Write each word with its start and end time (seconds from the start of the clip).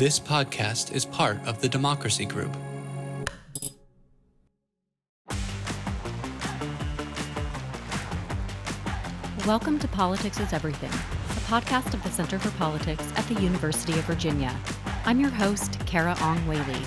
This 0.00 0.18
podcast 0.18 0.94
is 0.94 1.04
part 1.04 1.46
of 1.46 1.60
the 1.60 1.68
Democracy 1.68 2.24
Group. 2.24 2.56
Welcome 9.46 9.78
to 9.78 9.86
Politics 9.88 10.40
is 10.40 10.54
Everything, 10.54 10.88
a 10.88 11.42
podcast 11.50 11.92
of 11.92 12.02
the 12.02 12.08
Center 12.08 12.38
for 12.38 12.50
Politics 12.52 13.04
at 13.14 13.28
the 13.28 13.42
University 13.42 13.92
of 13.92 14.06
Virginia. 14.06 14.58
I'm 15.04 15.20
your 15.20 15.28
host, 15.28 15.72
Carah 15.80 16.18
Ong 16.22 16.46
Whaley. 16.46 16.80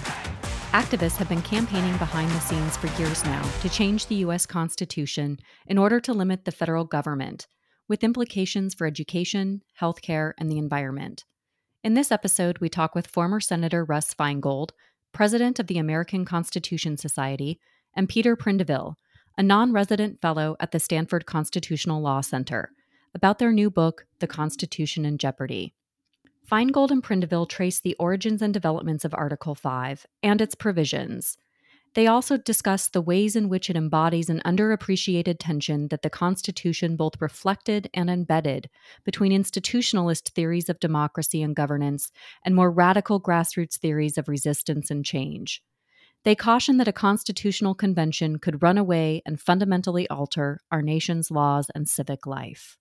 Activists 0.72 1.18
have 1.18 1.30
been 1.30 1.44
campaigning 1.44 1.96
behind 1.98 2.32
the 2.32 2.40
scenes 2.40 2.78
for 2.78 2.88
years 3.00 3.24
now 3.26 3.44
to 3.62 3.70
change 3.70 4.08
the 4.08 4.16
U.S. 4.16 4.48
Constitution 4.48 5.38
in 5.68 5.78
order 5.78 6.00
to 6.00 6.14
limit 6.14 6.46
the 6.46 6.52
federal 6.52 6.84
government, 6.84 7.46
with 7.88 8.04
implications 8.04 8.74
for 8.74 8.88
education, 8.88 9.62
healthcare, 9.80 10.34
and 10.40 10.52
the 10.52 10.58
environment. 10.58 11.26
In 11.84 11.96
this 11.96 12.14
episode, 12.14 12.60
we 12.60 12.70
talk 12.70 12.96
with 12.96 13.08
former 13.08 13.42
Senator 13.42 13.84
Russ 13.84 14.14
Feingold, 14.14 14.70
president 15.12 15.60
of 15.60 15.68
the 15.68 15.78
American 15.78 16.24
Constitution 16.24 16.96
Society, 16.96 17.60
and 17.94 18.08
Peter 18.08 18.38
Prindiville, 18.38 18.96
a 19.38 19.44
non 19.44 19.74
resident 19.74 20.22
fellow 20.22 20.56
at 20.62 20.72
the 20.72 20.80
Stanford 20.80 21.26
Constitutional 21.26 22.02
Law 22.02 22.22
Center, 22.22 22.72
about 23.14 23.38
their 23.38 23.52
new 23.52 23.70
book, 23.70 24.06
The 24.20 24.28
Constitution 24.28 25.04
in 25.04 25.18
Jeopardy. 25.18 25.74
Feingold 26.50 26.90
and 26.90 27.04
Prindiville 27.04 27.50
trace 27.50 27.82
the 27.82 27.98
origins 28.00 28.42
and 28.42 28.54
developments 28.54 29.04
of 29.04 29.14
Article 29.14 29.54
5 29.54 30.08
and 30.24 30.40
its 30.40 30.56
provisions, 30.56 31.38
they 31.96 32.08
also 32.08 32.38
discuss 32.38 32.88
the 32.88 33.02
ways 33.02 33.36
in 33.36 33.50
which 33.50 33.70
it 33.70 33.76
embodies 33.76 34.30
an 34.30 34.42
underappreciated 34.46 35.38
tension 35.40 35.90
that 35.90 36.02
the 36.02 36.10
Constitution 36.10 36.96
both 36.96 37.22
reflected 37.22 37.90
and 37.94 38.10
embedded 38.10 38.70
between 39.04 39.32
institutionalist 39.32 40.30
theories 40.32 40.70
of 40.70 40.80
democracy 40.80 41.44
and 41.44 41.56
governance 41.56 42.12
and 42.44 42.56
more 42.56 42.72
radical 42.72 43.22
grassroots 43.22 43.78
theories 43.78 44.18
of 44.18 44.28
resistance 44.28 44.90
and 44.90 45.06
change. 45.06 45.62
They 46.24 46.36
caution 46.36 46.78
that 46.78 46.88
a 46.88 46.94
constitutional 46.94 47.76
convention 47.76 48.40
could 48.40 48.64
run 48.64 48.78
away 48.78 49.22
and 49.26 49.40
fundamentally 49.40 50.08
alter 50.10 50.62
our 50.72 50.82
nation's 50.82 51.30
laws 51.30 51.70
and 51.76 51.88
civic 51.88 52.26
life. 52.26 52.78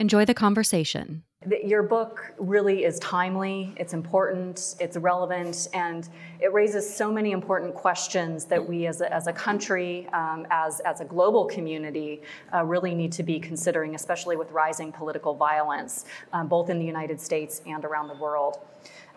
Enjoy 0.00 0.24
the 0.24 0.32
conversation. 0.32 1.24
Your 1.62 1.82
book 1.82 2.32
really 2.38 2.84
is 2.84 2.98
timely, 3.00 3.74
it's 3.76 3.92
important, 3.92 4.76
it's 4.80 4.96
relevant, 4.96 5.68
and 5.74 6.08
it 6.40 6.54
raises 6.54 6.88
so 6.88 7.12
many 7.12 7.32
important 7.32 7.74
questions 7.74 8.46
that 8.46 8.66
we 8.66 8.86
as 8.86 9.02
a, 9.02 9.12
as 9.12 9.26
a 9.26 9.32
country, 9.34 10.08
um, 10.14 10.46
as, 10.50 10.80
as 10.80 11.02
a 11.02 11.04
global 11.04 11.44
community, 11.44 12.22
uh, 12.54 12.64
really 12.64 12.94
need 12.94 13.12
to 13.12 13.22
be 13.22 13.38
considering, 13.38 13.94
especially 13.94 14.38
with 14.38 14.50
rising 14.52 14.90
political 14.90 15.34
violence, 15.34 16.06
um, 16.32 16.48
both 16.48 16.70
in 16.70 16.78
the 16.78 16.86
United 16.86 17.20
States 17.20 17.60
and 17.66 17.84
around 17.84 18.08
the 18.08 18.16
world. 18.16 18.56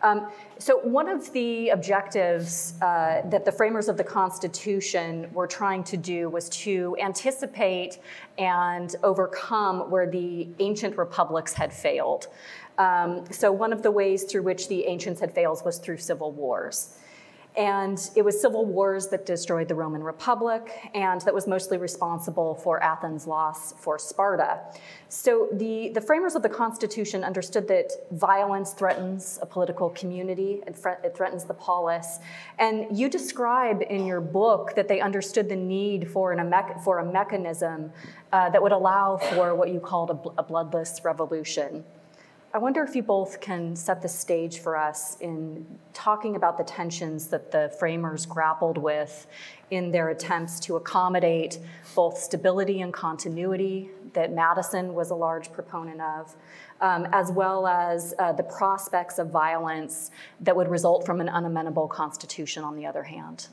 Um, 0.04 0.28
so, 0.59 0.80
one 0.80 1.08
of 1.08 1.32
the 1.32 1.70
objectives 1.70 2.73
uh, 2.82 3.22
that 3.30 3.46
the 3.46 3.52
framers 3.52 3.88
of 3.88 3.96
the 3.96 4.04
Constitution 4.04 5.30
were 5.34 5.48
trying 5.48 5.84
to 5.86 5.98
do 5.98 6.30
was 6.30 6.50
to 6.50 6.95
anticipate 7.02 8.00
and 8.38 8.95
overcome 9.02 9.90
where 9.90 10.10
the 10.10 10.50
ancient 10.60 10.98
republics 10.98 11.54
had 11.54 11.73
failed. 11.73 12.28
Um, 12.78 13.23
so, 13.32 13.52
one 13.52 13.72
of 13.72 13.82
the 13.82 13.92
ways 13.92 14.23
through 14.23 14.44
which 14.44 14.68
the 14.68 14.86
ancients 14.86 15.22
had 15.22 15.34
failed 15.34 15.62
was 15.64 15.78
through 15.78 15.98
civil 15.98 16.32
wars. 16.32 16.98
And 17.56 18.09
it 18.16 18.23
was 18.23 18.42
civil 18.42 18.66
wars 18.66 19.08
that 19.09 19.28
destroyed 19.28 19.68
the 19.68 19.76
Roman 19.76 20.04
Republic, 20.04 20.90
and 20.96 21.22
that 21.22 21.34
was 21.34 21.46
mostly 21.46 21.78
responsible 21.78 22.56
for 22.56 22.82
Athens' 22.82 23.28
loss 23.28 23.73
for 23.73 24.00
Sparta. 24.00 24.60
So 25.10 25.50
the, 25.52 25.90
the 25.90 26.02
framers 26.02 26.34
of 26.34 26.42
the 26.42 26.50
Constitution 26.50 27.23
understood 27.23 27.68
that 27.68 27.92
violence 28.10 28.73
threatens 28.73 29.38
a 29.40 29.45
political 29.45 29.92
community, 29.92 30.64
it, 30.66 30.76
it 31.04 31.16
threatens 31.16 31.44
the 31.44 31.54
polis. 31.54 32.18
And 32.58 32.98
you 32.98 33.08
describe 33.08 33.83
in 33.88 34.08
your 34.08 34.22
book 34.22 34.73
that 34.76 34.88
they 34.88 35.00
understood 35.00 35.48
the 35.48 35.56
need 35.56 36.10
for, 36.10 36.32
an, 36.32 36.54
for 36.83 37.00
a 37.00 37.06
mechanism 37.06 37.92
uh, 38.32 38.50
that 38.50 38.64
would 38.64 38.72
allow 38.72 39.17
for 39.17 39.54
what 39.54 39.70
you 39.70 39.80
called 39.80 40.10
a, 40.10 40.42
a 40.42 40.44
bloodless 40.44 41.02
revolution. 41.04 41.83
I 42.55 42.59
wonder 42.59 42.83
if 42.83 42.95
you 42.95 43.02
both 43.02 43.41
can 43.41 43.75
set 43.75 44.03
the 44.03 44.08
stage 44.08 44.59
for 44.59 44.77
us 44.77 45.17
in 45.19 45.65
talking 45.91 46.36
about 46.36 46.59
the 46.59 46.64
tensions 46.64 47.25
that 47.30 47.52
the 47.52 47.75
framers 47.80 48.27
grappled 48.27 48.77
with 48.77 49.25
in 49.71 49.91
their 49.91 50.09
attempts 50.09 50.59
to 50.59 50.75
accommodate 50.75 51.58
both 51.95 52.15
stability 52.15 52.81
and 52.81 52.93
continuity 52.93 53.89
that 54.14 54.31
Madison 54.33 54.93
was 54.93 55.09
a 55.09 55.15
large 55.15 55.52
proponent 55.52 55.99
of, 55.99 56.36
um, 56.80 57.08
as 57.11 57.31
well 57.31 57.65
as 57.65 58.14
uh, 58.19 58.31
the 58.31 58.43
prospects 58.43 59.17
of 59.17 59.31
violence 59.31 60.11
that 60.39 60.55
would 60.55 60.67
result 60.67 61.08
from 61.08 61.21
an 61.21 61.30
unamendable 61.30 61.89
constitution 61.89 62.64
on 62.64 62.75
the 62.75 62.85
other 62.85 63.02
hand. 63.02 63.47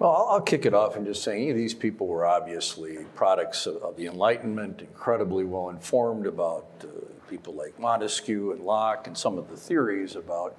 Well, 0.00 0.26
I'll 0.28 0.40
kick 0.40 0.66
it 0.66 0.74
off 0.74 0.96
and 0.96 1.06
just 1.06 1.22
saying 1.22 1.54
these 1.54 1.74
people 1.74 2.08
were 2.08 2.26
obviously 2.26 2.98
products 3.14 3.66
of, 3.66 3.76
of 3.76 3.96
the 3.96 4.06
Enlightenment, 4.06 4.80
incredibly 4.80 5.44
well 5.44 5.68
informed 5.70 6.26
about 6.26 6.66
uh, 6.82 6.86
people 7.28 7.54
like 7.54 7.78
Montesquieu 7.78 8.52
and 8.52 8.60
Locke 8.60 9.06
and 9.06 9.16
some 9.16 9.38
of 9.38 9.48
the 9.48 9.56
theories 9.56 10.16
about 10.16 10.58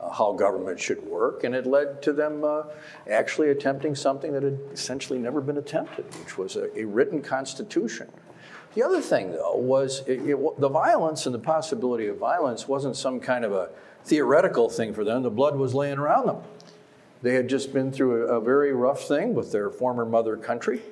uh, 0.00 0.10
how 0.10 0.32
government 0.32 0.80
should 0.80 1.02
work, 1.04 1.44
and 1.44 1.54
it 1.54 1.66
led 1.66 2.02
to 2.02 2.12
them 2.12 2.44
uh, 2.44 2.62
actually 3.10 3.50
attempting 3.50 3.94
something 3.94 4.32
that 4.32 4.42
had 4.42 4.58
essentially 4.72 5.18
never 5.18 5.40
been 5.40 5.58
attempted, 5.58 6.04
which 6.22 6.38
was 6.38 6.56
a, 6.56 6.78
a 6.78 6.84
written 6.84 7.20
constitution. 7.20 8.08
The 8.74 8.82
other 8.82 9.00
thing, 9.00 9.32
though, 9.32 9.56
was 9.56 10.02
it, 10.06 10.20
it, 10.22 10.60
the 10.60 10.68
violence 10.68 11.26
and 11.26 11.34
the 11.34 11.40
possibility 11.40 12.06
of 12.06 12.18
violence 12.18 12.68
wasn't 12.68 12.96
some 12.96 13.18
kind 13.18 13.44
of 13.44 13.52
a 13.52 13.70
theoretical 14.04 14.70
thing 14.70 14.94
for 14.94 15.04
them. 15.04 15.22
The 15.22 15.30
blood 15.30 15.56
was 15.56 15.74
laying 15.74 15.98
around 15.98 16.26
them. 16.26 16.42
They 17.22 17.34
had 17.34 17.48
just 17.48 17.72
been 17.72 17.92
through 17.92 18.28
a, 18.28 18.38
a 18.38 18.40
very 18.40 18.72
rough 18.72 19.06
thing 19.06 19.34
with 19.34 19.52
their 19.52 19.70
former 19.70 20.06
mother 20.06 20.36
country. 20.36 20.82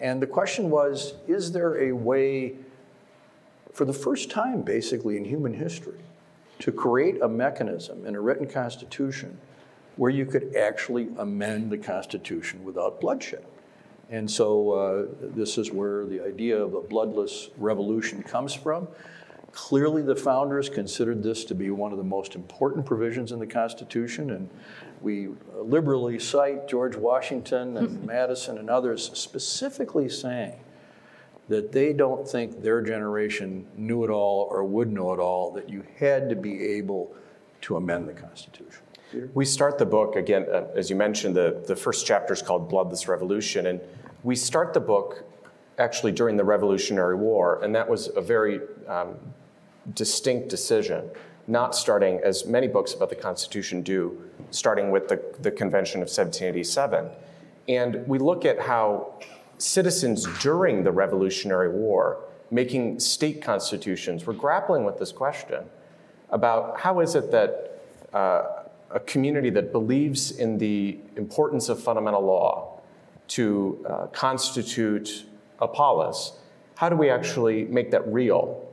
And 0.00 0.22
the 0.22 0.26
question 0.26 0.70
was 0.70 1.14
is 1.26 1.52
there 1.52 1.78
a 1.80 1.92
way 1.92 2.54
for 3.78 3.84
the 3.84 3.92
first 3.92 4.28
time, 4.28 4.62
basically, 4.62 5.16
in 5.16 5.24
human 5.24 5.54
history, 5.54 6.00
to 6.58 6.72
create 6.72 7.22
a 7.22 7.28
mechanism 7.28 8.04
in 8.04 8.16
a 8.16 8.20
written 8.20 8.44
constitution 8.44 9.38
where 9.94 10.10
you 10.10 10.26
could 10.26 10.56
actually 10.56 11.06
amend 11.18 11.70
the 11.70 11.78
Constitution 11.78 12.64
without 12.64 13.00
bloodshed. 13.00 13.44
And 14.10 14.28
so 14.28 14.72
uh, 14.72 15.06
this 15.20 15.58
is 15.58 15.70
where 15.70 16.06
the 16.06 16.20
idea 16.26 16.60
of 16.60 16.74
a 16.74 16.80
bloodless 16.80 17.50
revolution 17.56 18.20
comes 18.20 18.52
from. 18.52 18.88
Clearly, 19.52 20.02
the 20.02 20.16
founders 20.16 20.68
considered 20.68 21.22
this 21.22 21.44
to 21.44 21.54
be 21.54 21.70
one 21.70 21.92
of 21.92 21.98
the 21.98 22.04
most 22.04 22.34
important 22.34 22.84
provisions 22.84 23.30
in 23.30 23.38
the 23.38 23.46
Constitution, 23.46 24.30
and 24.30 24.50
we 25.00 25.28
liberally 25.54 26.18
cite 26.18 26.66
George 26.66 26.96
Washington 26.96 27.76
and 27.76 28.04
Madison 28.04 28.58
and 28.58 28.68
others 28.68 29.12
specifically 29.14 30.08
saying 30.08 30.58
that 31.48 31.72
they 31.72 31.92
don't 31.92 32.28
think 32.28 32.62
their 32.62 32.82
generation 32.82 33.66
knew 33.76 34.04
it 34.04 34.10
all 34.10 34.48
or 34.50 34.64
would 34.64 34.92
know 34.92 35.12
it 35.12 35.18
all, 35.18 35.50
that 35.52 35.68
you 35.68 35.82
had 35.98 36.28
to 36.28 36.36
be 36.36 36.62
able 36.62 37.14
to 37.62 37.76
amend 37.76 38.08
the 38.08 38.12
Constitution. 38.12 38.82
We 39.32 39.46
start 39.46 39.78
the 39.78 39.86
book, 39.86 40.16
again, 40.16 40.46
uh, 40.52 40.66
as 40.74 40.90
you 40.90 40.96
mentioned, 40.96 41.34
the, 41.34 41.62
the 41.66 41.74
first 41.74 42.06
chapter 42.06 42.34
is 42.34 42.42
called 42.42 42.68
Bloodless 42.68 43.08
Revolution, 43.08 43.66
and 43.66 43.80
we 44.22 44.36
start 44.36 44.74
the 44.74 44.80
book 44.80 45.24
actually 45.78 46.12
during 46.12 46.36
the 46.36 46.44
Revolutionary 46.44 47.16
War, 47.16 47.62
and 47.62 47.74
that 47.74 47.88
was 47.88 48.10
a 48.14 48.20
very 48.20 48.60
um, 48.86 49.14
distinct 49.94 50.50
decision, 50.50 51.08
not 51.46 51.74
starting, 51.74 52.20
as 52.22 52.44
many 52.44 52.68
books 52.68 52.92
about 52.92 53.08
the 53.08 53.16
Constitution 53.16 53.80
do, 53.80 54.22
starting 54.50 54.90
with 54.90 55.08
the, 55.08 55.22
the 55.40 55.50
Convention 55.50 56.02
of 56.02 56.08
1787. 56.08 57.08
And 57.68 58.06
we 58.06 58.18
look 58.18 58.44
at 58.44 58.60
how 58.60 59.18
citizens 59.58 60.26
during 60.40 60.84
the 60.84 60.92
Revolutionary 60.92 61.68
War 61.68 62.20
making 62.50 62.98
state 62.98 63.42
constitutions 63.42 64.24
were 64.26 64.32
grappling 64.32 64.84
with 64.84 64.98
this 64.98 65.12
question 65.12 65.64
about 66.30 66.80
how 66.80 67.00
is 67.00 67.14
it 67.14 67.30
that 67.30 67.82
uh, 68.12 68.62
a 68.90 69.00
community 69.00 69.50
that 69.50 69.72
believes 69.72 70.30
in 70.30 70.58
the 70.58 70.98
importance 71.16 71.68
of 71.68 71.82
fundamental 71.82 72.22
law 72.22 72.80
to 73.28 73.84
uh, 73.88 74.06
constitute 74.06 75.26
a 75.60 75.68
polis, 75.68 76.32
how 76.76 76.88
do 76.88 76.96
we 76.96 77.10
actually 77.10 77.64
make 77.64 77.90
that 77.90 78.06
real? 78.06 78.66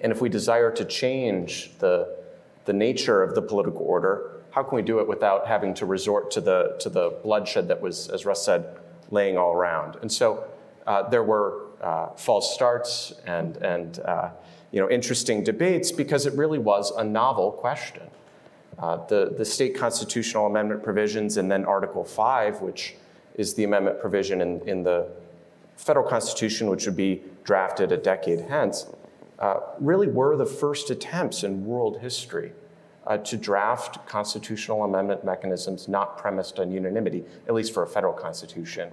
And 0.00 0.10
if 0.10 0.20
we 0.20 0.28
desire 0.28 0.72
to 0.72 0.84
change 0.84 1.70
the, 1.78 2.16
the 2.64 2.72
nature 2.72 3.22
of 3.22 3.34
the 3.34 3.42
political 3.42 3.82
order, 3.82 4.32
how 4.50 4.62
can 4.62 4.74
we 4.74 4.82
do 4.82 4.98
it 4.98 5.06
without 5.06 5.46
having 5.46 5.74
to 5.74 5.86
resort 5.86 6.30
to 6.32 6.40
the, 6.40 6.76
to 6.80 6.88
the 6.88 7.10
bloodshed 7.22 7.68
that 7.68 7.80
was, 7.80 8.08
as 8.08 8.24
Russ 8.24 8.44
said, 8.44 8.78
laying 9.10 9.36
all 9.36 9.52
around. 9.52 9.96
And 10.02 10.10
so 10.10 10.44
uh, 10.86 11.08
there 11.08 11.22
were 11.22 11.66
uh, 11.80 12.08
false 12.16 12.54
starts 12.54 13.12
and, 13.26 13.56
and 13.58 13.98
uh, 14.00 14.30
you 14.72 14.80
know, 14.80 14.90
interesting 14.90 15.44
debates 15.44 15.92
because 15.92 16.26
it 16.26 16.34
really 16.34 16.58
was 16.58 16.90
a 16.92 17.04
novel 17.04 17.52
question. 17.52 18.02
Uh, 18.78 19.04
the, 19.06 19.34
the 19.36 19.44
state 19.44 19.74
constitutional 19.74 20.46
amendment 20.46 20.82
provisions 20.82 21.36
and 21.38 21.50
then 21.50 21.64
Article 21.64 22.04
5, 22.04 22.60
which 22.60 22.94
is 23.34 23.54
the 23.54 23.64
amendment 23.64 24.00
provision 24.00 24.40
in, 24.40 24.60
in 24.68 24.82
the 24.82 25.08
federal 25.76 26.06
constitution, 26.06 26.68
which 26.68 26.86
would 26.86 26.96
be 26.96 27.22
drafted 27.44 27.92
a 27.92 27.96
decade 27.96 28.40
hence, 28.40 28.86
uh, 29.38 29.60
really 29.78 30.08
were 30.08 30.36
the 30.36 30.46
first 30.46 30.90
attempts 30.90 31.42
in 31.42 31.64
world 31.64 32.00
history 32.00 32.52
uh, 33.06 33.16
to 33.18 33.36
draft 33.36 34.06
constitutional 34.06 34.84
amendment 34.84 35.24
mechanisms 35.24 35.88
not 35.88 36.18
premised 36.18 36.58
on 36.58 36.70
unanimity, 36.70 37.24
at 37.46 37.54
least 37.54 37.72
for 37.72 37.82
a 37.82 37.86
federal 37.86 38.12
constitution, 38.12 38.90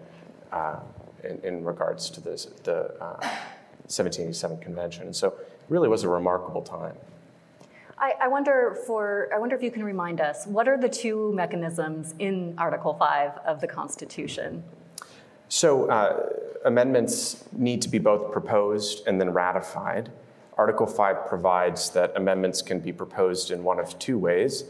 uh, 0.52 0.80
in, 1.24 1.40
in, 1.44 1.64
regards 1.64 2.10
to 2.10 2.22
this, 2.22 2.46
the 2.64 2.94
1787 3.00 4.58
uh, 4.58 4.60
convention. 4.60 5.04
And 5.04 5.16
so 5.16 5.30
it 5.30 5.50
really 5.70 5.90
was 5.90 6.04
a 6.04 6.10
remarkable 6.10 6.62
time. 6.62 6.96
I, 7.98 8.14
I, 8.24 8.28
wonder 8.28 8.78
for 8.86 9.30
I 9.34 9.40
wonder 9.40 9.56
if 9.56 9.64
you 9.64 9.72
can 9.72 9.84
remind 9.84 10.20
us 10.20 10.46
what 10.46 10.68
are 10.68 10.78
the 10.78 10.90
two 10.90 11.32
mechanisms 11.34 12.14
in 12.20 12.54
Article 12.58 12.94
Five 12.94 13.38
of 13.46 13.62
the 13.62 13.68
Constitution? 13.68 14.64
So 15.48 15.90
uh, 15.90 16.30
amendments 16.66 17.46
need 17.54 17.82
to 17.84 17.90
be 17.90 18.00
both 18.00 18.32
proposed 18.32 19.08
and 19.08 19.22
then 19.22 19.30
ratified. 19.32 20.12
Article 20.58 20.86
5 20.86 21.28
provides 21.28 21.90
that 21.92 22.16
amendments 22.16 22.62
can 22.62 22.80
be 22.80 22.94
proposed 22.94 23.52
in 23.52 23.64
one 23.64 23.80
of 23.80 23.98
two 23.98 24.18
ways. 24.18 24.66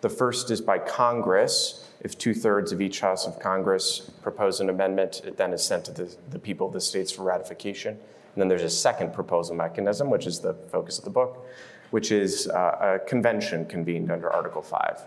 The 0.00 0.08
first 0.08 0.50
is 0.50 0.60
by 0.60 0.78
Congress. 0.78 1.88
If 2.00 2.16
two 2.16 2.34
thirds 2.34 2.72
of 2.72 2.80
each 2.80 3.00
House 3.00 3.26
of 3.26 3.38
Congress 3.38 4.10
propose 4.22 4.60
an 4.60 4.68
amendment, 4.68 5.22
it 5.24 5.36
then 5.36 5.52
is 5.52 5.64
sent 5.64 5.84
to 5.86 5.92
the, 5.92 6.14
the 6.30 6.38
people 6.38 6.66
of 6.66 6.72
the 6.72 6.80
states 6.80 7.10
for 7.10 7.22
ratification. 7.22 7.92
And 7.94 8.42
then 8.42 8.48
there's 8.48 8.62
a 8.62 8.70
second 8.70 9.12
proposal 9.12 9.56
mechanism, 9.56 10.10
which 10.10 10.26
is 10.26 10.40
the 10.40 10.54
focus 10.54 10.98
of 10.98 11.04
the 11.04 11.10
book, 11.10 11.46
which 11.90 12.12
is 12.12 12.48
uh, 12.48 12.98
a 13.02 13.08
convention 13.08 13.64
convened 13.66 14.12
under 14.12 14.30
Article 14.30 14.62
5. 14.62 15.02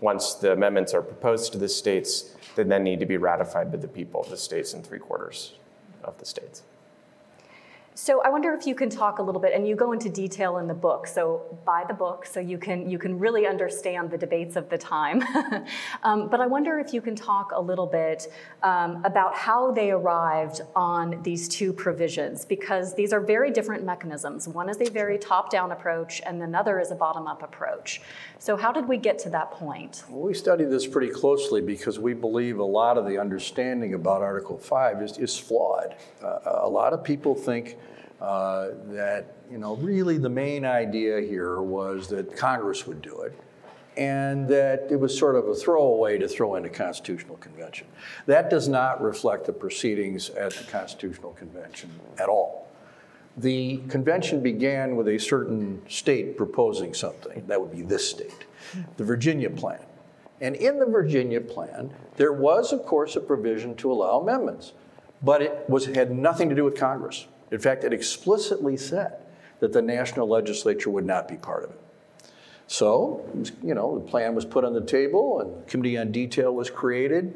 Once 0.00 0.34
the 0.34 0.52
amendments 0.52 0.92
are 0.94 1.02
proposed 1.02 1.52
to 1.52 1.58
the 1.58 1.68
states, 1.68 2.34
they 2.56 2.64
then 2.64 2.82
need 2.82 2.98
to 2.98 3.06
be 3.06 3.16
ratified 3.16 3.70
by 3.70 3.78
the 3.78 3.86
people 3.86 4.20
of 4.20 4.30
the 4.30 4.36
states 4.36 4.74
in 4.74 4.82
three 4.82 4.98
quarters 4.98 5.54
of 6.02 6.18
the 6.18 6.26
states. 6.26 6.62
So 7.94 8.22
I 8.22 8.30
wonder 8.30 8.54
if 8.54 8.66
you 8.66 8.74
can 8.74 8.88
talk 8.88 9.18
a 9.18 9.22
little 9.22 9.40
bit, 9.40 9.52
and 9.52 9.68
you 9.68 9.76
go 9.76 9.92
into 9.92 10.08
detail 10.08 10.56
in 10.56 10.66
the 10.66 10.74
book. 10.74 11.06
So 11.06 11.58
buy 11.66 11.84
the 11.86 11.92
book 11.92 12.24
so 12.24 12.40
you 12.40 12.56
can 12.56 12.88
you 12.88 12.98
can 12.98 13.18
really 13.18 13.46
understand 13.46 14.10
the 14.10 14.16
debates 14.16 14.56
of 14.56 14.70
the 14.70 14.78
time. 14.78 15.22
um, 16.02 16.28
but 16.28 16.40
I 16.40 16.46
wonder 16.46 16.78
if 16.78 16.94
you 16.94 17.02
can 17.02 17.14
talk 17.14 17.52
a 17.54 17.60
little 17.60 17.86
bit 17.86 18.32
um, 18.62 19.04
about 19.04 19.34
how 19.34 19.72
they 19.72 19.90
arrived 19.90 20.62
on 20.74 21.22
these 21.22 21.48
two 21.48 21.72
provisions, 21.74 22.46
because 22.46 22.94
these 22.94 23.12
are 23.12 23.20
very 23.20 23.50
different 23.50 23.84
mechanisms. 23.84 24.48
One 24.48 24.70
is 24.70 24.80
a 24.80 24.90
very 24.90 25.18
top-down 25.18 25.70
approach, 25.70 26.22
and 26.24 26.42
another 26.42 26.80
is 26.80 26.90
a 26.92 26.94
bottom-up 26.94 27.42
approach. 27.42 28.00
So 28.38 28.56
how 28.56 28.72
did 28.72 28.88
we 28.88 28.96
get 28.96 29.18
to 29.20 29.30
that 29.30 29.50
point? 29.50 30.04
Well, 30.08 30.22
we 30.22 30.34
studied 30.34 30.70
this 30.70 30.86
pretty 30.86 31.12
closely 31.12 31.60
because 31.60 31.98
we 31.98 32.14
believe 32.14 32.58
a 32.58 32.64
lot 32.64 32.96
of 32.96 33.06
the 33.06 33.18
understanding 33.18 33.92
about 33.92 34.22
Article 34.22 34.56
Five 34.56 35.02
is, 35.02 35.18
is 35.18 35.38
flawed. 35.38 35.94
Uh, 36.22 36.38
a 36.44 36.68
lot 36.68 36.94
of 36.94 37.04
people 37.04 37.34
think 37.34 37.76
uh, 38.22 38.68
that 38.86 39.34
you 39.50 39.58
know 39.58 39.74
really 39.76 40.16
the 40.16 40.28
main 40.28 40.64
idea 40.64 41.20
here 41.20 41.60
was 41.60 42.06
that 42.08 42.36
Congress 42.36 42.86
would 42.86 43.02
do 43.02 43.22
it, 43.22 43.36
and 43.96 44.46
that 44.46 44.86
it 44.90 44.96
was 44.96 45.18
sort 45.18 45.34
of 45.34 45.48
a 45.48 45.54
throwaway 45.54 46.18
to 46.18 46.28
throw 46.28 46.54
in 46.54 46.64
a 46.64 46.68
constitutional 46.68 47.36
convention. 47.38 47.88
That 48.26 48.48
does 48.48 48.68
not 48.68 49.02
reflect 49.02 49.46
the 49.46 49.52
proceedings 49.52 50.30
at 50.30 50.52
the 50.52 50.62
Constitutional 50.64 51.32
Convention 51.32 51.90
at 52.16 52.28
all. 52.28 52.68
The 53.38 53.78
convention 53.88 54.40
began 54.40 54.94
with 54.94 55.08
a 55.08 55.18
certain 55.18 55.82
state 55.88 56.36
proposing 56.36 56.94
something. 56.94 57.44
That 57.48 57.60
would 57.60 57.72
be 57.72 57.82
this 57.82 58.08
state, 58.08 58.46
the 58.98 59.04
Virginia 59.04 59.50
Plan. 59.50 59.80
And 60.40 60.54
in 60.54 60.78
the 60.78 60.86
Virginia 60.86 61.40
Plan, 61.40 61.92
there 62.16 62.32
was, 62.32 62.72
of 62.72 62.84
course, 62.84 63.16
a 63.16 63.20
provision 63.20 63.74
to 63.76 63.90
allow 63.90 64.20
amendments, 64.20 64.74
but 65.22 65.42
it 65.42 65.68
was, 65.68 65.86
had 65.86 66.12
nothing 66.12 66.48
to 66.50 66.54
do 66.54 66.64
with 66.64 66.76
Congress. 66.76 67.26
In 67.52 67.58
fact, 67.58 67.84
it 67.84 67.92
explicitly 67.92 68.76
said 68.76 69.18
that 69.60 69.72
the 69.72 69.82
national 69.82 70.26
legislature 70.26 70.90
would 70.90 71.06
not 71.06 71.28
be 71.28 71.36
part 71.36 71.64
of 71.64 71.70
it. 71.70 71.80
So, 72.66 73.24
you 73.62 73.74
know, 73.74 73.98
the 73.98 74.04
plan 74.04 74.34
was 74.34 74.46
put 74.46 74.64
on 74.64 74.72
the 74.72 74.80
table 74.80 75.40
and 75.40 75.62
the 75.62 75.70
committee 75.70 75.98
on 75.98 76.10
detail 76.10 76.54
was 76.54 76.70
created. 76.70 77.34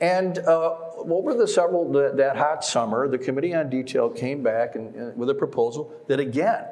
And 0.00 0.38
uh, 0.38 0.76
over 0.96 1.34
the 1.34 1.46
several, 1.46 1.92
the, 1.92 2.12
that 2.16 2.38
hot 2.38 2.64
summer, 2.64 3.06
the 3.06 3.18
committee 3.18 3.54
on 3.54 3.68
detail 3.68 4.08
came 4.08 4.42
back 4.42 4.74
and, 4.76 4.94
and, 4.94 5.16
with 5.16 5.28
a 5.28 5.34
proposal 5.34 5.92
that 6.08 6.18
again 6.18 6.64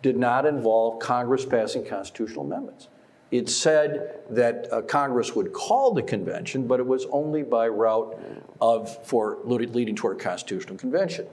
did 0.00 0.16
not 0.16 0.46
involve 0.46 1.00
Congress 1.00 1.44
passing 1.44 1.84
constitutional 1.84 2.44
amendments. 2.44 2.86
It 3.32 3.48
said 3.48 4.20
that 4.30 4.68
uh, 4.70 4.82
Congress 4.82 5.34
would 5.34 5.52
call 5.52 5.92
the 5.92 6.02
convention, 6.02 6.68
but 6.68 6.78
it 6.78 6.86
was 6.86 7.06
only 7.10 7.42
by 7.42 7.66
route 7.66 8.16
of 8.60 9.04
for 9.06 9.38
leading 9.44 9.96
toward 9.96 10.20
a 10.20 10.22
constitutional 10.22 10.76
convention. 10.76 11.26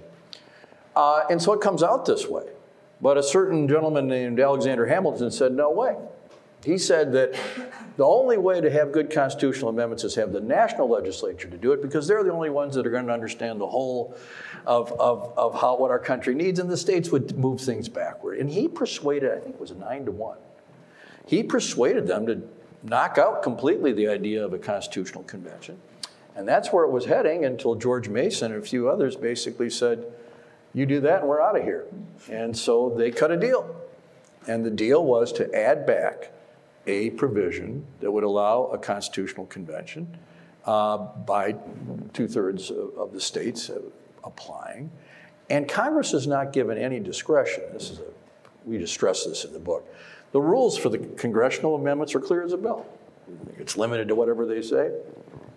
Uh, 1.00 1.26
and 1.30 1.42
so 1.42 1.54
it 1.54 1.62
comes 1.62 1.82
out 1.82 2.06
this 2.06 2.28
way. 2.28 2.44
But 3.00 3.18
a 3.18 3.24
certain 3.24 3.70
gentleman 3.70 4.06
named 4.10 4.38
Alexander 4.38 4.86
Hamilton 4.86 5.32
said, 5.32 5.54
no 5.54 5.72
way. 5.72 5.96
He 6.66 6.78
said 6.78 7.14
that 7.14 7.40
the 7.96 8.04
only 8.04 8.38
way 8.38 8.60
to 8.60 8.70
have 8.70 8.92
good 8.92 9.10
constitutional 9.10 9.70
amendments 9.70 10.04
is 10.04 10.16
have 10.16 10.34
the 10.34 10.42
national 10.42 10.90
legislature 10.90 11.48
to 11.48 11.58
do 11.58 11.72
it 11.72 11.82
because 11.82 12.06
they're 12.06 12.26
the 12.26 12.34
only 12.34 12.50
ones 12.50 12.76
that 12.76 12.86
are 12.86 12.90
going 12.90 13.08
to 13.08 13.14
understand 13.14 13.62
the 13.62 13.68
whole 13.68 14.14
of, 14.66 14.92
of, 15.00 15.32
of 15.38 15.62
how 15.62 15.78
what 15.78 15.90
our 15.90 16.00
country 16.00 16.36
needs, 16.36 16.60
and 16.60 16.70
the 16.70 16.76
states 16.76 17.12
would 17.12 17.38
move 17.38 17.62
things 17.62 17.88
backward. 17.88 18.38
And 18.40 18.50
he 18.50 18.68
persuaded, 18.68 19.32
I 19.32 19.40
think 19.40 19.56
it 19.56 19.62
was 19.62 19.72
a 19.72 19.76
nine 19.76 20.04
to 20.04 20.12
one, 20.12 20.40
he 21.26 21.44
persuaded 21.44 22.08
them 22.08 22.26
to 22.26 22.42
knock 22.84 23.18
out 23.18 23.42
completely 23.42 23.94
the 23.94 24.10
idea 24.10 24.44
of 24.44 24.52
a 24.52 24.60
constitutional 24.60 25.24
convention. 25.24 25.80
And 26.36 26.46
that's 26.46 26.74
where 26.74 26.84
it 26.84 26.92
was 26.92 27.06
heading 27.06 27.46
until 27.46 27.76
George 27.76 28.10
Mason 28.10 28.52
and 28.52 28.62
a 28.62 28.68
few 28.68 28.90
others 28.90 29.16
basically 29.16 29.70
said, 29.70 30.04
you 30.74 30.86
do 30.86 31.02
that 31.02 31.22
and 31.22 31.30
we're 31.30 31.42
out 31.42 31.58
of 31.58 31.64
here. 31.64 31.86
And 32.30 32.56
so 32.56 32.94
they 32.96 33.12
cut 33.12 33.32
a 33.32 33.38
deal. 33.38 33.76
And 34.48 34.66
the 34.66 34.72
deal 34.72 35.04
was 35.04 35.32
to 35.34 35.54
add 35.54 35.86
back 35.86 36.32
a 36.88 37.12
provision 37.12 37.86
that 38.00 38.12
would 38.12 38.24
allow 38.24 38.66
a 38.66 38.78
constitutional 38.78 39.46
convention 39.46 40.18
uh, 40.66 40.98
by 40.98 41.56
two 42.14 42.28
thirds 42.28 42.72
of, 42.72 42.98
of, 42.98 43.14
the 43.14 43.22
states 43.22 43.70
uh, 43.70 43.80
applying. 44.24 44.92
And 45.50 45.68
Congress 45.68 46.14
is 46.14 46.28
not 46.28 46.54
given 46.54 46.78
any 46.78 47.00
discretion. 47.00 47.64
This 47.74 47.90
is 47.90 48.00
a, 48.00 48.04
we 48.66 48.78
just 48.78 48.94
stress 48.94 49.26
this 49.26 49.46
in 49.46 49.54
the 49.54 49.60
book. 49.60 49.88
The 50.32 50.42
rules 50.42 50.78
for 50.78 50.90
the 50.90 51.00
congressional 51.00 51.76
amendments 51.76 52.14
are 52.14 52.20
clear 52.20 52.44
as 52.44 52.54
a 52.54 52.58
bell. 52.58 52.86
It's 53.58 53.78
limited 53.78 54.08
to 54.10 54.16
whatever 54.16 54.46
they 54.46 54.62
say. 54.62 54.92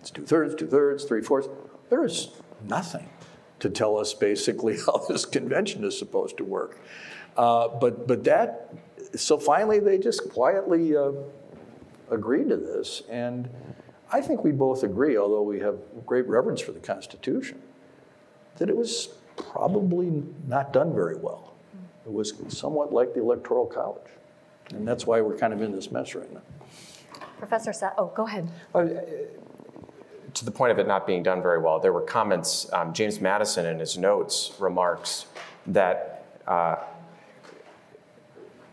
It's 0.00 0.10
two 0.10 0.24
thirds, 0.24 0.54
two 0.54 0.66
thirds, 0.66 1.04
three 1.04 1.22
fourths. 1.22 1.48
There 1.90 2.04
is 2.04 2.30
nothing 2.66 3.08
to 3.62 3.70
tell 3.70 3.96
us 3.96 4.12
basically 4.12 4.76
how 4.86 4.98
this 5.08 5.24
convention 5.24 5.84
is 5.84 5.96
supposed 5.96 6.36
to 6.36 6.44
work. 6.44 6.78
Uh, 7.36 7.68
but, 7.68 8.06
but 8.06 8.24
that, 8.24 8.74
so 9.14 9.38
finally 9.38 9.78
they 9.78 9.98
just 9.98 10.28
quietly 10.30 10.96
uh, 10.96 11.12
agreed 12.10 12.48
to 12.48 12.56
this. 12.56 13.02
And 13.08 13.48
I 14.10 14.20
think 14.20 14.44
we 14.44 14.50
both 14.50 14.82
agree, 14.82 15.16
although 15.16 15.42
we 15.42 15.60
have 15.60 15.78
great 16.04 16.26
reverence 16.26 16.60
for 16.60 16.72
the 16.72 16.80
Constitution, 16.80 17.62
that 18.56 18.68
it 18.68 18.76
was 18.76 19.08
probably 19.36 20.24
not 20.46 20.72
done 20.72 20.92
very 20.92 21.16
well. 21.16 21.54
It 22.04 22.12
was 22.12 22.34
somewhat 22.48 22.92
like 22.92 23.14
the 23.14 23.20
Electoral 23.20 23.66
College. 23.66 24.10
And 24.74 24.86
that's 24.86 25.06
why 25.06 25.20
we're 25.20 25.38
kind 25.38 25.52
of 25.52 25.62
in 25.62 25.72
this 25.72 25.90
mess 25.92 26.14
right 26.14 26.30
now. 26.32 26.42
Professor 27.38 27.72
Sa- 27.72 27.92
oh, 27.96 28.06
go 28.14 28.26
ahead. 28.26 28.48
Uh, 28.74 28.86
to 30.34 30.44
the 30.44 30.50
point 30.50 30.72
of 30.72 30.78
it 30.78 30.86
not 30.86 31.06
being 31.06 31.22
done 31.22 31.42
very 31.42 31.58
well, 31.58 31.78
there 31.78 31.92
were 31.92 32.02
comments, 32.02 32.70
um, 32.72 32.92
James 32.92 33.20
Madison 33.20 33.66
in 33.66 33.78
his 33.78 33.98
notes 33.98 34.52
remarks 34.58 35.26
that 35.66 36.24
uh, 36.46 36.76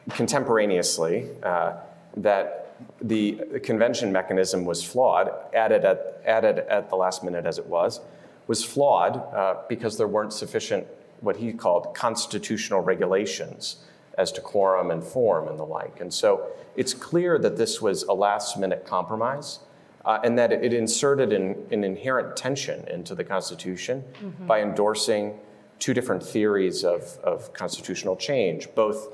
contemporaneously, 0.10 1.30
uh, 1.44 1.74
that 2.18 2.76
the 3.02 3.60
convention 3.64 4.12
mechanism 4.12 4.66
was 4.66 4.84
flawed, 4.84 5.32
added 5.54 5.84
at, 5.84 6.22
added 6.26 6.60
at 6.60 6.90
the 6.90 6.96
last 6.96 7.24
minute 7.24 7.46
as 7.46 7.58
it 7.58 7.66
was, 7.66 8.00
was 8.48 8.64
flawed 8.64 9.18
uh, 9.34 9.62
because 9.68 9.98
there 9.98 10.08
weren't 10.08 10.34
sufficient, 10.34 10.88
what 11.22 11.36
he 11.36 11.52
called 11.52 11.94
constitutional 11.94 12.82
regulations 12.82 13.84
as 14.18 14.32
to 14.32 14.42
quorum 14.42 14.92
and 14.92 15.04
form 15.04 15.48
and 15.48 15.60
the 15.60 15.66
like. 15.66 16.02
And 16.02 16.14
so 16.14 16.48
it's 16.76 16.94
clear 16.94 17.38
that 17.40 17.58
this 17.58 17.82
was 17.82 18.04
a 18.04 18.14
last 18.14 18.58
minute 18.58 18.86
compromise 18.86 19.60
uh, 20.06 20.20
and 20.24 20.38
that 20.38 20.52
it 20.52 20.74
inserted 20.74 21.34
an, 21.34 21.56
an, 21.72 21.84
inherent 21.84 22.36
tension 22.36 22.88
into 22.88 23.16
the 23.16 23.24
Constitution 23.24 24.04
mm-hmm. 24.22 24.48
by 24.48 24.62
endorsing 24.62 25.40
two 25.78 25.94
different 25.94 26.24
theories 26.24 26.84
of, 26.84 27.18
of 27.24 27.54
constitutional 27.54 28.16
change, 28.16 28.68
both 28.76 29.10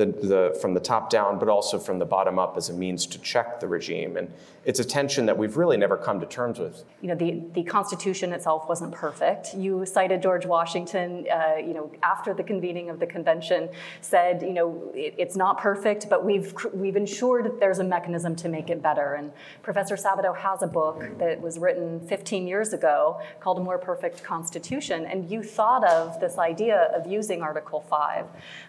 the, 0.00 0.06
the, 0.06 0.58
from 0.60 0.74
the 0.74 0.80
top 0.80 1.10
down, 1.10 1.38
but 1.38 1.48
also 1.48 1.78
from 1.78 1.98
the 1.98 2.06
bottom 2.06 2.38
up 2.38 2.56
as 2.56 2.70
a 2.70 2.72
means 2.72 3.06
to 3.06 3.18
check 3.18 3.60
the 3.60 3.68
regime. 3.68 4.16
And 4.16 4.32
it's 4.64 4.80
a 4.80 4.84
tension 4.84 5.26
that 5.26 5.36
we've 5.38 5.56
really 5.56 5.76
never 5.76 5.96
come 5.96 6.20
to 6.20 6.26
terms 6.26 6.58
with. 6.58 6.84
You 7.00 7.08
know, 7.08 7.14
the, 7.14 7.42
the 7.54 7.62
Constitution 7.62 8.32
itself 8.32 8.68
wasn't 8.68 8.92
perfect. 8.92 9.54
You 9.54 9.86
cited 9.86 10.22
George 10.22 10.44
Washington, 10.44 11.26
uh, 11.32 11.56
you 11.56 11.72
know, 11.72 11.90
after 12.02 12.34
the 12.34 12.42
convening 12.42 12.90
of 12.90 13.00
the 13.00 13.06
convention, 13.06 13.70
said, 14.00 14.42
you 14.42 14.52
know, 14.52 14.90
it, 14.94 15.14
it's 15.16 15.36
not 15.36 15.58
perfect, 15.58 16.08
but 16.10 16.24
we've, 16.24 16.54
we've 16.74 16.96
ensured 16.96 17.46
that 17.46 17.58
there's 17.58 17.78
a 17.78 17.84
mechanism 17.84 18.36
to 18.36 18.48
make 18.48 18.68
it 18.68 18.82
better. 18.82 19.14
And 19.14 19.32
Professor 19.62 19.96
Sabato 19.96 20.36
has 20.36 20.62
a 20.62 20.66
book 20.66 21.18
that 21.18 21.40
was 21.40 21.58
written 21.58 22.00
15 22.06 22.46
years 22.46 22.72
ago 22.72 23.20
called 23.40 23.58
A 23.58 23.62
More 23.62 23.78
Perfect 23.78 24.22
Constitution. 24.22 25.06
And 25.06 25.30
you 25.30 25.42
thought 25.42 25.84
of 25.84 26.20
this 26.20 26.36
idea 26.38 26.90
of 26.94 27.06
using 27.06 27.42
Article 27.42 27.80
5. 27.80 28.26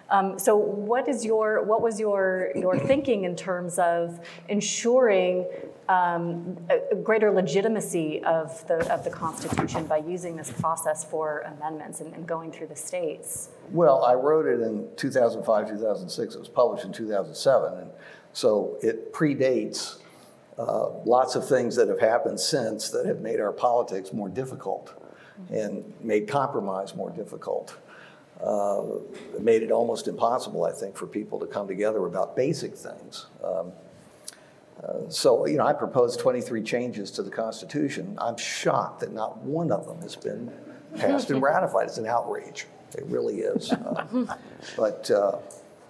Um, 0.09 0.37
so, 0.37 0.57
what 0.57 1.07
is 1.07 1.20
was 1.21 1.25
your 1.25 1.63
what 1.63 1.81
was 1.81 1.99
your 1.99 2.51
your 2.55 2.77
thinking 2.77 3.25
in 3.25 3.35
terms 3.35 3.77
of 3.77 4.19
ensuring 4.49 5.45
um, 5.87 6.57
a, 6.69 6.95
greater 6.95 7.31
legitimacy 7.31 8.23
of 8.23 8.65
the 8.67 8.91
of 8.91 9.03
the 9.03 9.09
Constitution 9.09 9.85
by 9.85 9.97
using 9.97 10.35
this 10.35 10.51
process 10.51 11.03
for 11.03 11.41
amendments 11.41 12.01
and, 12.01 12.13
and 12.13 12.27
going 12.27 12.51
through 12.51 12.67
the 12.67 12.75
states? 12.75 13.49
Well, 13.71 14.03
I 14.03 14.13
wrote 14.13 14.45
it 14.47 14.61
in 14.61 14.87
2005, 14.95 15.69
2006. 15.69 16.35
It 16.35 16.39
was 16.39 16.49
published 16.49 16.85
in 16.85 16.93
2007, 16.93 17.79
and 17.79 17.91
so 18.33 18.77
it 18.81 19.13
predates 19.13 19.99
uh, 20.57 20.89
lots 21.05 21.35
of 21.35 21.47
things 21.47 21.75
that 21.75 21.87
have 21.87 21.99
happened 21.99 22.39
since 22.39 22.89
that 22.89 23.05
have 23.05 23.21
made 23.21 23.39
our 23.39 23.51
politics 23.51 24.11
more 24.11 24.29
difficult 24.29 24.93
and 25.49 25.83
made 26.01 26.27
compromise 26.27 26.95
more 26.95 27.09
difficult. 27.09 27.77
Uh, 28.43 28.83
made 29.39 29.61
it 29.61 29.71
almost 29.71 30.07
impossible, 30.07 30.65
I 30.65 30.71
think, 30.71 30.95
for 30.95 31.05
people 31.05 31.39
to 31.39 31.45
come 31.45 31.67
together 31.67 32.05
about 32.07 32.35
basic 32.35 32.75
things. 32.75 33.27
Um, 33.43 33.71
uh, 34.83 35.09
so, 35.09 35.45
you 35.45 35.57
know, 35.57 35.65
I 35.65 35.73
proposed 35.73 36.19
23 36.19 36.63
changes 36.63 37.11
to 37.11 37.23
the 37.23 37.29
Constitution. 37.29 38.17
I'm 38.19 38.37
shocked 38.37 39.01
that 39.01 39.13
not 39.13 39.37
one 39.37 39.71
of 39.71 39.85
them 39.85 40.01
has 40.01 40.15
been 40.15 40.51
passed 40.97 41.29
and 41.29 41.39
ratified. 41.43 41.87
It's 41.87 41.99
an 41.99 42.07
outrage. 42.07 42.65
It 42.97 43.05
really 43.05 43.41
is. 43.41 43.71
Uh, 43.71 44.35
but 44.75 45.11
uh, 45.11 45.37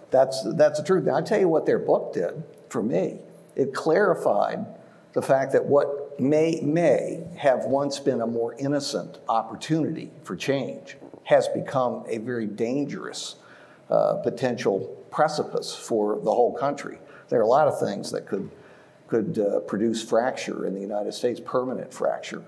that's, 0.09 0.45
that's 0.55 0.79
the 0.79 0.85
truth. 0.85 1.05
Now, 1.05 1.15
I 1.15 1.21
tell 1.21 1.39
you 1.39 1.47
what 1.47 1.65
their 1.65 1.79
book 1.79 2.13
did 2.13 2.43
for 2.67 2.83
me. 2.83 3.19
It 3.55 3.73
clarified 3.73 4.65
the 5.13 5.21
fact 5.21 5.53
that 5.53 5.65
what 5.65 6.19
may, 6.19 6.59
may 6.61 7.23
have 7.37 7.63
once 7.63 7.97
been 7.99 8.19
a 8.19 8.27
more 8.27 8.55
innocent 8.59 9.19
opportunity 9.29 10.11
for 10.23 10.35
change 10.35 10.97
has 11.23 11.47
become 11.49 12.03
a 12.07 12.17
very 12.17 12.47
dangerous 12.47 13.35
uh, 13.89 14.15
potential 14.23 14.79
precipice 15.11 15.75
for 15.75 16.15
the 16.15 16.31
whole 16.31 16.53
country. 16.53 16.97
There 17.29 17.39
are 17.39 17.43
a 17.43 17.47
lot 17.47 17.67
of 17.67 17.79
things 17.79 18.11
that 18.11 18.25
could, 18.25 18.49
could 19.07 19.39
uh, 19.39 19.59
produce 19.61 20.03
fracture 20.03 20.65
in 20.65 20.73
the 20.73 20.79
United 20.79 21.13
States, 21.13 21.39
permanent 21.43 21.93
fracture. 21.93 22.43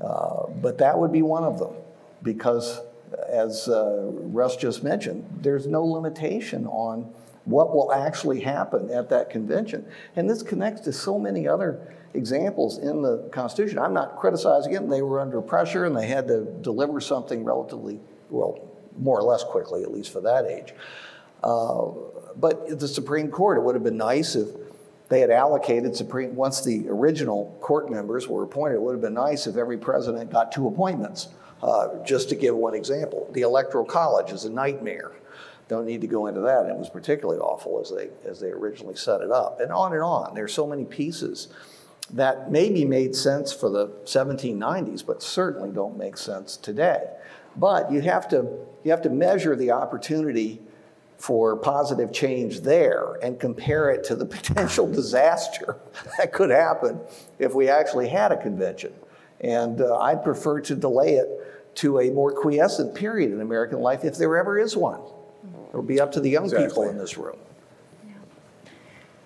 Uh, 0.00 0.46
but 0.62 0.78
that 0.78 0.98
would 0.98 1.12
be 1.12 1.22
one 1.22 1.44
of 1.44 1.58
them 1.58 1.74
because, 2.22 2.80
as 3.28 3.68
uh, 3.68 4.08
Russ 4.10 4.56
just 4.56 4.82
mentioned, 4.82 5.26
there's 5.42 5.66
no 5.66 5.84
limitation 5.84 6.66
on 6.66 7.12
what 7.44 7.74
will 7.74 7.92
actually 7.92 8.40
happen 8.40 8.90
at 8.90 9.08
that 9.10 9.30
convention. 9.30 9.86
And 10.16 10.28
this 10.28 10.42
connects 10.42 10.82
to 10.82 10.92
so 10.92 11.18
many 11.18 11.48
other 11.48 11.94
examples 12.14 12.78
in 12.78 13.02
the 13.02 13.28
Constitution. 13.32 13.78
I'm 13.78 13.94
not 13.94 14.16
criticizing 14.16 14.72
it. 14.72 14.88
They 14.88 15.02
were 15.02 15.20
under 15.20 15.40
pressure 15.40 15.84
and 15.84 15.96
they 15.96 16.06
had 16.06 16.28
to 16.28 16.44
deliver 16.60 17.00
something 17.00 17.44
relatively, 17.44 18.00
well, 18.28 18.68
more 18.98 19.18
or 19.18 19.22
less 19.22 19.44
quickly, 19.44 19.82
at 19.82 19.92
least 19.92 20.12
for 20.12 20.20
that 20.20 20.44
age. 20.44 20.74
Uh, 21.42 21.88
but 22.36 22.78
the 22.78 22.88
Supreme 22.88 23.30
Court, 23.30 23.58
it 23.58 23.62
would 23.62 23.74
have 23.74 23.84
been 23.84 23.96
nice 23.96 24.34
if 24.36 24.48
they 25.08 25.20
had 25.20 25.30
allocated 25.30 25.96
Supreme, 25.96 26.36
once 26.36 26.64
the 26.64 26.88
original 26.88 27.56
court 27.60 27.90
members 27.90 28.28
were 28.28 28.44
appointed, 28.44 28.76
it 28.76 28.82
would 28.82 28.92
have 28.92 29.00
been 29.00 29.14
nice 29.14 29.46
if 29.46 29.56
every 29.56 29.76
president 29.76 30.30
got 30.30 30.52
two 30.52 30.68
appointments. 30.68 31.28
Uh, 31.62 32.02
just 32.04 32.28
to 32.30 32.36
give 32.36 32.54
one 32.54 32.74
example, 32.74 33.28
the 33.32 33.42
Electoral 33.42 33.84
College 33.84 34.30
is 34.30 34.44
a 34.44 34.50
nightmare. 34.50 35.12
Don't 35.70 35.86
need 35.86 36.00
to 36.00 36.08
go 36.08 36.26
into 36.26 36.40
that. 36.40 36.66
It 36.66 36.76
was 36.76 36.90
particularly 36.90 37.38
awful 37.38 37.80
as 37.80 37.92
they, 37.94 38.08
as 38.28 38.40
they 38.40 38.48
originally 38.48 38.96
set 38.96 39.20
it 39.20 39.30
up. 39.30 39.60
And 39.60 39.70
on 39.70 39.92
and 39.92 40.02
on. 40.02 40.34
There's 40.34 40.52
so 40.52 40.66
many 40.66 40.84
pieces 40.84 41.46
that 42.12 42.50
maybe 42.50 42.84
made 42.84 43.14
sense 43.14 43.52
for 43.52 43.70
the 43.70 43.86
1790s, 44.02 45.06
but 45.06 45.22
certainly 45.22 45.70
don't 45.70 45.96
make 45.96 46.16
sense 46.16 46.56
today. 46.56 47.04
But 47.54 47.92
you 47.92 48.00
have 48.00 48.28
to, 48.30 48.48
you 48.82 48.90
have 48.90 49.02
to 49.02 49.10
measure 49.10 49.54
the 49.54 49.70
opportunity 49.70 50.60
for 51.18 51.54
positive 51.54 52.12
change 52.12 52.62
there 52.62 53.14
and 53.22 53.38
compare 53.38 53.90
it 53.90 54.02
to 54.06 54.16
the 54.16 54.26
potential 54.38 54.90
disaster 54.90 55.76
that 56.18 56.32
could 56.32 56.50
happen 56.50 56.98
if 57.38 57.54
we 57.54 57.68
actually 57.68 58.08
had 58.08 58.32
a 58.32 58.42
convention. 58.42 58.92
And 59.40 59.80
uh, 59.80 59.98
I'd 59.98 60.24
prefer 60.24 60.62
to 60.62 60.74
delay 60.74 61.14
it 61.14 61.28
to 61.76 62.00
a 62.00 62.10
more 62.10 62.32
quiescent 62.32 62.96
period 62.96 63.30
in 63.30 63.40
American 63.40 63.78
life 63.78 64.02
if 64.02 64.18
there 64.18 64.36
ever 64.36 64.58
is 64.58 64.76
one. 64.76 65.00
It'll 65.70 65.82
be 65.82 66.00
up 66.00 66.12
to 66.12 66.20
the 66.20 66.28
young 66.28 66.44
exactly. 66.44 66.68
people 66.68 66.88
in 66.88 66.98
this 66.98 67.16
room. 67.16 67.38
Yeah. 68.06 68.14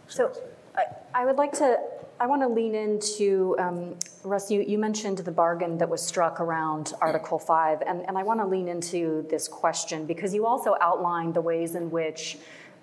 So 0.08 0.32
I, 0.76 0.84
I 1.12 1.24
would 1.24 1.36
like 1.36 1.52
to 1.54 1.78
I 2.20 2.26
want 2.26 2.42
to 2.42 2.48
lean 2.48 2.74
into, 2.74 3.56
um, 3.58 3.96
Russ, 4.22 4.50
you, 4.50 4.62
you 4.62 4.78
mentioned 4.78 5.18
the 5.18 5.32
bargain 5.32 5.78
that 5.78 5.88
was 5.88 6.00
struck 6.00 6.40
around 6.40 6.92
Article 7.00 7.38
5, 7.38 7.82
and, 7.82 8.06
and 8.06 8.16
I 8.16 8.22
want 8.22 8.38
to 8.40 8.46
lean 8.46 8.68
into 8.68 9.26
this 9.28 9.48
question 9.48 10.06
because 10.06 10.32
you 10.32 10.46
also 10.46 10.76
outlined 10.80 11.34
the 11.34 11.40
ways 11.40 11.74
in 11.74 11.90
which, 11.90 12.38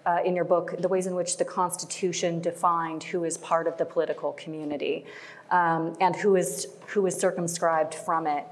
uh, 0.06 0.20
in 0.26 0.36
your 0.36 0.44
book, 0.44 0.76
the 0.80 0.88
ways 0.90 1.08
in 1.08 1.16
which 1.16 1.38
the 1.38 1.46
Constitution 1.46 2.42
defined 2.42 3.04
who 3.04 3.24
is 3.24 3.38
part 3.38 3.68
of 3.68 3.78
the 3.78 3.86
political 3.86 4.34
community 4.34 5.06
um, 5.50 5.96
and 6.02 6.16
who 6.16 6.36
is, 6.36 6.68
who 6.88 7.06
is 7.06 7.16
circumscribed 7.16 7.94
from 7.94 8.28
it. 8.28 8.46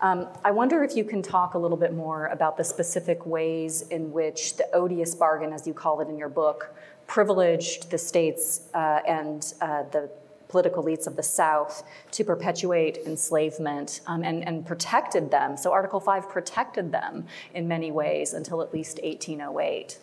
Um, 0.00 0.28
I 0.44 0.50
wonder 0.50 0.84
if 0.84 0.94
you 0.94 1.04
can 1.04 1.22
talk 1.22 1.54
a 1.54 1.58
little 1.58 1.76
bit 1.76 1.94
more 1.94 2.26
about 2.26 2.56
the 2.56 2.64
specific 2.64 3.24
ways 3.24 3.82
in 3.82 4.12
which 4.12 4.56
the 4.56 4.68
odious 4.74 5.14
bargain, 5.14 5.52
as 5.52 5.66
you 5.66 5.72
call 5.72 6.00
it 6.00 6.08
in 6.08 6.18
your 6.18 6.28
book, 6.28 6.74
privileged 7.06 7.90
the 7.90 7.98
states 7.98 8.68
uh, 8.74 9.00
and 9.06 9.54
uh, 9.60 9.84
the 9.84 10.10
political 10.48 10.84
elites 10.84 11.06
of 11.06 11.16
the 11.16 11.22
South 11.22 11.82
to 12.10 12.24
perpetuate 12.24 12.98
enslavement 13.06 14.00
um, 14.06 14.22
and, 14.22 14.46
and 14.46 14.66
protected 14.66 15.30
them. 15.30 15.56
So 15.56 15.72
Article 15.72 15.98
5 15.98 16.28
protected 16.28 16.92
them 16.92 17.26
in 17.54 17.66
many 17.66 17.90
ways 17.90 18.32
until 18.32 18.62
at 18.62 18.72
least 18.72 19.00
1808. 19.02 19.98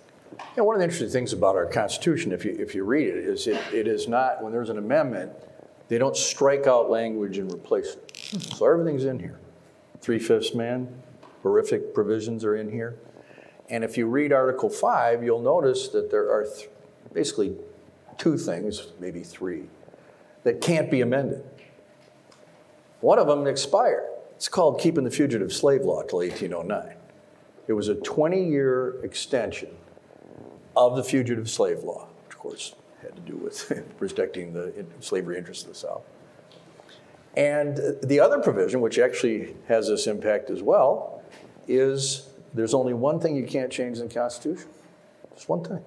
Yeah, 0.58 0.64
one 0.64 0.76
of 0.76 0.80
the 0.80 0.86
interesting 0.86 1.10
things 1.10 1.34
about 1.34 1.56
our 1.56 1.68
Constitution, 1.68 2.32
if 2.32 2.44
you, 2.44 2.56
if 2.60 2.74
you 2.74 2.84
read 2.84 3.10
it, 3.10 3.18
is 3.18 3.46
it, 3.46 3.62
it 3.72 3.88
is 3.88 4.08
not, 4.08 4.44
when 4.44 4.52
there's 4.52 4.70
an 4.70 4.80
amendment, 4.80 5.32
they 5.88 6.00
don't 6.00 6.18
strike 6.18 6.66
out 6.66 6.90
language 6.90 7.38
and 7.38 7.54
replace 7.54 7.96
it. 7.96 8.56
So 8.56 8.66
everything's 8.66 9.06
in 9.06 9.20
here. 9.20 9.40
Three 10.04 10.20
fifths 10.20 10.54
man, 10.54 11.02
horrific 11.44 11.94
provisions 11.94 12.44
are 12.44 12.58
in 12.58 12.70
here. 12.70 12.98
And 13.70 13.86
if 13.86 13.98
you 13.98 14.06
read 14.06 14.34
Article 14.34 14.70
5, 14.70 15.24
you'll 15.24 15.42
notice 15.42 15.88
that 15.88 16.12
there 16.12 16.30
are 16.30 16.44
th- 16.44 16.70
basically 17.14 17.56
two 18.18 18.38
things, 18.38 18.88
maybe 19.00 19.24
three, 19.24 19.64
that 20.44 20.60
can't 20.60 20.92
be 20.92 21.00
amended. 21.00 21.42
One 23.00 23.18
of 23.18 23.28
them 23.28 23.48
expired. 23.48 24.04
It's 24.36 24.50
called 24.50 24.78
Keeping 24.82 25.06
the 25.06 25.10
Fugitive 25.10 25.54
Slave 25.54 25.84
Law 25.84 26.02
till 26.04 26.20
1809. 26.20 26.98
It 27.70 27.74
was 27.74 27.88
a 27.88 27.96
20 27.96 28.44
year 28.44 29.02
extension 29.06 29.70
of 30.76 30.98
the 30.98 31.04
Fugitive 31.06 31.50
Slave 31.50 31.80
Law, 31.80 32.10
which 32.26 32.36
of 32.36 32.40
course 32.40 32.76
had 33.02 33.16
to 33.16 33.22
do 33.22 33.38
with 33.38 33.72
protecting 33.98 34.52
the 34.52 34.86
slavery 35.00 35.38
interests 35.38 35.64
of 35.64 35.70
the 35.70 35.76
South. 35.76 36.04
And 37.36 37.98
the 38.04 38.20
other 38.20 38.40
provision, 38.40 38.82
which 38.82 39.00
actually 39.00 39.56
has 39.68 39.88
this 39.88 40.06
impact 40.08 40.50
as 40.50 40.62
well, 40.62 41.22
is 41.68 42.30
there's 42.54 42.74
only 42.74 42.94
one 42.94 43.20
thing 43.20 43.36
you 43.36 43.46
can't 43.46 43.72
change 43.72 44.00
in 44.00 44.08
the 44.08 44.14
Constitution. 44.14 44.70
Just 45.36 45.50
one 45.50 45.64
thing 45.64 45.84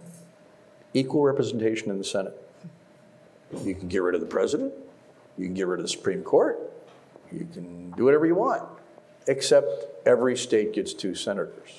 equal 0.95 1.23
representation 1.23 1.91
in 1.91 1.99
the 1.99 2.05
Senate. 2.05 2.35
You 3.65 3.75
can 3.75 3.87
get 3.87 4.03
rid 4.03 4.15
of 4.15 4.23
the 4.23 4.27
president, 4.27 4.73
you 5.37 5.45
can 5.45 5.55
get 5.55 5.67
rid 5.67 5.79
of 5.79 5.85
the 5.85 5.91
Supreme 5.91 6.23
Court, 6.23 6.59
you 7.31 7.47
can 7.53 7.91
do 7.93 8.05
whatever 8.05 8.27
you 8.27 8.35
want, 8.35 8.63
except 9.27 9.69
every 10.07 10.37
state 10.37 10.73
gets 10.73 10.95
two 10.95 11.15
senators. 11.15 11.79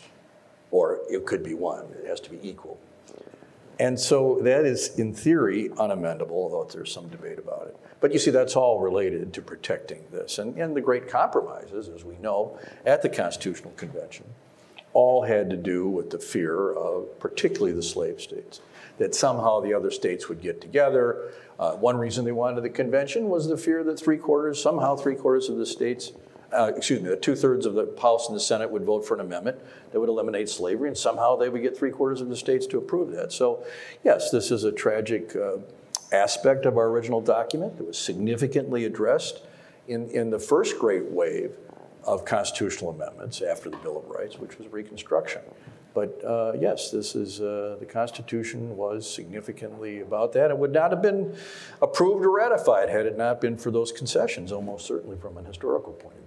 Or 0.69 0.99
it 1.09 1.25
could 1.25 1.43
be 1.43 1.55
one, 1.55 1.85
it 1.99 2.07
has 2.07 2.19
to 2.21 2.29
be 2.29 2.39
equal. 2.47 2.77
And 3.79 3.99
so 3.99 4.39
that 4.41 4.65
is, 4.65 4.97
in 4.97 5.13
theory, 5.13 5.69
unamendable, 5.69 6.31
although 6.31 6.67
there's 6.71 6.91
some 6.91 7.09
debate 7.09 7.37
about 7.37 7.67
it. 7.67 7.77
But 7.99 8.11
you 8.11 8.19
see, 8.19 8.31
that's 8.31 8.55
all 8.55 8.79
related 8.79 9.33
to 9.33 9.41
protecting 9.41 10.03
this. 10.11 10.39
And, 10.39 10.57
and 10.57 10.75
the 10.75 10.81
great 10.81 11.07
compromises, 11.09 11.89
as 11.89 12.03
we 12.03 12.15
know, 12.17 12.59
at 12.85 13.01
the 13.01 13.09
Constitutional 13.09 13.73
Convention, 13.73 14.25
all 14.93 15.23
had 15.23 15.49
to 15.51 15.57
do 15.57 15.87
with 15.87 16.09
the 16.09 16.19
fear 16.19 16.71
of 16.71 17.19
particularly 17.19 17.73
the 17.73 17.83
slave 17.83 18.19
states, 18.19 18.61
that 18.97 19.13
somehow 19.13 19.59
the 19.59 19.73
other 19.73 19.91
states 19.91 20.27
would 20.27 20.41
get 20.41 20.59
together, 20.59 21.31
uh, 21.59 21.73
one 21.73 21.97
reason 21.97 22.25
they 22.25 22.31
wanted 22.31 22.61
the 22.61 22.69
convention 22.69 23.29
was 23.29 23.47
the 23.47 23.57
fear 23.57 23.83
that 23.83 23.99
three 23.99 24.17
quarters, 24.17 24.61
somehow 24.61 24.95
three 24.95 25.15
quarters 25.15 25.49
of 25.49 25.57
the 25.57 25.65
states, 25.65 26.11
uh, 26.53 26.71
excuse 26.75 27.01
me, 27.01 27.13
two 27.21 27.35
thirds 27.35 27.65
of 27.65 27.73
the 27.73 27.93
House 28.01 28.27
and 28.27 28.35
the 28.35 28.39
Senate 28.39 28.69
would 28.71 28.83
vote 28.83 29.05
for 29.05 29.15
an 29.15 29.21
amendment 29.21 29.59
that 29.91 29.99
would 29.99 30.09
eliminate 30.09 30.49
slavery, 30.49 30.87
and 30.87 30.97
somehow 30.97 31.35
they 31.35 31.49
would 31.49 31.61
get 31.61 31.77
three 31.77 31.91
quarters 31.91 32.21
of 32.21 32.29
the 32.29 32.35
states 32.35 32.65
to 32.67 32.77
approve 32.77 33.11
that. 33.11 33.31
So, 33.31 33.65
yes, 34.03 34.31
this 34.31 34.51
is 34.51 34.63
a 34.63 34.71
tragic 34.71 35.35
uh, 35.35 35.57
aspect 36.11 36.65
of 36.65 36.77
our 36.77 36.87
original 36.87 37.21
document 37.21 37.77
that 37.77 37.85
was 37.85 37.97
significantly 37.97 38.85
addressed 38.85 39.41
in, 39.87 40.09
in 40.11 40.29
the 40.29 40.39
first 40.39 40.79
great 40.79 41.05
wave 41.05 41.51
of 42.03 42.23
constitutional 42.23 42.91
amendments 42.91 43.41
after 43.41 43.69
the 43.69 43.77
Bill 43.77 43.97
of 43.97 44.09
Rights, 44.09 44.39
which 44.39 44.57
was 44.57 44.67
Reconstruction. 44.69 45.41
But 45.93 46.23
uh, 46.23 46.53
yes, 46.59 46.91
this 46.91 47.15
is 47.15 47.41
uh, 47.41 47.77
the 47.79 47.85
Constitution 47.85 48.77
was 48.77 49.11
significantly 49.11 50.01
about 50.01 50.31
that. 50.33 50.51
It 50.51 50.57
would 50.57 50.71
not 50.71 50.91
have 50.91 51.01
been 51.01 51.35
approved 51.81 52.23
or 52.23 52.29
ratified 52.29 52.89
had 52.89 53.07
it 53.07 53.17
not 53.17 53.41
been 53.41 53.57
for 53.57 53.71
those 53.71 53.91
concessions, 53.91 54.51
almost 54.51 54.85
certainly 54.85 55.17
from 55.17 55.37
an 55.37 55.45
historical 55.45 55.93
point 55.93 56.15
of 56.19 56.26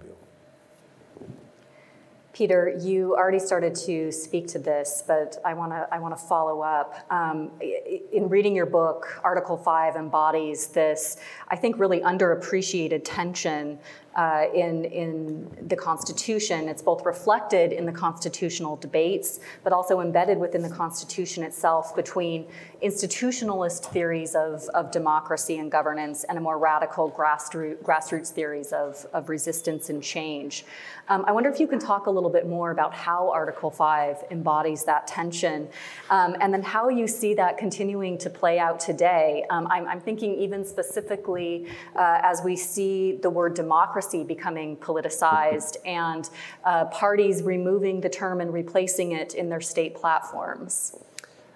Peter, 2.33 2.73
you 2.79 3.15
already 3.15 3.39
started 3.39 3.75
to 3.75 4.11
speak 4.11 4.47
to 4.47 4.59
this, 4.59 5.03
but 5.05 5.37
I 5.43 5.53
want 5.53 5.71
to 5.73 5.87
I 5.91 5.99
want 5.99 6.17
to 6.17 6.25
follow 6.25 6.61
up. 6.61 7.05
Um, 7.11 7.51
in 7.59 8.29
reading 8.29 8.55
your 8.55 8.65
book, 8.65 9.19
Article 9.23 9.57
Five 9.57 9.95
embodies 9.95 10.67
this, 10.67 11.17
I 11.49 11.55
think, 11.57 11.77
really 11.77 11.99
underappreciated 11.99 13.01
tension 13.03 13.79
uh, 14.15 14.45
in, 14.53 14.85
in 14.85 15.67
the 15.67 15.75
Constitution. 15.75 16.67
It's 16.67 16.81
both 16.81 17.05
reflected 17.05 17.71
in 17.71 17.85
the 17.85 17.91
constitutional 17.91 18.75
debates, 18.75 19.39
but 19.63 19.73
also 19.73 20.01
embedded 20.01 20.37
within 20.37 20.61
the 20.61 20.69
Constitution 20.69 21.43
itself 21.43 21.95
between 21.95 22.45
institutionalist 22.83 23.85
theories 23.91 24.35
of, 24.35 24.63
of 24.73 24.91
democracy 24.91 25.59
and 25.59 25.71
governance 25.71 26.23
and 26.25 26.37
a 26.37 26.41
more 26.41 26.57
radical 26.57 27.11
grassroots, 27.11 27.77
grassroots 27.83 28.29
theories 28.29 28.73
of, 28.73 29.05
of 29.13 29.29
resistance 29.29 29.89
and 29.89 30.03
change. 30.03 30.65
Um, 31.07 31.23
I 31.27 31.31
wonder 31.31 31.49
if 31.49 31.59
you 31.59 31.67
can 31.67 31.79
talk 31.79 32.07
a 32.07 32.09
little 32.09 32.29
bit 32.29 32.47
more 32.47 32.71
about 32.71 32.93
how 32.93 33.31
Article 33.31 33.69
5 33.69 34.25
embodies 34.31 34.83
that 34.85 35.07
tension 35.07 35.67
um, 36.09 36.35
and 36.39 36.53
then 36.53 36.61
how 36.61 36.89
you 36.89 37.07
see 37.07 37.33
that 37.35 37.57
continuing 37.57 38.17
to 38.19 38.29
play 38.29 38.59
out 38.59 38.79
today. 38.79 39.45
Um, 39.49 39.67
I'm, 39.69 39.87
I'm, 39.87 40.01
thinking 40.01 40.33
even 40.35 40.65
specifically 40.65 41.67
uh, 41.95 42.19
as 42.23 42.41
we 42.43 42.55
see 42.55 43.19
the 43.21 43.29
word 43.29 43.53
democracy 43.53 44.00
becoming 44.25 44.77
politicized 44.77 45.77
and 45.85 46.29
uh, 46.63 46.85
parties 46.85 47.43
removing 47.43 48.01
the 48.01 48.09
term 48.09 48.41
and 48.41 48.53
replacing 48.53 49.11
it 49.11 49.33
in 49.33 49.49
their 49.49 49.61
state 49.61 49.95
platforms. 49.95 50.97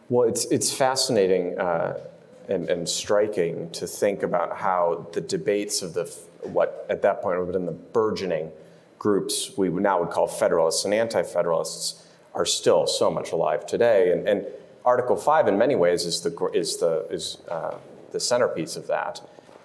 Well, 0.09 0.27
it's, 0.27 0.45
it's 0.45 0.71
fascinating 0.71 1.57
uh, 1.57 1.99
and, 2.47 2.69
and 2.69 2.87
striking 2.87 3.69
to 3.71 3.87
think 3.87 4.23
about 4.23 4.57
how 4.57 5.07
the 5.13 5.21
debates 5.21 5.81
of 5.81 5.93
the, 5.93 6.05
what 6.43 6.85
at 6.89 7.01
that 7.01 7.21
point 7.21 7.39
would 7.39 7.47
have 7.47 7.53
been 7.53 7.65
the 7.65 7.71
burgeoning 7.71 8.51
groups 8.99 9.51
we 9.57 9.69
now 9.69 9.99
would 9.99 10.09
call 10.09 10.27
Federalists 10.27 10.85
and 10.85 10.93
Anti 10.93 11.23
Federalists 11.23 12.07
are 12.33 12.45
still 12.45 12.85
so 12.85 13.09
much 13.09 13.31
alive 13.31 13.65
today. 13.65 14.11
And, 14.11 14.27
and, 14.27 14.45
Article 14.83 15.15
5, 15.15 15.47
in 15.47 15.57
many 15.57 15.73
ways, 15.73 16.05
is 16.05 16.21
the, 16.21 16.29
is 16.53 16.77
the, 16.77 17.07
is, 17.09 17.39
uh, 17.49 17.75
the 18.11 18.19
centerpiece 18.19 18.75
of 18.75 18.85
that. 18.85 19.19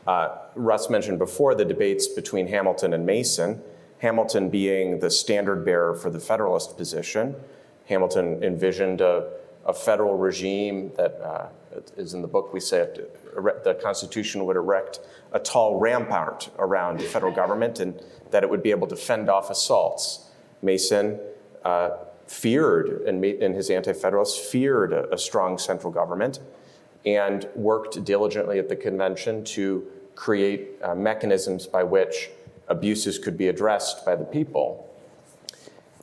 Uh, 0.07 0.37
Russ 0.55 0.89
mentioned 0.89 1.19
before 1.19 1.55
the 1.55 1.65
debates 1.65 2.09
between 2.09 2.47
Hamilton 2.49 2.93
and 2.93 3.05
Mason, 3.05 3.63
Hamilton 3.99 4.49
being 4.49 5.01
the 5.01 5.11
standard 5.11 5.65
bearer 5.65 5.95
for 5.95 6.11
the 6.11 6.21
Federalist 6.21 6.77
position. 6.77 7.37
Hamilton 7.87 8.43
envisioned 8.43 9.01
a, 9.01 9.31
a 9.67 9.75
federal 9.75 10.17
regime 10.17 10.93
that 10.97 11.21
uh, 11.21 11.49
is 11.97 12.15
in 12.15 12.23
the 12.23 12.29
book, 12.29 12.53
we 12.53 12.61
say 12.61 12.89
the 13.65 13.79
Constitution 13.83 14.45
would 14.47 14.57
erect 14.57 15.01
a 15.33 15.39
tall 15.39 15.79
rampart 15.79 16.51
around 16.59 16.99
the 16.99 17.05
federal 17.05 17.33
government 17.33 17.79
and 17.79 18.01
that 18.31 18.43
it 18.43 18.51
would 18.51 18.63
be 18.63 18.71
able 18.71 18.87
to 18.87 18.97
fend 18.97 19.29
off 19.29 19.51
assaults. 19.51 20.31
Mason 20.63 21.19
uh, 21.65 21.91
feared, 22.27 23.03
and, 23.03 23.25
and 23.25 23.55
his 23.55 23.71
anti 23.71 23.93
federalists 23.93 24.51
feared 24.51 24.93
a, 24.93 25.13
a 25.13 25.19
strong 25.19 25.59
central 25.59 25.93
government 25.93 26.41
and 27.07 27.49
worked 27.55 28.05
diligently 28.05 28.59
at 28.59 28.69
the 28.69 28.77
convention 28.77 29.45
to 29.45 29.87
create 30.15 30.69
uh, 30.83 30.95
mechanisms 30.95 31.67
by 31.67 31.83
which 31.83 32.31
abuses 32.69 33.19
could 33.19 33.37
be 33.37 33.49
addressed 33.49 34.05
by 34.05 34.15
the 34.15 34.25
people. 34.25 34.87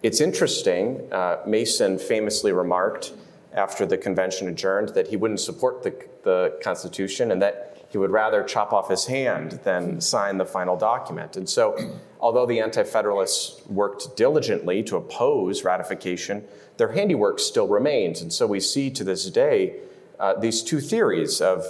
It's 0.03 0.21
interesting, 0.21 1.07
uh, 1.11 1.37
Mason 1.45 1.97
famously 1.97 2.51
remarked 2.51 3.13
after 3.53 3.85
the 3.85 3.97
convention 3.97 4.47
adjourned 4.47 4.89
that 4.89 5.07
he 5.07 5.17
wouldn't 5.17 5.39
support 5.39 5.83
the, 5.83 5.95
the 6.23 6.57
Constitution 6.61 7.31
and 7.31 7.41
that 7.41 7.77
he 7.89 7.97
would 7.97 8.11
rather 8.11 8.43
chop 8.43 8.73
off 8.73 8.89
his 8.89 9.05
hand 9.05 9.59
than 9.63 10.01
sign 10.01 10.37
the 10.37 10.45
final 10.45 10.75
document. 10.75 11.37
And 11.37 11.49
so, 11.49 11.77
although 12.19 12.45
the 12.45 12.59
Anti 12.59 12.83
Federalists 12.83 13.65
worked 13.67 14.15
diligently 14.17 14.83
to 14.83 14.97
oppose 14.97 15.63
ratification, 15.63 16.43
their 16.75 16.91
handiwork 16.91 17.39
still 17.39 17.67
remains. 17.67 18.21
And 18.21 18.31
so, 18.31 18.45
we 18.45 18.59
see 18.59 18.89
to 18.91 19.03
this 19.03 19.29
day 19.29 19.77
uh, 20.19 20.33
these 20.39 20.63
two 20.63 20.79
theories 20.79 21.41
of 21.41 21.65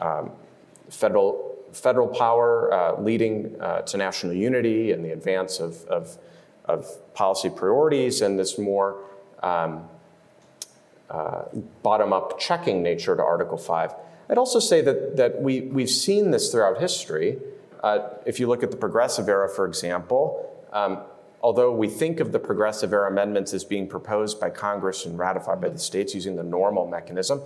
um, 0.00 0.32
federal, 0.90 1.56
federal 1.72 2.08
power 2.08 2.72
uh, 2.72 3.00
leading 3.00 3.60
uh, 3.60 3.82
to 3.82 3.96
national 3.96 4.32
unity 4.32 4.92
and 4.92 5.04
the 5.04 5.12
advance 5.12 5.60
of, 5.60 5.84
of, 5.86 6.18
of 6.64 6.86
policy 7.14 7.50
priorities, 7.50 8.20
and 8.20 8.38
this 8.38 8.58
more 8.58 9.04
um, 9.42 9.88
uh, 11.10 11.42
bottom 11.82 12.12
up 12.12 12.38
checking 12.38 12.82
nature 12.82 13.14
to 13.16 13.22
Article 13.22 13.58
5. 13.58 13.94
I'd 14.30 14.38
also 14.38 14.60
say 14.60 14.80
that, 14.80 15.16
that 15.16 15.42
we, 15.42 15.62
we've 15.62 15.90
seen 15.90 16.30
this 16.30 16.50
throughout 16.50 16.80
history. 16.80 17.38
If 18.24 18.40
you 18.40 18.46
look 18.46 18.62
at 18.62 18.70
the 18.70 18.76
Progressive 18.76 19.28
Era, 19.28 19.48
for 19.48 19.66
example, 19.66 20.48
um, 20.72 21.00
although 21.42 21.72
we 21.72 21.88
think 21.88 22.20
of 22.20 22.32
the 22.32 22.38
Progressive 22.38 22.92
Era 22.92 23.10
amendments 23.10 23.52
as 23.52 23.64
being 23.64 23.88
proposed 23.88 24.40
by 24.40 24.48
Congress 24.50 25.04
and 25.04 25.18
ratified 25.18 25.60
by 25.60 25.68
the 25.68 25.78
states 25.78 26.14
using 26.14 26.36
the 26.36 26.42
normal 26.42 26.86
mechanism, 26.86 27.42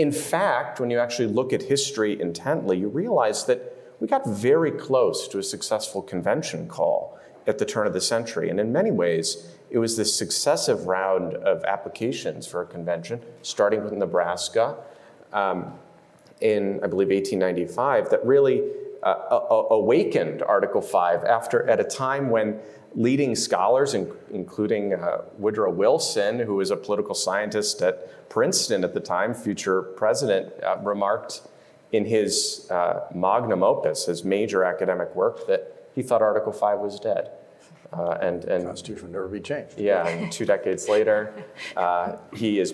in 0.00 0.12
fact, 0.12 0.80
when 0.80 0.88
you 0.88 0.98
actually 0.98 1.28
look 1.28 1.52
at 1.52 1.64
history 1.64 2.18
intently, 2.18 2.78
you 2.78 2.88
realize 2.88 3.44
that 3.44 3.76
we 4.00 4.08
got 4.08 4.26
very 4.26 4.70
close 4.70 5.28
to 5.28 5.38
a 5.38 5.42
successful 5.42 6.00
convention 6.00 6.66
call 6.68 7.18
at 7.46 7.58
the 7.58 7.66
turn 7.66 7.86
of 7.86 7.92
the 7.92 8.00
century. 8.00 8.48
And 8.48 8.58
in 8.58 8.72
many 8.72 8.90
ways, 8.90 9.52
it 9.68 9.76
was 9.76 9.98
this 9.98 10.16
successive 10.16 10.86
round 10.86 11.34
of 11.34 11.62
applications 11.64 12.46
for 12.46 12.62
a 12.62 12.66
convention, 12.66 13.20
starting 13.42 13.84
with 13.84 13.92
Nebraska, 13.92 14.78
um, 15.34 15.74
in, 16.40 16.80
I 16.82 16.86
believe, 16.86 17.08
1895 17.08 18.08
that 18.08 18.24
really 18.24 18.62
uh, 19.02 19.66
awakened 19.70 20.42
Article 20.42 20.80
5 20.80 21.24
after, 21.24 21.68
at 21.68 21.78
a 21.78 21.84
time 21.84 22.30
when 22.30 22.58
leading 22.94 23.34
scholars, 23.34 23.94
in, 23.94 24.12
including 24.30 24.94
uh, 24.94 25.22
Woodrow 25.38 25.70
Wilson, 25.70 26.40
who 26.40 26.56
was 26.56 26.70
a 26.70 26.76
political 26.76 27.14
scientist 27.14 27.82
at 27.82 28.28
Princeton 28.28 28.84
at 28.84 28.94
the 28.94 29.00
time, 29.00 29.34
future 29.34 29.82
president, 29.82 30.52
uh, 30.62 30.76
remarked 30.82 31.42
in 31.92 32.04
his 32.04 32.68
uh, 32.70 33.00
magnum 33.14 33.62
opus, 33.62 34.06
his 34.06 34.24
major 34.24 34.64
academic 34.64 35.14
work, 35.14 35.46
that 35.46 35.88
he 35.94 36.02
thought 36.02 36.22
Article 36.22 36.52
5 36.52 36.78
was 36.78 37.00
dead. 37.00 37.30
Uh, 37.92 38.16
and, 38.22 38.44
and 38.44 38.64
Constitution 38.66 39.06
will 39.06 39.12
never 39.12 39.28
be 39.28 39.40
changed. 39.40 39.76
Yeah, 39.76 40.06
and 40.06 40.30
two 40.30 40.46
decades 40.46 40.88
later, 40.88 41.34
uh, 41.76 42.16
he 42.32 42.60
is 42.60 42.72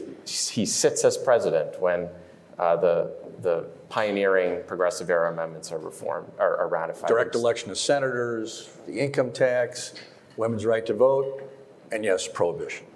he 0.51 0.67
sits 0.67 1.07
as 1.07 1.17
president 1.17 1.81
when 1.81 2.11
uh, 2.59 2.77
the 2.77 3.17
the 3.41 3.67
pioneering 3.89 4.63
progressive 4.67 5.11
era 5.11 5.33
amendments 5.33 5.73
are 5.73 5.79
reformed, 5.79 6.31
are, 6.39 6.57
are 6.57 6.69
ratified. 6.69 7.09
Direct 7.09 7.35
election 7.35 7.71
of 7.71 7.79
senators, 7.79 8.71
the 8.87 8.99
income 8.99 9.33
tax, 9.33 9.95
women's 10.37 10.65
right 10.65 10.85
to 10.87 10.95
vote, 10.95 11.43
and 11.93 12.05
yes, 12.05 12.29
prohibition. 12.29 12.87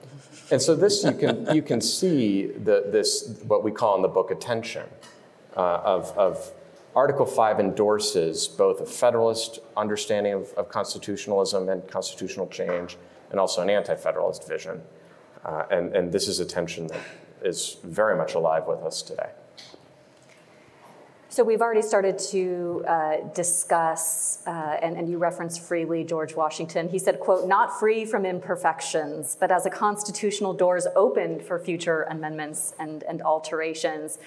And 0.51 0.61
so 0.61 0.75
this 0.75 1.05
you 1.05 1.13
can 1.13 1.55
you 1.55 1.63
can 1.63 1.81
see 1.81 2.47
the, 2.47 2.85
this 2.87 3.41
what 3.47 3.63
we 3.63 3.71
call 3.71 3.97
in 3.97 4.03
the 4.03 4.09
book 4.09 4.31
attention 4.31 4.87
uh, 5.57 5.81
of, 5.85 6.17
of 6.19 6.53
Article 6.95 7.27
5 7.27 7.61
endorses 7.61 8.49
both 8.49 8.81
a 8.81 8.87
federalist 8.87 9.61
understanding 9.77 10.33
of, 10.33 10.53
of 10.55 10.69
constitutionalism 10.69 11.69
and 11.69 11.87
constitutional 11.89 12.49
change, 12.49 12.97
and 13.31 13.39
also 13.39 13.63
an 13.63 13.71
anti 13.71 13.95
federalist 13.95 14.49
vision. 14.49 14.83
Uh, 15.45 15.65
and, 15.71 15.95
and 15.95 16.13
this 16.13 16.29
is 16.29 16.41
a 16.41 16.45
tension 16.45 16.87
that 16.89 17.01
is 17.43 17.79
very 17.85 18.17
much 18.17 18.35
alive 18.35 18.67
with 18.67 18.81
us 18.81 19.03
today. 19.03 19.31
So 21.33 21.45
we've 21.45 21.61
already 21.61 21.83
started 21.83 22.19
to 22.31 22.85
uh, 22.89 23.17
discuss, 23.37 24.43
uh, 24.49 24.51
and, 24.83 24.97
and, 24.97 25.09
you 25.09 25.17
referenced 25.17 25.61
freely 25.61 26.03
George 26.03 26.35
Washington. 26.35 26.89
He 26.89 26.99
said, 26.99 27.21
quote, 27.21 27.47
not 27.47 27.79
free 27.79 28.05
from 28.05 28.27
imperfections, 28.27 29.37
but 29.39 29.53
as 29.53 29.65
a 29.65 29.71
constitutional 29.71 30.53
doors 30.53 30.89
opened 30.97 31.43
for 31.43 31.61
future 31.61 32.03
amendments 32.11 32.75
and, 32.81 33.05
and 33.05 33.23
alterations. 33.23 34.19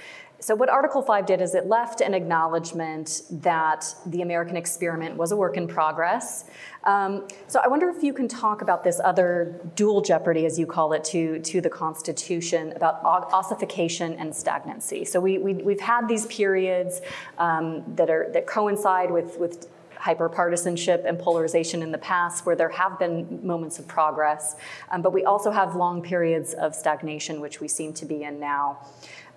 So, 0.44 0.56
what 0.56 0.68
Article 0.68 1.02
5 1.02 1.26
did 1.26 1.40
is 1.40 1.56
it 1.56 1.68
left 1.68 2.02
an 2.02 2.14
acknowledgement 2.14 3.22
that 3.32 3.86
the 4.08 4.24
American 4.24 4.58
experiment 4.58 5.16
was 5.16 5.32
a 5.32 5.38
work 5.38 5.56
in 5.56 5.70
progress. 5.70 6.44
Um, 6.84 7.30
so, 7.48 7.62
I 7.64 7.70
wonder 7.70 7.88
if 7.88 8.04
you 8.04 8.12
can 8.12 8.28
talk 8.28 8.62
about 8.62 8.84
this 8.84 9.00
other 9.02 9.62
dual 9.78 10.02
jeopardy, 10.02 10.46
as 10.46 10.60
you 10.60 10.66
call 10.66 10.92
it, 10.92 11.06
to, 11.06 11.40
to 11.40 11.62
the 11.62 11.70
Constitution 11.70 12.74
about 12.74 13.06
ossification 13.06 14.16
and 14.16 14.36
stagnancy. 14.36 15.06
So, 15.06 15.22
we, 15.22 15.38
we, 15.38 15.72
have 15.72 15.80
had 15.80 16.08
these 16.10 16.26
periods 16.26 17.00
um, 17.38 17.82
that, 17.96 18.10
are, 18.10 18.30
that 18.34 18.46
coincide 18.46 19.12
with, 19.12 19.40
with 19.40 19.70
hyperpartisanship 19.98 21.08
and 21.08 21.18
polarization 21.18 21.82
in 21.82 21.94
the 21.94 21.98
past 21.98 22.46
where 22.46 22.58
there 22.58 22.68
have 22.68 23.00
been 23.00 23.40
moments 23.48 23.80
of 23.80 23.88
progress, 23.88 24.58
um, 24.92 25.02
but 25.02 25.14
we 25.14 25.24
also 25.24 25.52
have 25.52 25.78
long 25.78 26.02
periods 26.02 26.54
of 26.54 26.76
stagnation, 26.76 27.40
which 27.40 27.62
we 27.62 27.70
seem 27.70 27.94
to 27.94 28.06
be 28.06 28.24
in 28.24 28.42
now. 28.42 28.78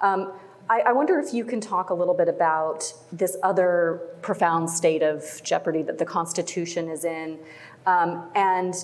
Um, 0.00 0.32
I, 0.68 0.80
I, 0.80 0.92
wonder 0.92 1.18
if 1.20 1.32
you 1.32 1.44
can 1.44 1.60
talk 1.60 1.90
a 1.90 1.94
little 1.94 2.14
bit 2.14 2.28
about 2.28 2.92
this 3.12 3.36
other 3.42 4.00
profound 4.20 4.68
state 4.68 5.02
of 5.02 5.24
jeopardy 5.44 5.82
that 5.82 5.98
the 5.98 6.04
Constitution 6.04 6.88
is 6.88 7.04
in, 7.04 7.38
um, 7.86 8.28
and 8.34 8.74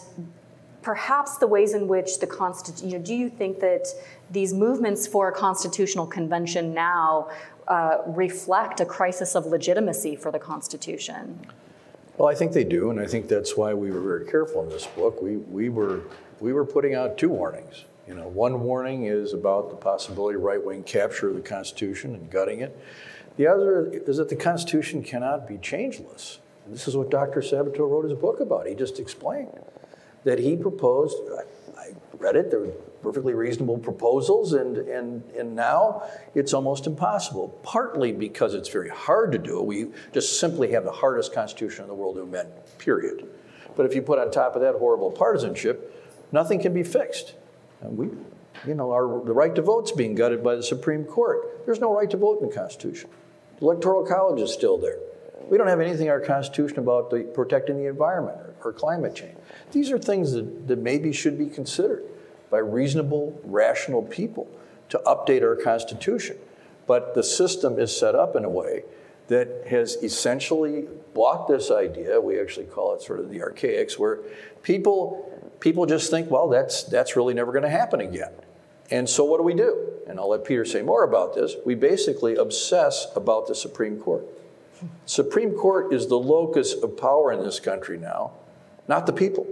perhaps 0.82 1.38
the 1.38 1.46
ways 1.46 1.74
in 1.74 1.88
which 1.88 2.20
the 2.20 2.26
Constitution, 2.26 2.88
you 2.88 2.98
know, 2.98 3.04
do 3.04 3.14
you 3.14 3.28
think 3.28 3.58
that 3.60 3.88
these 4.30 4.54
movements 4.54 5.06
for 5.06 5.28
a 5.28 5.32
constitutional 5.32 6.06
convention 6.06 6.72
now 6.72 7.28
uh, 7.66 7.98
reflect 8.06 8.80
a 8.80 8.84
crisis 8.84 9.34
of 9.34 9.46
legitimacy 9.46 10.14
for 10.14 10.30
the 10.30 10.38
Constitution? 10.38 11.40
Well, 12.16 12.28
I 12.28 12.34
think 12.34 12.52
they 12.52 12.64
do, 12.64 12.90
and 12.90 13.00
I 13.00 13.06
think 13.06 13.26
that's 13.26 13.56
why 13.56 13.74
we 13.74 13.90
were 13.90 14.00
very 14.00 14.26
careful 14.26 14.62
in 14.62 14.68
this 14.68 14.86
book. 14.86 15.20
We, 15.22 15.36
we 15.36 15.68
were 15.68 16.02
we 16.40 16.52
were 16.52 16.64
putting 16.64 16.94
out 16.94 17.16
two 17.16 17.28
warnings. 17.28 17.84
You 18.12 18.18
know, 18.18 18.28
one 18.28 18.60
warning 18.60 19.06
is 19.06 19.32
about 19.32 19.70
the 19.70 19.76
possibility 19.76 20.36
of 20.36 20.42
right-wing 20.42 20.82
capture 20.82 21.30
of 21.30 21.34
the 21.34 21.40
Constitution 21.40 22.14
and 22.14 22.28
gutting 22.30 22.60
it. 22.60 22.78
The 23.38 23.46
other 23.46 23.86
is 23.90 24.18
that 24.18 24.28
the 24.28 24.36
Constitution 24.36 25.02
cannot 25.02 25.48
be 25.48 25.56
changeless. 25.56 26.38
And 26.66 26.74
this 26.74 26.86
is 26.86 26.94
what 26.94 27.10
Dr. 27.10 27.40
Sabato 27.40 27.88
wrote 27.88 28.04
his 28.04 28.12
book 28.12 28.40
about. 28.40 28.66
He 28.66 28.74
just 28.74 28.98
explained 28.98 29.58
that 30.24 30.38
he 30.38 30.56
proposed, 30.56 31.16
I, 31.78 31.80
I 31.80 31.92
read 32.18 32.36
it, 32.36 32.50
there 32.50 32.60
were 32.60 32.72
perfectly 33.02 33.32
reasonable 33.32 33.78
proposals, 33.78 34.52
and, 34.52 34.76
and, 34.76 35.22
and 35.30 35.56
now 35.56 36.02
it's 36.34 36.52
almost 36.52 36.86
impossible, 36.86 37.48
partly 37.62 38.12
because 38.12 38.52
it's 38.52 38.68
very 38.68 38.90
hard 38.90 39.32
to 39.32 39.38
do. 39.38 39.60
It. 39.60 39.64
We 39.64 39.86
just 40.12 40.38
simply 40.38 40.72
have 40.72 40.84
the 40.84 40.92
hardest 40.92 41.32
constitution 41.32 41.84
in 41.84 41.88
the 41.88 41.94
world 41.94 42.16
to 42.16 42.22
amend, 42.24 42.50
period. 42.76 43.26
But 43.74 43.86
if 43.86 43.94
you 43.94 44.02
put 44.02 44.18
on 44.18 44.30
top 44.30 44.54
of 44.54 44.60
that 44.60 44.74
horrible 44.74 45.10
partisanship, 45.10 46.28
nothing 46.30 46.60
can 46.60 46.74
be 46.74 46.82
fixed. 46.82 47.36
We, 47.84 48.08
you 48.66 48.74
know, 48.74 48.92
our, 48.92 49.24
the 49.24 49.32
right 49.32 49.54
to 49.54 49.62
vote's 49.62 49.92
being 49.92 50.14
gutted 50.14 50.42
by 50.42 50.54
the 50.54 50.62
Supreme 50.62 51.04
Court. 51.04 51.64
There's 51.66 51.80
no 51.80 51.94
right 51.94 52.10
to 52.10 52.16
vote 52.16 52.40
in 52.42 52.48
the 52.48 52.54
Constitution. 52.54 53.10
The 53.58 53.64
Electoral 53.64 54.04
College 54.04 54.40
is 54.40 54.52
still 54.52 54.78
there. 54.78 54.98
We 55.48 55.58
don't 55.58 55.68
have 55.68 55.80
anything 55.80 56.06
in 56.06 56.12
our 56.12 56.20
Constitution 56.20 56.78
about 56.78 57.10
the, 57.10 57.22
protecting 57.34 57.76
the 57.76 57.88
environment 57.88 58.38
or, 58.38 58.70
or 58.70 58.72
climate 58.72 59.14
change. 59.14 59.36
These 59.72 59.90
are 59.90 59.98
things 59.98 60.32
that, 60.32 60.68
that 60.68 60.78
maybe 60.78 61.12
should 61.12 61.38
be 61.38 61.46
considered 61.46 62.04
by 62.50 62.58
reasonable, 62.58 63.40
rational 63.44 64.02
people 64.02 64.48
to 64.90 65.00
update 65.06 65.42
our 65.42 65.56
Constitution. 65.56 66.36
But 66.86 67.14
the 67.14 67.22
system 67.22 67.78
is 67.78 67.96
set 67.96 68.14
up 68.14 68.36
in 68.36 68.44
a 68.44 68.48
way 68.48 68.84
that 69.28 69.66
has 69.68 69.96
essentially 70.02 70.86
blocked 71.14 71.48
this 71.48 71.70
idea. 71.70 72.20
We 72.20 72.38
actually 72.38 72.66
call 72.66 72.94
it 72.94 73.02
sort 73.02 73.20
of 73.20 73.30
the 73.30 73.42
archaics, 73.42 73.98
where 73.98 74.18
people, 74.62 75.31
people 75.62 75.86
just 75.86 76.10
think, 76.10 76.28
well, 76.28 76.48
that's, 76.48 76.82
that's 76.82 77.14
really 77.14 77.32
never 77.32 77.52
going 77.52 77.62
to 77.62 77.70
happen 77.70 78.00
again. 78.00 78.32
And 78.90 79.08
so 79.08 79.24
what 79.24 79.38
do 79.38 79.44
we 79.44 79.54
do? 79.54 79.92
And 80.08 80.18
I'll 80.18 80.28
let 80.28 80.44
Peter 80.44 80.64
say 80.64 80.82
more 80.82 81.04
about 81.04 81.34
this. 81.34 81.54
We 81.64 81.76
basically 81.76 82.34
obsess 82.34 83.06
about 83.14 83.46
the 83.46 83.54
Supreme 83.54 83.96
Court. 83.96 84.26
Supreme 85.06 85.52
Court 85.52 85.92
is 85.92 86.08
the 86.08 86.18
locus 86.18 86.74
of 86.74 86.96
power 86.96 87.32
in 87.32 87.44
this 87.44 87.60
country 87.60 87.96
now, 87.96 88.32
not 88.88 89.06
the 89.06 89.12
people. 89.12 89.46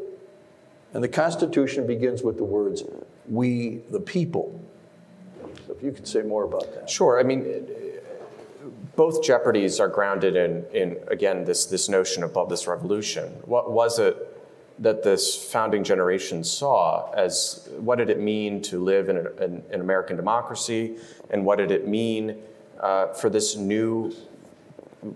And 0.92 1.04
the 1.04 1.08
Constitution 1.08 1.86
begins 1.86 2.24
with 2.24 2.36
the 2.36 2.44
words, 2.44 2.82
we 3.28 3.82
the 3.90 4.00
people. 4.00 4.60
So 5.64 5.74
if 5.74 5.82
you 5.82 5.92
could 5.92 6.08
say 6.08 6.22
more 6.22 6.42
about 6.42 6.74
that. 6.74 6.90
Sure. 6.90 7.20
I 7.20 7.22
mean, 7.22 7.64
both 8.96 9.22
jeopardies 9.22 9.78
are 9.78 9.88
grounded 9.88 10.34
in, 10.34 10.64
in 10.74 10.96
again, 11.06 11.44
this, 11.44 11.66
this 11.66 11.88
notion 11.88 12.24
of 12.24 12.48
this 12.48 12.66
revolution. 12.66 13.28
What 13.44 13.70
was 13.70 14.00
it 14.00 14.16
that 14.80 15.02
this 15.02 15.36
founding 15.36 15.84
generation 15.84 16.42
saw 16.42 17.12
as 17.12 17.68
what 17.78 17.98
did 17.98 18.08
it 18.08 18.18
mean 18.18 18.62
to 18.62 18.82
live 18.82 19.10
in 19.10 19.18
an, 19.18 19.62
in 19.70 19.80
American 19.80 20.16
democracy, 20.16 20.96
and 21.30 21.44
what 21.44 21.58
did 21.58 21.70
it 21.70 21.86
mean 21.86 22.38
uh, 22.80 23.08
for 23.12 23.28
this 23.28 23.56
new, 23.56 24.12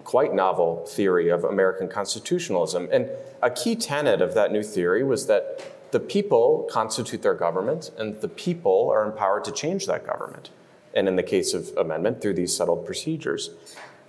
quite 0.05 0.35
novel 0.35 0.85
theory 0.87 1.31
of 1.31 1.45
American 1.45 1.89
constitutionalism? 1.89 2.89
And 2.93 3.09
a 3.43 3.51
key 3.51 3.75
tenet 3.75 4.21
of 4.21 4.35
that 4.35 4.53
new 4.53 4.63
theory 4.63 5.03
was 5.03 5.27
that 5.29 5.63
the 5.93 6.01
people 6.01 6.69
constitute 6.71 7.23
their 7.23 7.35
government, 7.35 7.91
and 7.97 8.21
the 8.21 8.29
people 8.29 8.91
are 8.91 9.05
empowered 9.05 9.45
to 9.45 9.53
change 9.53 9.87
that 9.87 10.07
government. 10.07 10.51
And 10.93 11.09
in 11.09 11.17
the 11.17 11.23
case 11.23 11.55
of 11.55 11.73
amendment, 11.77 12.21
through 12.21 12.35
these 12.35 12.55
settled 12.55 12.85
procedures. 12.85 13.51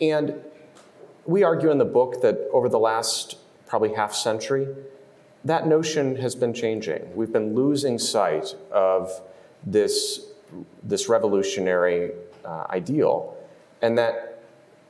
And 0.01 0.35
we 1.25 1.43
argue 1.43 1.71
in 1.71 1.77
the 1.77 1.85
book 1.85 2.21
that 2.21 2.37
over 2.51 2.69
the 2.69 2.79
last 2.79 3.37
probably 3.67 3.93
half 3.93 4.13
century, 4.13 4.67
that 5.45 5.67
notion 5.67 6.15
has 6.17 6.35
been 6.35 6.53
changing. 6.53 7.15
We've 7.15 7.31
been 7.31 7.53
losing 7.53 7.99
sight 7.99 8.55
of 8.71 9.21
this, 9.65 10.25
this 10.83 11.07
revolutionary 11.07 12.11
uh, 12.43 12.65
ideal, 12.69 13.37
and 13.81 13.97
that 13.97 14.43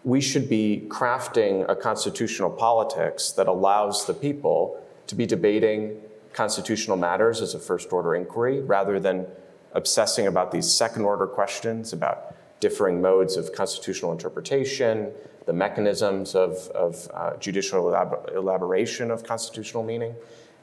we 0.06 0.22
should 0.22 0.48
be 0.48 0.86
crafting 0.88 1.70
a 1.70 1.76
constitutional 1.76 2.50
politics 2.50 3.32
that 3.34 3.48
allows 3.48 4.06
the 4.06 4.13
people 4.13 4.82
to 5.08 5.15
be 5.15 5.26
debating 5.26 6.00
constitutional 6.32 6.96
matters 6.96 7.41
as 7.41 7.54
a 7.54 7.60
first 7.60 7.91
order 7.91 8.15
inquiry 8.15 8.62
rather 8.62 9.00
than 9.00 9.26
obsessing 9.74 10.28
about 10.28 10.52
these 10.52 10.72
second 10.72 11.04
order 11.04 11.28
questions 11.28 11.91
about 11.91 12.36
differing 12.60 13.02
modes 13.02 13.36
of 13.36 13.52
constitutional 13.52 14.12
interpretation, 14.12 15.12
the 15.46 15.54
mechanisms 15.54 16.34
of, 16.34 16.70
of 16.70 17.10
uh, 17.13 17.36
judicial 17.38 17.86
elab- 17.86 18.34
elaboration 18.36 19.12
of 19.12 19.24
constitutional 19.24 19.84
meaning, 19.84 20.15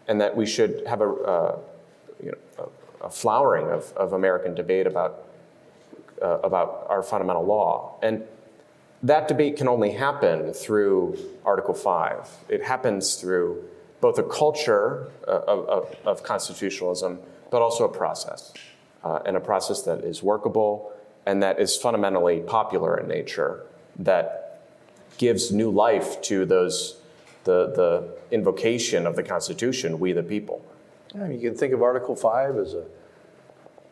and 0.09 0.21
that 0.21 0.37
we 0.37 0.47
should 0.47 0.83
have 0.87 1.01
a, 1.01 1.05
uh, 1.05 1.59
you 2.23 2.33
know, 2.33 2.39
a, 3.03 3.07
a 3.07 3.11
flowering 3.11 3.71
of, 3.71 3.93
of 3.97 4.13
American 4.13 4.55
debate 4.55 4.87
about, 4.87 5.27
uh, 6.21 6.39
about 6.41 6.87
our 6.89 7.03
fundamental 7.03 7.45
law. 7.45 7.97
And 8.03 8.23
that 9.03 9.29
debate 9.29 9.57
can 9.57 9.69
only 9.69 9.93
happen 9.93 10.53
through 10.53 11.19
Article 11.45 11.75
5. 11.75 12.29
It 12.49 12.63
happens 12.63 13.17
through 13.17 13.65
both 14.01 14.19
a 14.19 14.23
culture 14.23 15.11
uh, 15.27 15.41
of, 15.47 15.69
of, 15.69 15.97
of 16.05 16.23
constitutionalism, 16.23 17.19
but 17.51 17.63
also 17.63 17.85
a 17.85 17.89
process, 17.89 18.53
uh, 19.05 19.21
and 19.27 19.37
a 19.37 19.41
process 19.41 19.83
that 19.83 20.01
is 20.01 20.23
workable 20.23 20.93
and 21.27 21.43
that 21.43 21.61
is 21.61 21.77
fundamentally 21.77 22.41
popular 22.41 22.99
in 22.99 23.09
nature, 23.09 23.65
that 23.97 24.61
gives 25.19 25.53
new 25.53 25.71
life 25.71 26.21
to 26.23 26.45
those 26.45 26.97
the, 27.45 27.73
the 27.75 28.35
invocation 28.35 29.07
of 29.07 29.17
the 29.17 29.23
Constitution, 29.23 29.99
we 29.99 30.13
the 30.13 30.23
people. 30.23 30.65
Yeah, 31.15 31.29
you 31.29 31.41
can 31.41 31.57
think 31.57 31.73
of 31.73 31.83
Article 31.83 32.17
5 32.17 32.57
as 32.57 32.75
a 32.75 32.85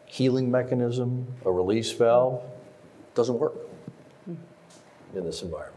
healing 0.06 0.50
mechanism, 0.50 1.26
a 1.44 1.52
release 1.52 1.92
valve. 1.92 2.42
It 2.42 3.14
doesn't 3.14 3.38
work 3.38 3.54
in 4.26 5.24
this 5.24 5.42
environment. 5.42 5.76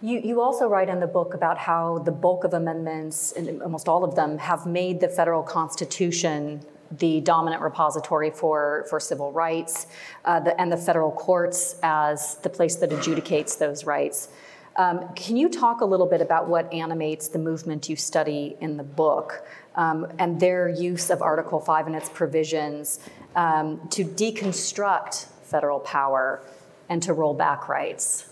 You, 0.00 0.18
you 0.18 0.40
also 0.40 0.66
write 0.68 0.88
in 0.88 0.98
the 0.98 1.06
book 1.06 1.32
about 1.32 1.58
how 1.58 1.98
the 1.98 2.10
bulk 2.10 2.42
of 2.42 2.54
amendments, 2.54 3.32
and 3.32 3.62
almost 3.62 3.88
all 3.88 4.02
of 4.02 4.16
them, 4.16 4.36
have 4.38 4.66
made 4.66 5.00
the 5.00 5.08
federal 5.08 5.42
constitution 5.42 6.60
the 6.98 7.20
dominant 7.20 7.62
repository 7.62 8.30
for, 8.30 8.84
for 8.90 9.00
civil 9.00 9.32
rights 9.32 9.86
uh, 10.24 10.40
the, 10.40 10.60
and 10.60 10.70
the 10.70 10.76
federal 10.76 11.10
courts 11.10 11.76
as 11.82 12.34
the 12.42 12.50
place 12.50 12.76
that 12.76 12.90
adjudicates 12.90 13.56
those 13.56 13.84
rights. 13.84 14.28
Um, 14.76 15.12
can 15.14 15.36
you 15.36 15.48
talk 15.48 15.82
a 15.82 15.84
little 15.84 16.06
bit 16.06 16.20
about 16.20 16.48
what 16.48 16.72
animates 16.72 17.28
the 17.28 17.38
movement 17.38 17.88
you 17.88 17.96
study 17.96 18.56
in 18.60 18.76
the 18.76 18.82
book 18.82 19.46
um, 19.74 20.06
and 20.18 20.40
their 20.40 20.68
use 20.68 21.10
of 21.10 21.20
Article 21.20 21.60
5 21.60 21.88
and 21.88 21.96
its 21.96 22.08
provisions 22.08 23.00
um, 23.36 23.86
to 23.90 24.04
deconstruct 24.04 25.26
federal 25.44 25.80
power 25.80 26.42
and 26.88 27.02
to 27.02 27.12
roll 27.12 27.34
back 27.34 27.68
rights? 27.68 28.30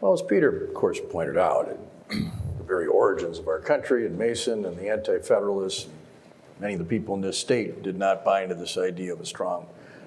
Well, 0.00 0.12
as 0.12 0.22
Peter, 0.22 0.64
of 0.64 0.74
course, 0.74 1.00
pointed 1.10 1.36
out, 1.36 1.78
the 2.08 2.64
very 2.66 2.86
origins 2.86 3.38
of 3.38 3.48
our 3.48 3.58
country 3.58 4.06
and 4.06 4.18
Mason 4.18 4.64
and 4.64 4.76
the 4.78 4.88
Anti 4.88 5.18
Federalists, 5.18 5.86
many 6.60 6.74
of 6.74 6.78
the 6.78 6.84
people 6.84 7.14
in 7.14 7.20
this 7.20 7.38
state 7.38 7.82
did 7.82 7.98
not 7.98 8.24
buy 8.24 8.42
into 8.42 8.54
this 8.54 8.78
idea 8.78 9.12
of 9.12 9.20
a 9.20 9.26
strong 9.26 9.66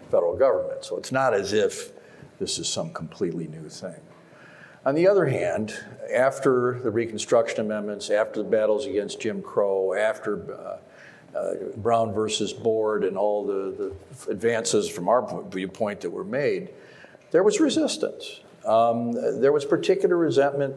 federal 0.09 0.35
government. 0.35 0.85
So 0.85 0.97
it's 0.97 1.11
not 1.11 1.33
as 1.33 1.53
if 1.53 1.91
this 2.39 2.57
is 2.57 2.67
some 2.67 2.91
completely 2.93 3.47
new 3.47 3.69
thing. 3.69 3.99
On 4.85 4.95
the 4.95 5.07
other 5.07 5.25
hand, 5.25 5.73
after 6.13 6.79
the 6.79 6.91
Reconstruction 6.91 7.61
Amendments, 7.61 8.09
after 8.09 8.41
the 8.41 8.49
battles 8.49 8.85
against 8.85 9.19
Jim 9.19 9.41
Crow, 9.41 9.93
after 9.93 10.53
uh, 10.53 11.37
uh, 11.37 11.53
Brown 11.77 12.13
versus 12.13 12.53
Board, 12.53 13.03
and 13.03 13.17
all 13.17 13.45
the, 13.45 13.93
the 14.25 14.31
advances 14.31 14.89
from 14.89 15.09
our 15.09 15.43
viewpoint 15.49 16.01
that 16.01 16.09
were 16.09 16.23
made, 16.23 16.69
there 17.31 17.43
was 17.43 17.59
resistance. 17.59 18.41
Um, 18.65 19.13
there 19.41 19.51
was 19.51 19.65
particular 19.65 20.17
resentment 20.17 20.75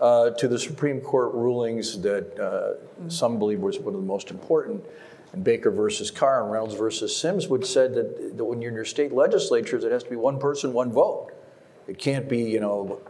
uh, 0.00 0.30
to 0.30 0.48
the 0.48 0.58
Supreme 0.58 1.00
Court 1.00 1.34
rulings 1.34 2.00
that 2.02 2.38
uh, 2.38 3.10
some 3.10 3.38
believe 3.38 3.60
was 3.60 3.78
one 3.78 3.94
of 3.94 4.00
the 4.00 4.06
most 4.06 4.30
important. 4.30 4.84
And 5.32 5.44
Baker 5.44 5.70
versus 5.70 6.10
Carr 6.10 6.42
and 6.42 6.52
Reynolds 6.52 6.74
versus 6.74 7.14
Sims 7.14 7.48
would 7.48 7.64
said 7.64 7.94
that, 7.94 8.36
that 8.36 8.44
when 8.44 8.60
you're 8.60 8.70
in 8.70 8.74
your 8.74 8.84
state 8.84 9.12
legislatures, 9.12 9.84
it 9.84 9.92
has 9.92 10.02
to 10.02 10.10
be 10.10 10.16
one 10.16 10.38
person, 10.38 10.72
one 10.72 10.92
vote. 10.92 11.30
It 11.86 11.98
can't 11.98 12.28
be, 12.28 12.42
you 12.42 12.60
know, 12.60 13.00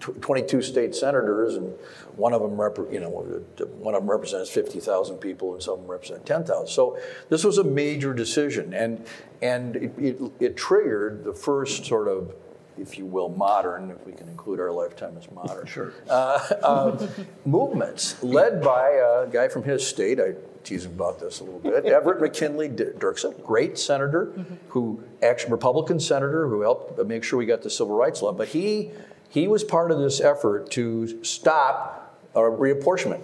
22 0.00 0.62
state 0.62 0.94
senators, 0.94 1.56
and 1.56 1.72
one 2.16 2.32
of 2.32 2.42
them, 2.42 2.60
rep- 2.60 2.78
you 2.90 3.00
know, 3.00 3.10
one 3.10 3.94
of 3.94 4.02
them 4.02 4.10
represents 4.10 4.50
50,000 4.50 5.18
people, 5.18 5.54
and 5.54 5.62
some 5.62 5.74
of 5.74 5.80
them 5.80 5.90
represent 5.90 6.26
10,000. 6.26 6.66
So 6.68 6.98
this 7.28 7.44
was 7.44 7.58
a 7.58 7.64
major 7.64 8.14
decision, 8.14 8.74
and 8.74 9.04
and 9.42 9.76
it, 9.76 9.92
it, 9.98 10.32
it 10.40 10.56
triggered 10.56 11.24
the 11.24 11.34
first 11.34 11.84
sort 11.84 12.08
of 12.08 12.34
if 12.78 12.98
you 12.98 13.06
will, 13.06 13.28
modern, 13.28 13.90
if 13.90 14.06
we 14.06 14.12
can 14.12 14.28
include 14.28 14.60
our 14.60 14.70
lifetime 14.70 15.16
as 15.16 15.30
modern. 15.30 15.66
Sure. 15.66 15.92
Uh, 16.08 16.38
uh, 16.62 17.08
movements 17.44 18.22
led 18.22 18.62
by 18.62 18.90
a 18.90 19.26
guy 19.26 19.48
from 19.48 19.62
his 19.62 19.86
state. 19.86 20.20
I 20.20 20.34
tease 20.62 20.84
him 20.84 20.92
about 20.92 21.20
this 21.20 21.40
a 21.40 21.44
little 21.44 21.60
bit. 21.60 21.84
Everett 21.86 22.20
McKinley 22.20 22.68
Dirksen, 22.68 23.42
great 23.44 23.78
senator, 23.78 24.26
mm-hmm. 24.26 24.54
who 24.68 25.02
actually 25.22 25.52
Republican 25.52 26.00
senator 26.00 26.48
who 26.48 26.62
helped 26.62 27.02
make 27.06 27.24
sure 27.24 27.38
we 27.38 27.46
got 27.46 27.62
the 27.62 27.70
civil 27.70 27.96
rights 27.96 28.20
law. 28.20 28.32
But 28.32 28.48
he 28.48 28.90
he 29.36 29.46
was 29.46 29.62
part 29.62 29.90
of 29.90 29.98
this 29.98 30.18
effort 30.18 30.70
to 30.70 31.22
stop 31.22 32.18
reapportionment. 32.34 33.20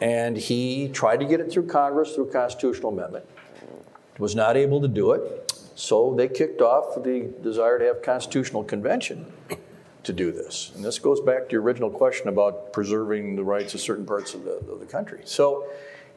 And 0.00 0.36
he 0.36 0.88
tried 0.88 1.18
to 1.18 1.26
get 1.26 1.40
it 1.40 1.50
through 1.50 1.66
Congress 1.66 2.14
through 2.14 2.30
constitutional 2.30 2.92
amendment, 2.92 3.26
was 4.18 4.36
not 4.36 4.56
able 4.56 4.80
to 4.80 4.86
do 4.86 5.10
it. 5.10 5.52
So 5.74 6.14
they 6.14 6.28
kicked 6.28 6.60
off 6.60 6.94
the 7.02 7.28
desire 7.42 7.80
to 7.80 7.86
have 7.86 8.02
constitutional 8.02 8.62
convention 8.62 9.26
to 10.04 10.12
do 10.12 10.30
this. 10.30 10.70
And 10.76 10.84
this 10.84 11.00
goes 11.00 11.20
back 11.20 11.48
to 11.48 11.52
your 11.54 11.62
original 11.62 11.90
question 11.90 12.28
about 12.28 12.72
preserving 12.72 13.34
the 13.34 13.42
rights 13.42 13.74
of 13.74 13.80
certain 13.80 14.06
parts 14.06 14.34
of 14.34 14.44
the, 14.44 14.58
of 14.70 14.78
the 14.78 14.86
country. 14.86 15.22
So 15.24 15.66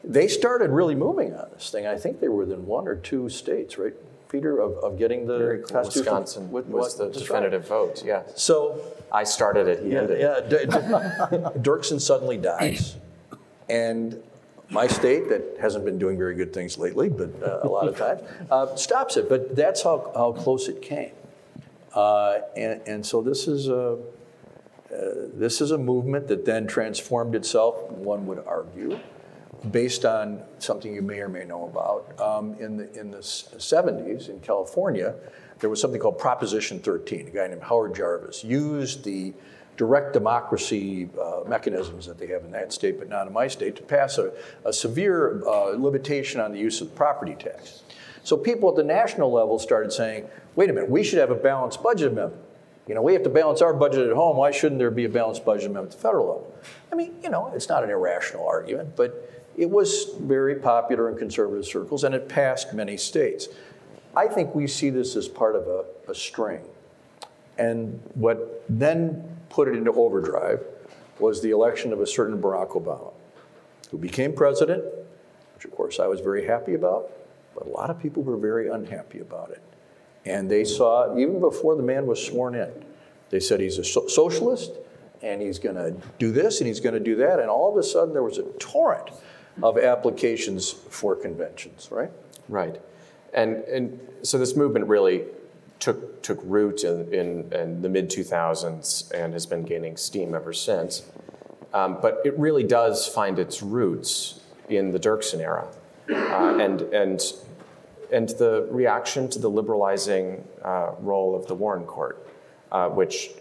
they 0.03 0.27
started 0.27 0.69
really 0.69 0.93
moving 0.93 1.33
on 1.33 1.47
this 1.51 1.71
thing. 1.71 1.87
I 1.87 1.97
think 1.97 2.19
they 2.19 2.27
were 2.27 2.45
within 2.45 2.67
one 2.67 2.87
or 2.87 2.95
two 2.95 3.27
states, 3.27 3.79
right, 3.79 3.95
Peter, 4.33 4.59
of, 4.59 4.77
of 4.83 4.97
getting 4.97 5.27
the 5.27 5.63
cool. 5.69 5.83
Wisconsin 5.83 6.51
with- 6.51 6.65
was 6.65 6.97
the 6.97 7.05
that's 7.05 7.17
right. 7.19 7.27
definitive 7.27 7.67
vote, 7.67 8.03
yeah. 8.03 8.23
So 8.35 8.81
I 9.11 9.23
started 9.25 9.67
it, 9.67 9.83
he 9.83 9.91
yeah, 9.91 9.99
ended 9.99 10.17
it. 10.17 10.21
yeah, 10.21 10.39
D- 10.49 10.65
D- 10.65 11.59
Dirksen 11.61 12.01
suddenly 12.01 12.37
dies, 12.37 12.97
and 13.69 14.21
my 14.71 14.87
state 14.87 15.29
that 15.29 15.43
hasn't 15.61 15.85
been 15.85 15.99
doing 15.99 16.17
very 16.17 16.33
good 16.33 16.51
things 16.51 16.79
lately, 16.79 17.09
but 17.09 17.29
uh, 17.43 17.59
a 17.61 17.67
lot 17.69 17.87
of 17.87 17.95
times 17.95 18.21
uh, 18.49 18.75
stops 18.75 19.17
it. 19.17 19.29
But 19.29 19.55
that's 19.55 19.83
how, 19.83 20.11
how 20.15 20.31
close 20.31 20.67
it 20.67 20.81
came, 20.81 21.11
uh, 21.93 22.39
and 22.57 22.81
and 22.87 23.05
so 23.05 23.21
this 23.21 23.47
is 23.47 23.67
a 23.69 23.99
uh, 24.91 24.97
this 25.35 25.61
is 25.61 25.69
a 25.69 25.77
movement 25.77 26.27
that 26.29 26.43
then 26.43 26.65
transformed 26.65 27.35
itself. 27.35 27.79
One 27.91 28.25
would 28.25 28.43
argue. 28.47 28.97
Based 29.71 30.03
on 30.03 30.41
something 30.59 30.93
you 30.93 31.01
may 31.01 31.19
or 31.19 31.29
may 31.29 31.45
know 31.45 31.65
about, 31.65 32.19
um, 32.19 32.55
in 32.59 32.77
the 32.77 32.99
in 32.99 33.11
the 33.11 33.19
70s 33.19 34.29
in 34.29 34.39
California, 34.41 35.15
there 35.59 35.69
was 35.69 35.79
something 35.79 36.01
called 36.01 36.19
Proposition 36.19 36.79
13. 36.79 37.27
A 37.27 37.31
guy 37.31 37.47
named 37.47 37.63
Howard 37.63 37.95
Jarvis 37.95 38.43
used 38.43 39.05
the 39.05 39.33
direct 39.77 40.13
democracy 40.13 41.09
uh, 41.19 41.47
mechanisms 41.47 42.05
that 42.05 42.17
they 42.17 42.27
have 42.27 42.43
in 42.43 42.51
that 42.51 42.73
state, 42.73 42.99
but 42.99 43.09
not 43.09 43.27
in 43.27 43.33
my 43.33 43.47
state, 43.47 43.75
to 43.77 43.81
pass 43.81 44.17
a, 44.17 44.31
a 44.65 44.73
severe 44.73 45.41
uh, 45.47 45.69
limitation 45.69 46.39
on 46.39 46.51
the 46.51 46.59
use 46.59 46.81
of 46.81 46.89
the 46.89 46.95
property 46.95 47.35
tax. 47.35 47.83
So 48.23 48.37
people 48.37 48.69
at 48.69 48.75
the 48.75 48.83
national 48.83 49.31
level 49.31 49.59
started 49.59 49.91
saying, 49.91 50.27
wait 50.55 50.69
a 50.69 50.73
minute, 50.73 50.89
we 50.89 51.03
should 51.03 51.19
have 51.19 51.31
a 51.31 51.35
balanced 51.35 51.81
budget 51.81 52.11
amendment. 52.11 52.41
You 52.87 52.95
know, 52.95 53.01
we 53.01 53.13
have 53.13 53.23
to 53.23 53.29
balance 53.29 53.61
our 53.61 53.73
budget 53.73 54.07
at 54.07 54.13
home. 54.13 54.37
Why 54.37 54.51
shouldn't 54.51 54.79
there 54.79 54.91
be 54.91 55.05
a 55.05 55.09
balanced 55.09 55.45
budget 55.45 55.65
amendment 55.65 55.93
at 55.93 55.97
the 55.97 56.03
federal 56.03 56.25
level? 56.25 56.55
I 56.91 56.95
mean, 56.95 57.15
you 57.23 57.29
know, 57.29 57.51
it's 57.55 57.69
not 57.69 57.83
an 57.83 57.89
irrational 57.89 58.45
argument, 58.45 58.95
but 58.95 59.32
it 59.57 59.69
was 59.69 60.15
very 60.19 60.55
popular 60.55 61.09
in 61.09 61.17
conservative 61.17 61.65
circles 61.65 62.03
and 62.03 62.15
it 62.15 62.27
passed 62.27 62.73
many 62.73 62.97
states. 62.97 63.47
I 64.15 64.27
think 64.27 64.53
we 64.53 64.67
see 64.67 64.89
this 64.89 65.15
as 65.15 65.27
part 65.27 65.55
of 65.55 65.67
a, 65.67 65.85
a 66.09 66.15
string. 66.15 66.61
And 67.57 68.01
what 68.15 68.63
then 68.67 69.37
put 69.49 69.67
it 69.67 69.75
into 69.75 69.91
overdrive 69.91 70.63
was 71.19 71.41
the 71.41 71.51
election 71.51 71.93
of 71.93 72.01
a 72.01 72.07
certain 72.07 72.41
Barack 72.41 72.69
Obama, 72.69 73.13
who 73.91 73.97
became 73.97 74.33
president, 74.33 74.83
which 75.55 75.65
of 75.65 75.71
course 75.71 75.99
I 75.99 76.07
was 76.07 76.19
very 76.19 76.45
happy 76.45 76.73
about, 76.73 77.11
but 77.53 77.67
a 77.67 77.69
lot 77.69 77.89
of 77.89 78.01
people 78.01 78.23
were 78.23 78.37
very 78.37 78.69
unhappy 78.69 79.19
about 79.19 79.51
it. 79.51 79.61
And 80.25 80.49
they 80.49 80.63
saw, 80.63 81.15
even 81.17 81.39
before 81.39 81.75
the 81.75 81.83
man 81.83 82.07
was 82.07 82.23
sworn 82.23 82.55
in, 82.55 82.71
they 83.29 83.39
said 83.39 83.59
he's 83.59 83.77
a 83.77 83.83
so- 83.83 84.07
socialist 84.07 84.71
and 85.21 85.41
he's 85.41 85.59
going 85.59 85.75
to 85.75 85.95
do 86.17 86.31
this 86.31 86.59
and 86.59 86.67
he's 86.67 86.79
going 86.79 86.93
to 86.93 86.99
do 86.99 87.15
that. 87.17 87.39
And 87.39 87.49
all 87.49 87.71
of 87.71 87.77
a 87.77 87.83
sudden, 87.83 88.13
there 88.13 88.23
was 88.23 88.37
a 88.37 88.43
torrent 88.59 89.09
of 89.61 89.77
applications 89.77 90.71
for 90.71 91.15
conventions, 91.15 91.89
right? 91.91 92.11
Right. 92.49 92.81
And, 93.33 93.57
and 93.63 93.99
so 94.21 94.37
this 94.37 94.55
movement 94.55 94.87
really 94.87 95.23
took, 95.79 96.21
took 96.21 96.39
root 96.43 96.83
in, 96.83 97.13
in, 97.13 97.53
in 97.53 97.81
the 97.81 97.89
mid 97.89 98.09
2000s 98.09 99.11
and 99.11 99.33
has 99.33 99.45
been 99.45 99.63
gaining 99.63 99.97
steam 99.97 100.33
ever 100.33 100.53
since. 100.53 101.03
Um, 101.73 101.99
but 102.01 102.21
it 102.23 102.37
really 102.37 102.63
does 102.63 103.07
find 103.07 103.39
its 103.39 103.63
roots 103.63 104.41
in 104.69 104.91
the 104.91 104.99
Dirksen 104.99 105.39
era. 105.39 105.67
Uh, 106.09 106.57
and, 106.59 106.81
and, 106.81 107.21
and 108.11 108.29
the 108.29 108.67
reaction 108.69 109.29
to 109.29 109.39
the 109.39 109.49
liberalizing 109.49 110.47
uh, 110.63 110.91
role 110.99 111.35
of 111.35 111.47
the 111.47 111.55
Warren 111.55 111.85
Court, 111.85 112.27
uh, 112.71 112.89
which, 112.89 113.31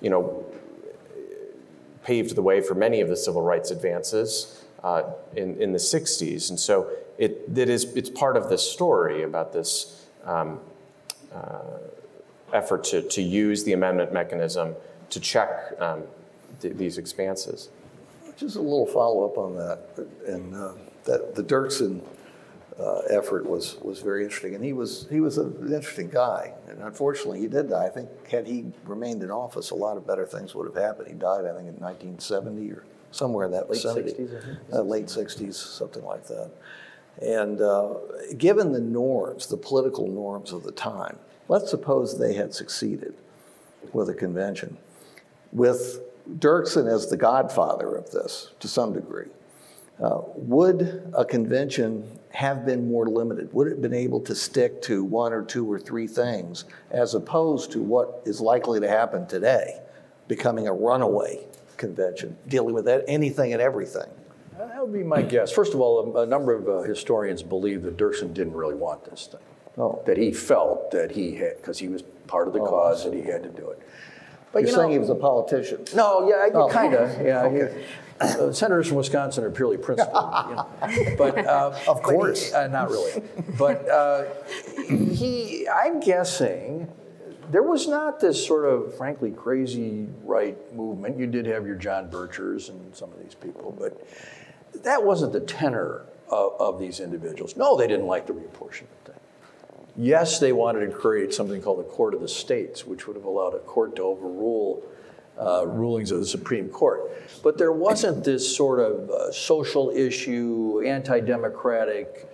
you 0.00 0.10
know, 0.10 0.44
paved 2.04 2.34
the 2.34 2.42
way 2.42 2.60
for 2.60 2.74
many 2.74 3.00
of 3.00 3.08
the 3.08 3.16
civil 3.16 3.42
rights 3.42 3.70
advances 3.70 4.59
uh, 4.82 5.02
in, 5.36 5.60
in 5.60 5.72
the 5.72 5.78
60s. 5.78 6.50
And 6.50 6.58
so 6.58 6.90
it, 7.18 7.42
it 7.54 7.68
is, 7.68 7.84
it's 7.96 8.10
part 8.10 8.36
of 8.36 8.48
this 8.48 8.68
story 8.68 9.22
about 9.22 9.52
this 9.52 10.06
um, 10.24 10.60
uh, 11.34 11.78
effort 12.52 12.84
to, 12.84 13.02
to 13.02 13.22
use 13.22 13.64
the 13.64 13.72
amendment 13.72 14.12
mechanism 14.12 14.74
to 15.10 15.20
check 15.20 15.74
um, 15.80 16.04
th- 16.60 16.74
these 16.76 16.98
expanses. 16.98 17.68
Just 18.36 18.56
a 18.56 18.60
little 18.60 18.86
follow-up 18.86 19.36
on 19.36 19.54
that, 19.56 19.80
and 20.26 20.54
uh, 20.54 20.72
that 21.04 21.34
the 21.34 21.42
Dirksen 21.42 22.00
uh, 22.78 23.00
effort 23.10 23.44
was, 23.44 23.76
was 23.82 24.00
very 24.00 24.24
interesting, 24.24 24.54
and 24.54 24.64
he 24.64 24.72
was, 24.72 25.06
he 25.10 25.20
was 25.20 25.36
an 25.36 25.54
interesting 25.60 26.08
guy, 26.08 26.54
and 26.68 26.80
unfortunately, 26.82 27.40
he 27.40 27.48
did 27.48 27.68
die. 27.68 27.84
I 27.84 27.90
think 27.90 28.08
had 28.28 28.46
he 28.46 28.72
remained 28.86 29.22
in 29.22 29.30
office, 29.30 29.70
a 29.70 29.74
lot 29.74 29.98
of 29.98 30.06
better 30.06 30.24
things 30.24 30.54
would 30.54 30.66
have 30.66 30.82
happened. 30.82 31.08
He 31.08 31.14
died, 31.14 31.44
I 31.44 31.52
think, 31.52 31.68
in 31.68 31.76
1970 31.76 32.70
or 32.70 32.84
somewhere 33.10 33.46
in 33.46 33.52
that 33.52 33.70
Late 33.70 33.82
vicinity. 33.82 34.12
60s, 34.12 34.56
Uh, 34.72 34.82
late 34.82 35.06
60s, 35.06 35.54
something 35.54 36.04
like 36.04 36.26
that. 36.26 36.50
And 37.20 37.60
uh, 37.60 37.94
given 38.38 38.72
the 38.72 38.80
norms, 38.80 39.46
the 39.46 39.56
political 39.56 40.06
norms 40.06 40.52
of 40.52 40.62
the 40.62 40.72
time, 40.72 41.18
let's 41.48 41.70
suppose 41.70 42.18
they 42.18 42.34
had 42.34 42.54
succeeded 42.54 43.14
with 43.92 44.08
a 44.08 44.14
convention, 44.14 44.76
with 45.52 46.00
Dirksen 46.38 46.86
as 46.92 47.08
the 47.08 47.16
godfather 47.16 47.94
of 47.96 48.10
this 48.10 48.50
to 48.60 48.68
some 48.68 48.92
degree. 48.92 49.28
Uh, 50.02 50.22
would 50.34 51.12
a 51.14 51.24
convention 51.24 52.18
have 52.30 52.64
been 52.64 52.88
more 52.88 53.06
limited? 53.06 53.52
Would 53.52 53.66
it 53.66 53.70
have 53.72 53.82
been 53.82 53.92
able 53.92 54.20
to 54.20 54.34
stick 54.34 54.80
to 54.82 55.04
one 55.04 55.32
or 55.32 55.42
two 55.42 55.70
or 55.70 55.78
three 55.78 56.06
things 56.06 56.64
as 56.90 57.14
opposed 57.14 57.72
to 57.72 57.82
what 57.82 58.22
is 58.24 58.40
likely 58.40 58.80
to 58.80 58.88
happen 58.88 59.26
today, 59.26 59.80
becoming 60.28 60.68
a 60.68 60.72
runaway 60.72 61.44
convention, 61.90 62.36
dealing 62.46 62.74
with 62.74 62.84
that, 62.84 63.04
anything 63.08 63.52
and 63.52 63.60
everything? 63.60 64.08
That 64.56 64.80
would 64.82 64.92
be 64.92 65.02
my 65.02 65.22
guess. 65.22 65.50
First 65.50 65.72
of 65.74 65.80
all, 65.80 66.14
a, 66.16 66.20
a 66.22 66.26
number 66.26 66.52
of 66.54 66.68
uh, 66.68 66.82
historians 66.82 67.42
believe 67.42 67.82
that 67.82 67.96
Dirksen 67.96 68.32
didn't 68.34 68.52
really 68.52 68.74
want 68.74 69.04
this 69.04 69.26
thing. 69.26 69.40
Oh. 69.78 70.02
That 70.06 70.18
he 70.18 70.32
felt 70.32 70.90
that 70.90 71.10
he 71.12 71.34
had, 71.36 71.56
because 71.56 71.78
he 71.78 71.88
was 71.88 72.02
part 72.26 72.46
of 72.46 72.52
the 72.52 72.60
cause, 72.60 73.04
that 73.04 73.14
he 73.14 73.22
had 73.22 73.42
to 73.42 73.48
do 73.48 73.70
it. 73.70 73.78
But 74.52 74.60
You're 74.62 74.70
you 74.70 74.76
saying 74.76 74.90
he 74.90 74.98
was 74.98 75.08
a 75.10 75.14
politician? 75.14 75.84
No, 75.94 76.28
yeah, 76.28 76.48
Oh. 76.54 76.68
kind 76.68 76.92
of. 76.94 77.08
Yeah, 77.24 77.48
he- 77.50 77.62
Okay. 77.62 77.84
uh, 78.20 78.52
senators 78.52 78.88
from 78.88 78.98
Wisconsin 78.98 79.44
are 79.44 79.50
purely 79.50 79.78
principled, 79.78 80.34
you 80.50 80.54
know. 80.56 80.66
but 81.16 81.38
uh, 81.38 81.72
Of 81.88 82.02
but 82.02 82.10
he- 82.10 82.16
course. 82.16 82.52
uh, 82.52 82.66
not 82.68 82.90
really. 82.90 83.22
But 83.56 83.88
uh, 83.88 84.24
he, 84.86 85.66
I'm 85.68 86.00
guessing, 86.00 86.90
there 87.50 87.62
was 87.62 87.88
not 87.88 88.20
this 88.20 88.44
sort 88.46 88.64
of 88.64 88.96
frankly 88.96 89.30
crazy 89.30 90.06
right 90.24 90.56
movement. 90.74 91.18
You 91.18 91.26
did 91.26 91.46
have 91.46 91.66
your 91.66 91.74
John 91.74 92.08
Birchers 92.10 92.68
and 92.68 92.94
some 92.94 93.12
of 93.12 93.22
these 93.22 93.34
people, 93.34 93.74
but 93.78 94.06
that 94.84 95.04
wasn't 95.04 95.32
the 95.32 95.40
tenor 95.40 96.06
of, 96.28 96.52
of 96.60 96.80
these 96.80 97.00
individuals. 97.00 97.56
No, 97.56 97.76
they 97.76 97.88
didn't 97.88 98.06
like 98.06 98.26
the 98.26 98.32
reapportionment 98.32 99.00
thing. 99.04 99.16
Yes, 99.96 100.38
they 100.38 100.52
wanted 100.52 100.86
to 100.86 100.92
create 100.92 101.34
something 101.34 101.60
called 101.60 101.80
the 101.80 101.90
Court 101.90 102.14
of 102.14 102.20
the 102.20 102.28
States, 102.28 102.86
which 102.86 103.06
would 103.06 103.16
have 103.16 103.24
allowed 103.24 103.54
a 103.54 103.58
court 103.58 103.96
to 103.96 104.02
overrule 104.02 104.82
uh, 105.38 105.66
rulings 105.66 106.10
of 106.12 106.20
the 106.20 106.26
Supreme 106.26 106.68
Court. 106.68 107.10
But 107.42 107.58
there 107.58 107.72
wasn't 107.72 108.24
this 108.24 108.56
sort 108.56 108.78
of 108.78 109.10
uh, 109.10 109.32
social 109.32 109.90
issue, 109.90 110.82
anti 110.86 111.20
democratic 111.20 112.29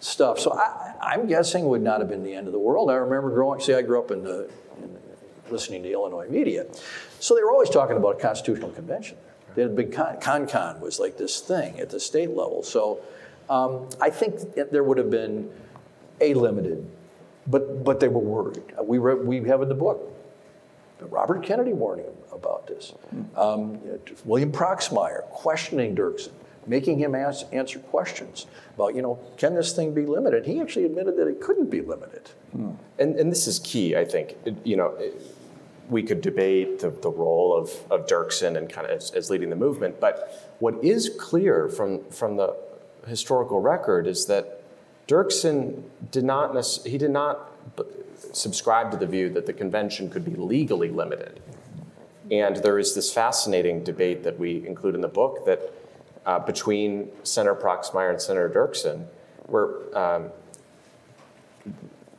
stuff. 0.00 0.38
So 0.38 0.52
I, 0.52 0.94
I'm 1.00 1.26
guessing 1.26 1.66
would 1.66 1.82
not 1.82 2.00
have 2.00 2.08
been 2.08 2.24
the 2.24 2.34
end 2.34 2.46
of 2.46 2.52
the 2.52 2.58
world. 2.58 2.90
I 2.90 2.94
remember 2.94 3.30
growing, 3.30 3.60
see, 3.60 3.74
I 3.74 3.82
grew 3.82 3.98
up 3.98 4.10
in 4.10 4.24
the, 4.24 4.50
in 4.82 4.98
listening 5.50 5.82
to 5.84 5.92
Illinois 5.92 6.28
media. 6.28 6.66
So 7.20 7.34
they 7.34 7.42
were 7.42 7.52
always 7.52 7.70
talking 7.70 7.96
about 7.96 8.16
a 8.16 8.18
constitutional 8.18 8.70
convention. 8.70 9.16
They 9.54 9.62
had 9.62 9.70
a 9.72 9.74
big 9.74 9.92
con, 9.92 10.46
con 10.46 10.80
was 10.80 10.98
like 10.98 11.16
this 11.16 11.40
thing 11.40 11.80
at 11.80 11.90
the 11.90 12.00
state 12.00 12.30
level. 12.30 12.62
So 12.62 13.00
um, 13.48 13.88
I 14.00 14.10
think 14.10 14.54
there 14.54 14.84
would 14.84 14.98
have 14.98 15.10
been 15.10 15.50
a 16.20 16.34
limited, 16.34 16.88
but 17.46 17.82
but 17.82 17.98
they 17.98 18.08
were 18.08 18.20
worried. 18.20 18.62
We 18.82 18.98
read, 18.98 19.26
we 19.26 19.42
have 19.48 19.62
in 19.62 19.68
the 19.68 19.74
book 19.74 20.00
Robert 21.00 21.42
Kennedy 21.42 21.72
warning 21.72 22.06
about 22.32 22.66
this. 22.66 22.92
Um, 23.36 23.80
William 24.24 24.52
Proxmire 24.52 25.22
questioning 25.30 25.96
Dirksen, 25.96 26.32
making 26.66 26.98
him 26.98 27.14
ask, 27.14 27.46
answer 27.52 27.78
questions 27.78 28.46
about, 28.74 28.94
you 28.94 29.02
know, 29.02 29.18
can 29.36 29.54
this 29.54 29.72
thing 29.72 29.94
be 29.94 30.06
limited? 30.06 30.46
He 30.46 30.60
actually 30.60 30.84
admitted 30.84 31.16
that 31.16 31.26
it 31.26 31.40
couldn't 31.40 31.70
be 31.70 31.80
limited. 31.80 32.30
Hmm. 32.52 32.72
And, 32.98 33.16
and 33.16 33.30
this 33.30 33.46
is 33.46 33.58
key, 33.60 33.96
I 33.96 34.04
think. 34.04 34.36
It- 34.44 34.56
you 34.64 34.76
know, 34.76 34.88
it- 34.98 35.20
we 35.88 36.04
could 36.04 36.20
debate 36.20 36.78
the, 36.78 36.90
the 36.90 37.10
role 37.10 37.56
of, 37.56 37.70
of 37.90 38.06
Dirksen 38.06 38.56
and 38.56 38.70
kind 38.70 38.86
of 38.86 38.92
as, 38.92 39.10
as 39.10 39.28
leading 39.28 39.50
the 39.50 39.56
movement, 39.56 39.98
but 39.98 40.54
what 40.60 40.84
is 40.84 41.10
clear 41.18 41.68
from, 41.68 42.04
from 42.10 42.36
the 42.36 42.56
historical 43.08 43.60
record 43.60 44.06
is 44.06 44.26
that 44.26 44.62
Dirksen 45.08 45.82
did 46.12 46.22
not 46.22 46.54
he 46.86 46.96
did 46.96 47.10
not 47.10 47.50
subscribe 48.32 48.92
to 48.92 48.96
the 48.96 49.06
view 49.06 49.28
that 49.30 49.46
the 49.46 49.52
convention 49.52 50.08
could 50.08 50.24
be 50.24 50.36
legally 50.36 50.90
limited. 50.90 51.40
And 52.30 52.56
there 52.56 52.78
is 52.78 52.94
this 52.94 53.12
fascinating 53.12 53.82
debate 53.82 54.22
that 54.22 54.38
we 54.38 54.64
include 54.64 54.94
in 54.94 55.00
the 55.00 55.08
book 55.08 55.44
that 55.46 55.60
uh, 56.26 56.38
between 56.38 57.10
Senator 57.22 57.54
Proxmire 57.54 58.10
and 58.10 58.20
Senator 58.20 58.48
Dirksen, 58.48 59.06
where 59.46 59.66
um, 59.96 60.30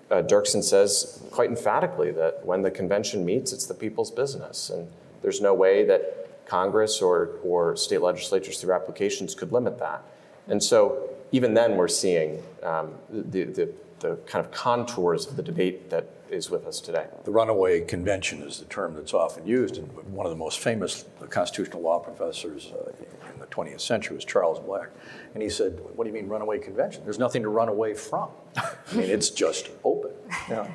uh, 0.09 0.21
Dirksen 0.23 0.63
says 0.63 1.23
quite 1.31 1.49
emphatically 1.49 2.11
that 2.11 2.45
when 2.45 2.61
the 2.61 2.71
convention 2.71 3.23
meets, 3.25 3.53
it's 3.53 3.65
the 3.65 3.73
people's 3.73 4.11
business. 4.11 4.69
And 4.69 4.87
there's 5.21 5.39
no 5.39 5.53
way 5.53 5.85
that 5.85 6.45
Congress 6.45 7.01
or, 7.01 7.39
or 7.43 7.77
state 7.77 8.01
legislatures 8.01 8.59
through 8.59 8.73
applications 8.73 9.33
could 9.33 9.51
limit 9.51 9.79
that. 9.79 10.03
And 10.47 10.61
so 10.61 11.09
even 11.31 11.53
then, 11.53 11.77
we're 11.77 11.87
seeing 11.87 12.43
um, 12.61 12.93
the, 13.09 13.45
the, 13.45 13.73
the 14.01 14.17
kind 14.25 14.43
of 14.45 14.51
contours 14.51 15.27
of 15.27 15.35
the 15.35 15.43
debate 15.43 15.89
that 15.89 16.07
is 16.29 16.49
with 16.49 16.65
us 16.65 16.79
today. 16.79 17.07
The 17.23 17.31
runaway 17.31 17.81
convention 17.81 18.41
is 18.41 18.59
the 18.59 18.65
term 18.65 18.93
that's 18.95 19.13
often 19.13 19.45
used, 19.45 19.77
and 19.77 19.91
one 20.13 20.25
of 20.25 20.31
the 20.31 20.37
most 20.37 20.59
famous 20.59 21.05
constitutional 21.29 21.81
law 21.81 21.99
professors 21.99 22.71
uh, 22.73 22.91
in 23.33 23.39
the 23.39 23.45
20th 23.47 23.81
century 23.81 24.15
was 24.15 24.25
Charles 24.25 24.59
Black. 24.59 24.89
And 25.33 25.43
he 25.43 25.49
said, 25.49 25.79
What 25.95 26.05
do 26.05 26.09
you 26.09 26.13
mean 26.13 26.27
runaway 26.27 26.59
convention? 26.59 27.03
There's 27.03 27.19
nothing 27.19 27.43
to 27.43 27.49
run 27.49 27.69
away 27.69 27.93
from. 27.93 28.29
I 28.55 28.73
mean, 28.93 29.09
it's 29.09 29.29
just 29.29 29.69
open. 29.83 30.11
Yeah. 30.49 30.67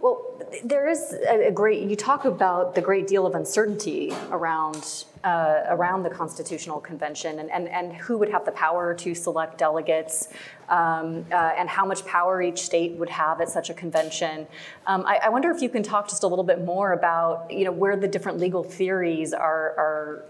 Well, 0.00 0.40
there 0.62 0.88
is 0.88 1.14
a 1.28 1.50
great, 1.50 1.88
you 1.88 1.96
talk 1.96 2.26
about 2.26 2.74
the 2.74 2.80
great 2.80 3.06
deal 3.06 3.26
of 3.26 3.34
uncertainty 3.34 4.12
around, 4.30 5.04
uh, 5.26 5.64
around 5.70 6.04
the 6.04 6.10
Constitutional 6.10 6.78
Convention 6.80 7.40
and, 7.40 7.50
and, 7.50 7.68
and 7.68 7.92
who 7.92 8.16
would 8.16 8.30
have 8.30 8.44
the 8.44 8.52
power 8.52 8.94
to 8.94 9.12
select 9.12 9.58
delegates 9.58 10.28
um, 10.68 11.26
uh, 11.32 11.52
and 11.58 11.68
how 11.68 11.84
much 11.84 12.06
power 12.06 12.40
each 12.40 12.60
state 12.60 12.92
would 12.92 13.10
have 13.10 13.40
at 13.40 13.48
such 13.48 13.68
a 13.68 13.74
convention. 13.74 14.46
Um, 14.86 15.04
I, 15.04 15.16
I, 15.24 15.28
wonder 15.28 15.50
if 15.50 15.60
you 15.60 15.68
can 15.68 15.82
talk 15.82 16.08
just 16.08 16.22
a 16.22 16.28
little 16.28 16.44
bit 16.44 16.64
more 16.64 16.92
about 16.92 17.50
you 17.50 17.64
know, 17.64 17.72
where 17.72 17.96
the 17.96 18.06
different 18.06 18.38
legal 18.38 18.62
theories 18.62 19.32
are, 19.32 19.74
are, 19.76 20.24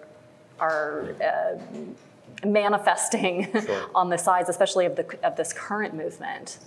are 0.61 1.15
uh, 1.23 2.47
manifesting 2.47 3.53
sure. 3.53 3.91
on 3.95 4.09
the 4.09 4.17
sides, 4.17 4.49
especially 4.49 4.87
of, 4.87 4.97
the, 4.97 5.19
of 5.23 5.37
this 5.37 5.53
current 5.53 5.95
movement. 5.95 6.59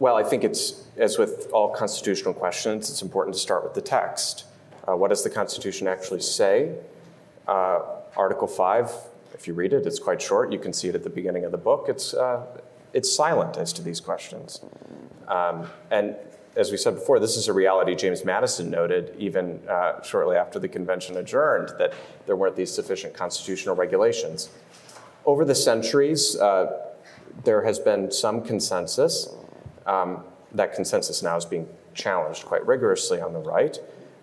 Well, 0.00 0.16
I 0.16 0.24
think 0.24 0.42
it's, 0.42 0.88
as 0.96 1.18
with 1.18 1.48
all 1.52 1.68
constitutional 1.72 2.34
questions, 2.34 2.90
it's 2.90 3.02
important 3.02 3.36
to 3.36 3.40
start 3.40 3.62
with 3.62 3.74
the 3.74 3.82
text. 3.82 4.46
Uh, 4.90 4.96
what 4.96 5.08
does 5.08 5.22
the 5.22 5.30
Constitution 5.30 5.86
actually 5.86 6.20
say? 6.20 6.74
Uh, 7.46 7.80
Article 8.16 8.48
5, 8.48 8.90
if 9.34 9.46
you 9.46 9.54
read 9.54 9.72
it, 9.72 9.86
it's 9.86 9.98
quite 9.98 10.20
short. 10.20 10.52
You 10.52 10.58
can 10.58 10.72
see 10.72 10.88
it 10.88 10.94
at 10.94 11.04
the 11.04 11.10
beginning 11.10 11.44
of 11.44 11.52
the 11.52 11.58
book. 11.58 11.86
It's, 11.88 12.12
uh, 12.14 12.44
it's 12.92 13.14
silent 13.14 13.56
as 13.56 13.72
to 13.74 13.82
these 13.82 14.00
questions. 14.00 14.60
Um, 15.28 15.68
and 15.90 16.16
as 16.56 16.72
we 16.72 16.76
said 16.76 16.94
before, 16.94 17.20
this 17.20 17.36
is 17.36 17.46
a 17.46 17.52
reality 17.52 17.94
James 17.94 18.24
Madison 18.24 18.68
noted 18.68 19.14
even 19.16 19.60
uh, 19.68 20.02
shortly 20.02 20.36
after 20.36 20.58
the 20.58 20.68
convention 20.68 21.16
adjourned 21.16 21.72
that 21.78 21.94
there 22.26 22.34
weren't 22.34 22.56
these 22.56 22.74
sufficient 22.74 23.14
constitutional 23.14 23.76
regulations. 23.76 24.48
Over 25.24 25.44
the 25.44 25.54
centuries, 25.54 26.36
uh, 26.36 26.90
there 27.44 27.62
has 27.62 27.78
been 27.78 28.10
some 28.10 28.42
consensus 28.42 29.28
um, 29.86 30.24
that 30.52 30.74
consensus 30.74 31.22
now 31.22 31.36
is 31.36 31.44
being 31.44 31.68
challenged 31.94 32.44
quite 32.44 32.66
rigorously 32.66 33.20
on 33.20 33.32
the 33.32 33.38
right. 33.38 33.78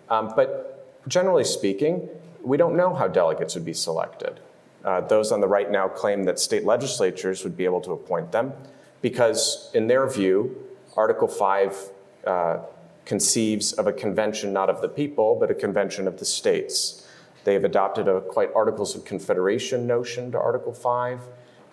Um, 0.10 0.34
but 0.36 0.78
generally 1.08 1.44
speaking, 1.44 2.10
we 2.44 2.58
don't 2.58 2.76
know 2.76 2.94
how 2.94 3.08
delegates 3.08 3.56
would 3.56 3.66
be 3.66 3.74
selected. 3.74 4.40
Uh, 4.86 5.02
those 5.02 5.32
on 5.32 5.42
the 5.42 5.48
right 5.48 5.70
now 5.70 5.88
claim 5.88 6.24
that 6.24 6.40
state 6.40 6.64
legislatures 6.64 7.44
would 7.44 7.58
be 7.58 7.66
able 7.66 7.82
to 7.82 7.92
appoint 7.92 8.32
them 8.32 8.54
because, 9.02 9.70
in 9.74 9.88
their 9.88 10.08
view, 10.08 10.56
Article 10.96 11.28
5 11.28 11.90
uh, 12.26 12.58
conceives 13.06 13.74
of 13.74 13.88
a 13.88 13.94
convention 13.94 14.54
not 14.54 14.70
of 14.70 14.82
the 14.82 14.88
people, 14.88 15.36
but 15.40 15.52
a 15.52 15.56
convention 15.56 16.08
of 16.08 16.20
the 16.20 16.26
states. 16.26 17.08
They 17.44 17.54
have 17.54 17.64
adopted 17.64 18.08
a 18.08 18.22
quite 18.22 18.50
Articles 18.56 18.96
of 18.96 19.06
Confederation 19.06 19.88
notion 19.88 20.32
to 20.32 20.40
Article 20.40 20.74
5 20.74 21.22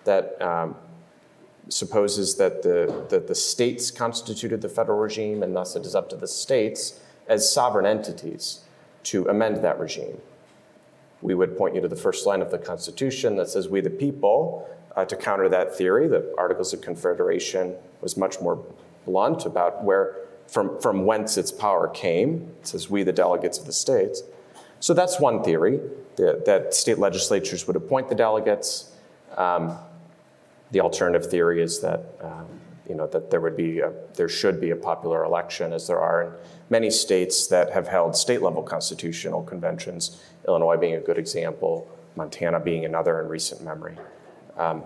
that 0.05 0.41
um, 0.41 0.75
supposes 1.69 2.35
that 2.35 2.61
the, 2.61 3.05
that 3.09 3.27
the 3.27 3.35
states 3.35 3.91
constituted 3.91 4.61
the 4.61 4.69
federal 4.69 4.99
regime, 4.99 5.43
and 5.43 5.55
thus 5.55 5.75
it 5.75 5.85
is 5.85 5.95
up 5.95 6.09
to 6.09 6.15
the 6.15 6.27
states 6.27 6.99
as 7.27 7.51
sovereign 7.51 7.85
entities 7.85 8.61
to 9.03 9.27
amend 9.27 9.57
that 9.63 9.79
regime. 9.79 10.19
We 11.21 11.35
would 11.35 11.57
point 11.57 11.75
you 11.75 11.81
to 11.81 11.87
the 11.87 11.95
first 11.95 12.25
line 12.25 12.41
of 12.41 12.51
the 12.51 12.57
Constitution 12.57 13.35
that 13.37 13.49
says, 13.49 13.69
We 13.69 13.81
the 13.81 13.89
people. 13.89 14.69
Uh, 14.95 15.03
to 15.03 15.15
counter 15.17 15.49
that 15.49 15.75
theory, 15.75 16.07
the 16.07 16.33
Articles 16.37 16.71
of 16.71 16.79
Confederation 16.79 17.75
was 17.99 18.15
much 18.15 18.39
more 18.39 18.63
blunt 19.05 19.45
about 19.45 19.83
where, 19.83 20.15
from, 20.47 20.79
from 20.79 21.05
whence 21.05 21.35
its 21.37 21.51
power 21.51 21.89
came. 21.89 22.53
It 22.61 22.67
says, 22.67 22.89
We 22.89 23.03
the 23.03 23.11
delegates 23.11 23.57
of 23.57 23.65
the 23.65 23.73
states. 23.73 24.23
So 24.79 24.93
that's 24.93 25.19
one 25.19 25.43
theory 25.43 25.81
that, 26.17 26.45
that 26.45 26.73
state 26.73 26.97
legislatures 26.99 27.67
would 27.67 27.75
appoint 27.75 28.07
the 28.07 28.15
delegates. 28.15 28.93
Um, 29.35 29.77
the 30.71 30.81
alternative 30.81 31.29
theory 31.29 31.61
is 31.61 31.81
that 31.81 32.03
um, 32.21 32.47
you 32.87 32.95
know 32.95 33.07
that 33.07 33.31
there 33.31 33.41
would 33.41 33.57
be 33.57 33.79
a, 33.79 33.91
there 34.15 34.29
should 34.29 34.61
be 34.61 34.71
a 34.71 34.75
popular 34.75 35.23
election, 35.23 35.73
as 35.73 35.87
there 35.87 35.99
are 35.99 36.23
in 36.23 36.31
many 36.69 36.89
states 36.89 37.47
that 37.47 37.71
have 37.71 37.87
held 37.87 38.15
state 38.15 38.41
level 38.41 38.63
constitutional 38.63 39.43
conventions. 39.43 40.21
Illinois 40.47 40.77
being 40.77 40.95
a 40.95 40.99
good 40.99 41.17
example, 41.17 41.87
Montana 42.15 42.59
being 42.59 42.85
another 42.85 43.19
in 43.21 43.27
recent 43.27 43.63
memory. 43.63 43.97
Um, 44.57 44.83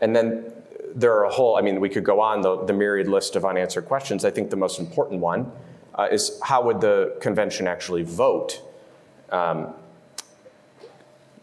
and 0.00 0.14
then 0.14 0.52
there 0.94 1.12
are 1.12 1.24
a 1.24 1.30
whole, 1.30 1.56
I 1.56 1.62
mean, 1.62 1.80
we 1.80 1.88
could 1.88 2.04
go 2.04 2.20
on 2.20 2.42
the, 2.42 2.64
the 2.64 2.72
myriad 2.72 3.08
list 3.08 3.36
of 3.36 3.44
unanswered 3.44 3.86
questions. 3.86 4.24
I 4.24 4.30
think 4.30 4.50
the 4.50 4.56
most 4.56 4.78
important 4.78 5.20
one 5.20 5.50
uh, 5.94 6.08
is 6.10 6.38
how 6.42 6.62
would 6.62 6.80
the 6.80 7.16
convention 7.20 7.66
actually 7.66 8.02
vote? 8.02 8.60
Um, 9.30 9.74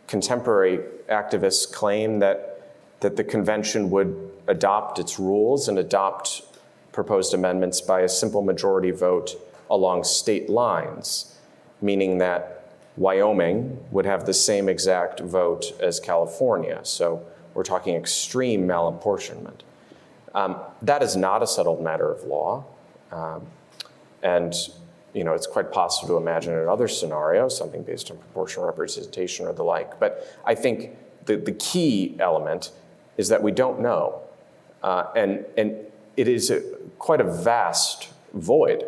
contemporary 0.08 0.80
activists 1.10 1.72
claim 1.72 2.20
that 2.20 2.52
that 3.02 3.15
the 3.15 3.24
convention 3.24 3.89
would 3.89 4.31
adopt 4.47 4.99
its 4.99 5.19
rules 5.19 5.67
and 5.67 5.77
adopt 5.77 6.41
proposed 6.91 7.34
amendments 7.34 7.82
by 7.82 8.01
a 8.01 8.10
simple 8.10 8.41
majority 8.41 8.91
vote 8.91 9.36
along 9.69 10.04
state 10.04 10.49
lines, 10.49 11.38
meaning 11.82 12.17
that 12.17 12.73
Wyoming 12.97 13.84
would 13.91 14.06
have 14.06 14.25
the 14.25 14.34
same 14.34 14.67
exact 14.67 15.21
vote 15.21 15.73
as 15.80 15.99
California. 15.99 16.82
So 16.84 17.25
we're 17.54 17.63
talking 17.63 17.95
extreme 17.95 18.67
malapportionment. 18.67 19.62
Um, 20.34 20.58
that 20.82 21.01
is 21.01 21.15
not 21.15 21.41
a 21.41 21.47
settled 21.47 21.82
matter 21.82 22.12
of 22.12 22.23
law. 22.23 22.65
Um, 23.12 23.47
and 24.23 24.54
you 25.13 25.23
know, 25.23 25.34
it's 25.34 25.47
quite 25.47 25.71
possible 25.71 26.08
to 26.15 26.17
imagine 26.17 26.54
another 26.54 26.88
scenario, 26.88 27.49
something 27.49 27.84
based 27.84 28.12
on 28.12 28.17
proportional 28.17 28.65
representation 28.65 29.45
or 29.45 29.54
the 29.54 29.63
like. 29.63 29.99
But 29.99 30.25
I 30.45 30.56
think 30.56 30.95
the, 31.25 31.36
the 31.36 31.51
key 31.51 32.15
element 32.19 32.71
is 33.17 33.27
that 33.30 33.43
we 33.43 33.51
don't 33.51 33.82
know. 33.82 34.21
Uh, 34.84 35.06
and, 35.15 35.46
and 35.58 35.76
it 36.17 36.28
is 36.28 36.50
a, 36.50 36.62
quite 37.00 37.22
a 37.22 37.24
vast 37.24 38.10
void. 38.34 38.84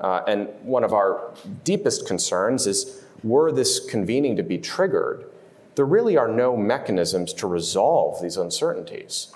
Uh, 0.00 0.22
and 0.26 0.48
one 0.62 0.84
of 0.84 0.92
our 0.92 1.32
deepest 1.64 2.06
concerns 2.06 2.66
is 2.66 3.04
were 3.22 3.52
this 3.52 3.80
convening 3.80 4.36
to 4.36 4.42
be 4.42 4.58
triggered, 4.58 5.26
there 5.74 5.84
really 5.84 6.16
are 6.16 6.28
no 6.28 6.56
mechanisms 6.56 7.32
to 7.34 7.46
resolve 7.46 8.20
these 8.22 8.36
uncertainties. 8.36 9.32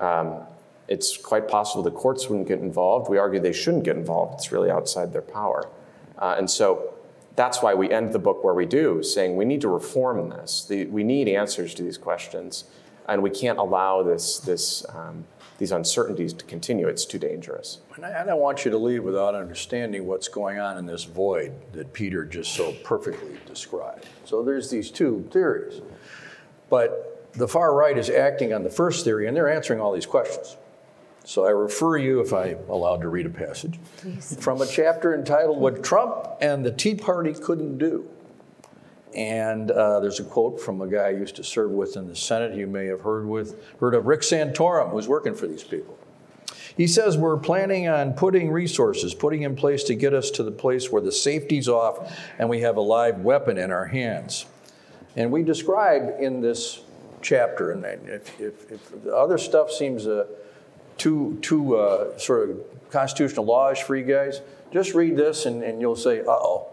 Um, 0.00 0.40
it's 0.88 1.16
quite 1.16 1.48
possible 1.48 1.82
the 1.82 1.90
courts 1.90 2.28
wouldn't 2.28 2.48
get 2.48 2.60
involved. 2.60 3.10
We 3.10 3.18
argue 3.18 3.40
they 3.40 3.52
shouldn't 3.52 3.84
get 3.84 3.96
involved. 3.96 4.34
It's 4.34 4.50
really 4.50 4.70
outside 4.70 5.12
their 5.12 5.22
power. 5.22 5.68
Uh, 6.18 6.36
and 6.38 6.50
so 6.50 6.94
that's 7.36 7.62
why 7.62 7.74
we 7.74 7.90
end 7.90 8.12
the 8.12 8.18
book 8.18 8.42
where 8.42 8.54
we 8.54 8.66
do, 8.66 9.02
saying 9.02 9.36
we 9.36 9.44
need 9.44 9.60
to 9.60 9.68
reform 9.68 10.30
this. 10.30 10.64
The, 10.64 10.86
we 10.86 11.04
need 11.04 11.28
answers 11.28 11.74
to 11.74 11.82
these 11.82 11.98
questions 11.98 12.64
and 13.06 13.22
we 13.22 13.30
can't 13.30 13.58
allow 13.58 14.02
this, 14.02 14.38
this, 14.40 14.84
um, 14.90 15.24
these 15.58 15.72
uncertainties 15.72 16.32
to 16.32 16.44
continue. 16.44 16.86
It's 16.86 17.04
too 17.04 17.18
dangerous. 17.18 17.80
And 17.96 18.06
I, 18.06 18.24
don't 18.24 18.40
want 18.40 18.64
you 18.64 18.70
to 18.70 18.78
leave 18.78 19.02
without 19.02 19.34
understanding 19.34 20.06
what's 20.06 20.28
going 20.28 20.60
on 20.60 20.78
in 20.78 20.86
this 20.86 21.02
void 21.04 21.52
that 21.72 21.92
Peter 21.92 22.24
just 22.24 22.52
so 22.54 22.72
perfectly 22.84 23.36
described. 23.44 24.06
So 24.24 24.44
there's 24.44 24.70
these 24.70 24.90
two 24.90 25.28
theories. 25.32 25.82
But 26.70 27.32
the 27.32 27.48
far 27.48 27.74
right 27.74 27.98
is 27.98 28.08
acting 28.08 28.52
on 28.52 28.62
the 28.62 28.70
first 28.70 29.04
theory, 29.04 29.26
and 29.26 29.36
they're 29.36 29.52
answering 29.52 29.80
all 29.80 29.92
these 29.92 30.06
questions. 30.06 30.56
So 31.24 31.44
I 31.44 31.50
refer 31.50 31.98
you, 31.98 32.20
if 32.20 32.32
I'm 32.32 32.58
allowed 32.70 33.02
to 33.02 33.08
read 33.08 33.26
a 33.26 33.30
passage, 33.30 33.78
Please. 33.98 34.36
from 34.40 34.62
a 34.62 34.66
chapter 34.66 35.14
entitled 35.14 35.58
What 35.58 35.82
Trump 35.82 36.26
and 36.40 36.64
the 36.64 36.70
Tea 36.70 36.94
Party 36.94 37.34
Couldn't 37.34 37.78
Do. 37.78 38.08
And 39.14 39.70
uh, 39.70 40.00
there's 40.00 40.20
a 40.20 40.24
quote 40.24 40.60
from 40.60 40.80
a 40.80 40.86
guy 40.86 41.06
I 41.06 41.10
used 41.10 41.36
to 41.36 41.44
serve 41.44 41.70
with 41.70 41.96
in 41.96 42.06
the 42.06 42.16
Senate. 42.16 42.54
You 42.54 42.66
may 42.66 42.86
have 42.86 43.00
heard 43.00 43.26
with 43.26 43.60
heard 43.80 43.94
of 43.94 44.06
Rick 44.06 44.20
Santorum, 44.20 44.90
who's 44.90 45.08
working 45.08 45.34
for 45.34 45.46
these 45.46 45.64
people. 45.64 45.98
He 46.76 46.86
says 46.86 47.18
we're 47.18 47.38
planning 47.38 47.88
on 47.88 48.12
putting 48.12 48.52
resources, 48.52 49.12
putting 49.12 49.42
in 49.42 49.56
place 49.56 49.82
to 49.84 49.94
get 49.96 50.14
us 50.14 50.30
to 50.32 50.44
the 50.44 50.52
place 50.52 50.92
where 50.92 51.02
the 51.02 51.10
safety's 51.10 51.68
off 51.68 52.16
and 52.38 52.48
we 52.48 52.60
have 52.60 52.76
a 52.76 52.80
live 52.80 53.18
weapon 53.18 53.58
in 53.58 53.72
our 53.72 53.86
hands. 53.86 54.46
And 55.16 55.32
we 55.32 55.42
describe 55.42 56.14
in 56.20 56.40
this 56.40 56.82
chapter, 57.20 57.72
and 57.72 57.84
if, 57.84 58.40
if, 58.40 58.70
if 58.70 59.02
the 59.02 59.16
other 59.16 59.38
stuff 59.38 59.72
seems 59.72 60.06
uh, 60.06 60.26
too 60.98 61.38
too 61.42 61.76
uh, 61.76 62.16
sort 62.16 62.50
of 62.50 62.60
constitutional 62.90 63.44
lawish 63.44 63.82
for 63.82 63.96
you 63.96 64.04
guys, 64.04 64.40
just 64.72 64.94
read 64.94 65.16
this 65.16 65.46
and, 65.46 65.64
and 65.64 65.80
you'll 65.80 65.96
say, 65.96 66.20
uh 66.20 66.30
oh. 66.30 66.68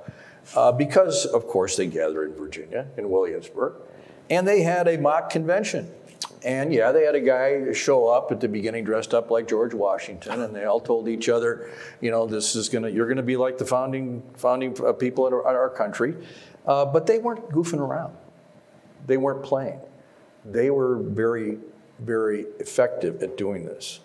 Uh, 0.55 0.71
because, 0.71 1.25
of 1.25 1.47
course, 1.47 1.75
they 1.75 1.87
gather 1.87 2.23
in 2.23 2.33
Virginia, 2.33 2.87
in 2.97 3.09
Williamsburg. 3.09 3.73
And 4.29 4.47
they 4.47 4.61
had 4.61 4.87
a 4.87 4.97
mock 4.97 5.29
convention. 5.29 5.89
And 6.43 6.71
yeah, 6.71 6.91
they 6.91 7.03
had 7.03 7.15
a 7.15 7.21
guy 7.21 7.73
show 7.73 8.07
up 8.07 8.31
at 8.31 8.39
the 8.39 8.47
beginning 8.47 8.83
dressed 8.83 9.13
up 9.15 9.31
like 9.31 9.47
George 9.47 9.73
Washington, 9.73 10.41
and 10.41 10.55
they 10.55 10.65
all 10.65 10.79
told 10.79 11.07
each 11.07 11.27
other, 11.27 11.71
you 12.01 12.11
know, 12.11 12.27
this 12.27 12.55
is 12.55 12.69
gonna, 12.69 12.89
you're 12.89 13.07
gonna 13.07 13.23
be 13.23 13.35
like 13.35 13.57
the 13.57 13.65
founding 13.65 14.21
founding 14.35 14.75
uh, 14.85 14.93
people 14.93 15.25
in 15.25 15.33
our, 15.33 15.43
our 15.43 15.69
country. 15.69 16.15
Uh, 16.67 16.85
but 16.85 17.07
they 17.07 17.17
weren't 17.17 17.49
goofing 17.49 17.79
around. 17.79 18.15
They 19.07 19.17
weren't 19.17 19.43
playing. 19.43 19.79
They 20.45 20.69
were 20.69 20.97
very, 20.97 21.57
very 21.99 22.41
effective 22.59 23.23
at 23.23 23.37
doing 23.37 23.65
this. 23.65 23.99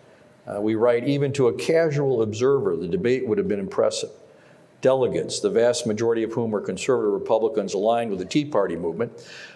Uh, 0.47 0.61
we 0.61 0.74
write, 0.74 1.07
even 1.07 1.32
to 1.34 1.49
a 1.49 1.53
casual 1.53 2.22
observer, 2.22 2.76
the 2.76 2.88
debate 2.88 3.26
would 3.26 3.38
have 3.38 3.49
been 3.49 3.61
impressive. 3.61 4.11
Delegates, 4.81 5.41
the 5.41 5.51
vast 5.51 5.87
majority 5.87 6.22
of 6.22 6.33
whom 6.33 6.51
were 6.51 6.61
conservative 6.61 7.12
Republicans 7.12 7.74
aligned 7.74 8.11
with 8.11 8.18
the 8.18 8.24
Tea 8.24 8.45
Party 8.45 8.76
movement, 8.76 9.12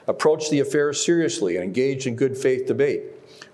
approached 0.06 0.50
the 0.50 0.60
affair 0.60 0.92
seriously 0.92 1.56
and 1.56 1.64
engaged 1.64 2.06
in 2.06 2.14
good 2.14 2.36
faith 2.36 2.66
debate. 2.66 3.02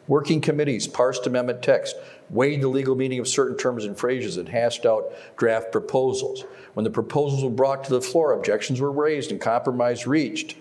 Working 0.08 0.40
committees 0.40 0.88
parsed 0.88 1.26
amendment 1.26 1.62
text, 1.62 1.94
weighed 2.30 2.62
the 2.62 2.68
legal 2.68 2.96
meaning 2.96 3.20
of 3.20 3.28
certain 3.28 3.56
terms 3.56 3.84
and 3.84 3.96
phrases, 3.96 4.36
and 4.36 4.48
hashed 4.48 4.84
out 4.84 5.12
draft 5.36 5.70
proposals. 5.70 6.44
When 6.74 6.84
the 6.84 6.90
proposals 6.90 7.44
were 7.44 7.50
brought 7.50 7.84
to 7.84 7.90
the 7.90 8.00
floor, 8.00 8.32
objections 8.32 8.80
were 8.80 8.90
raised 8.90 9.30
and 9.30 9.40
compromise 9.40 10.06
reached. 10.06 10.56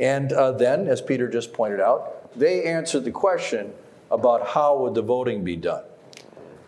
And 0.00 0.32
uh, 0.32 0.52
then, 0.52 0.88
as 0.88 1.00
Peter 1.00 1.28
just 1.28 1.52
pointed 1.52 1.80
out, 1.80 2.36
they 2.38 2.64
answered 2.64 3.04
the 3.04 3.10
question 3.10 3.72
about 4.10 4.48
how 4.48 4.78
would 4.78 4.94
the 4.94 5.02
voting 5.02 5.44
be 5.44 5.56
done. 5.56 5.84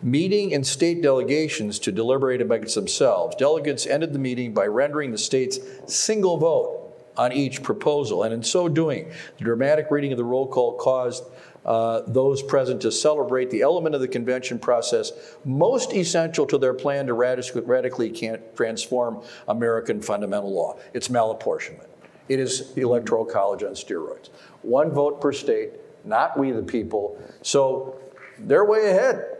Meeting 0.03 0.51
in 0.51 0.63
state 0.63 1.01
delegations 1.01 1.77
to 1.79 1.91
deliberate 1.91 2.41
amongst 2.41 2.73
themselves, 2.73 3.35
delegates 3.35 3.85
ended 3.85 4.13
the 4.13 4.19
meeting 4.19 4.53
by 4.53 4.65
rendering 4.65 5.11
the 5.11 5.17
state's 5.17 5.59
single 5.85 6.37
vote 6.37 6.77
on 7.17 7.31
each 7.31 7.61
proposal. 7.61 8.23
And 8.23 8.33
in 8.33 8.41
so 8.41 8.67
doing, 8.67 9.11
the 9.37 9.43
dramatic 9.43 9.91
reading 9.91 10.11
of 10.11 10.17
the 10.17 10.23
roll 10.23 10.47
call 10.47 10.73
caused 10.77 11.23
uh, 11.65 12.01
those 12.07 12.41
present 12.41 12.81
to 12.81 12.91
celebrate 12.91 13.51
the 13.51 13.61
element 13.61 13.93
of 13.93 14.01
the 14.01 14.07
convention 14.07 14.57
process 14.57 15.11
most 15.45 15.93
essential 15.93 16.47
to 16.47 16.57
their 16.57 16.73
plan 16.73 17.05
to 17.05 17.13
radic- 17.13 17.61
radically 17.67 18.11
transform 18.55 19.21
American 19.47 20.01
fundamental 20.01 20.51
law. 20.51 20.79
It's 20.93 21.09
malapportionment. 21.09 21.85
It 22.27 22.39
is 22.39 22.73
the 22.73 22.81
Electoral 22.81 23.25
College 23.25 23.61
on 23.61 23.73
steroids. 23.73 24.29
One 24.63 24.89
vote 24.89 25.21
per 25.21 25.31
state, 25.31 25.73
not 26.05 26.39
we 26.39 26.51
the 26.51 26.63
people. 26.63 27.21
So 27.43 27.99
they're 28.39 28.65
way 28.65 28.89
ahead. 28.89 29.30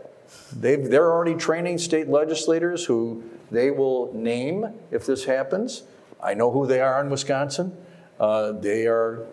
They've, 0.54 0.84
they're 0.84 1.10
already 1.10 1.34
training 1.34 1.78
state 1.78 2.08
legislators 2.08 2.84
who 2.84 3.22
they 3.50 3.70
will 3.70 4.12
name 4.14 4.66
if 4.90 5.06
this 5.06 5.24
happens. 5.24 5.82
I 6.22 6.34
know 6.34 6.50
who 6.50 6.66
they 6.66 6.80
are 6.80 7.00
in 7.02 7.10
Wisconsin. 7.10 7.76
Uh, 8.20 8.52
they 8.52 8.86
are 8.86 9.26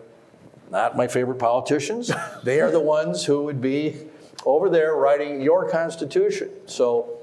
not 0.70 0.96
my 0.96 1.08
favorite 1.08 1.38
politicians. 1.38 2.10
they 2.44 2.60
are 2.60 2.70
the 2.70 2.80
ones 2.80 3.24
who 3.24 3.44
would 3.44 3.60
be 3.60 3.96
over 4.44 4.68
there 4.68 4.94
writing 4.94 5.40
your 5.40 5.68
Constitution. 5.68 6.50
So 6.66 7.20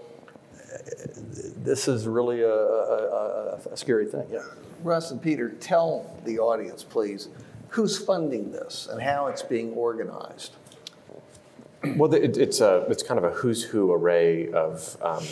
this 1.57 1.87
is 1.87 2.07
really 2.07 2.41
a, 2.41 2.53
a, 2.53 3.59
a, 3.71 3.77
scary 3.77 4.05
thing. 4.05 4.25
Yeah. 4.31 4.43
Russ 4.83 5.11
and 5.11 5.21
Peter, 5.21 5.49
tell 5.49 6.17
the 6.23 6.39
audience, 6.39 6.83
please, 6.83 7.29
who's 7.69 7.97
funding 7.97 8.51
this 8.51 8.87
and 8.89 9.01
how 9.01 9.27
it's 9.27 9.41
being 9.41 9.73
organized. 9.73 10.55
Well, 11.97 12.13
it, 12.13 12.37
it's 12.37 12.61
a 12.61 12.85
it's 12.89 13.03
kind 13.03 13.17
of 13.17 13.23
a 13.23 13.31
who's 13.31 13.63
who 13.63 13.91
array 13.91 14.51
of 14.51 14.97
um, 15.01 15.23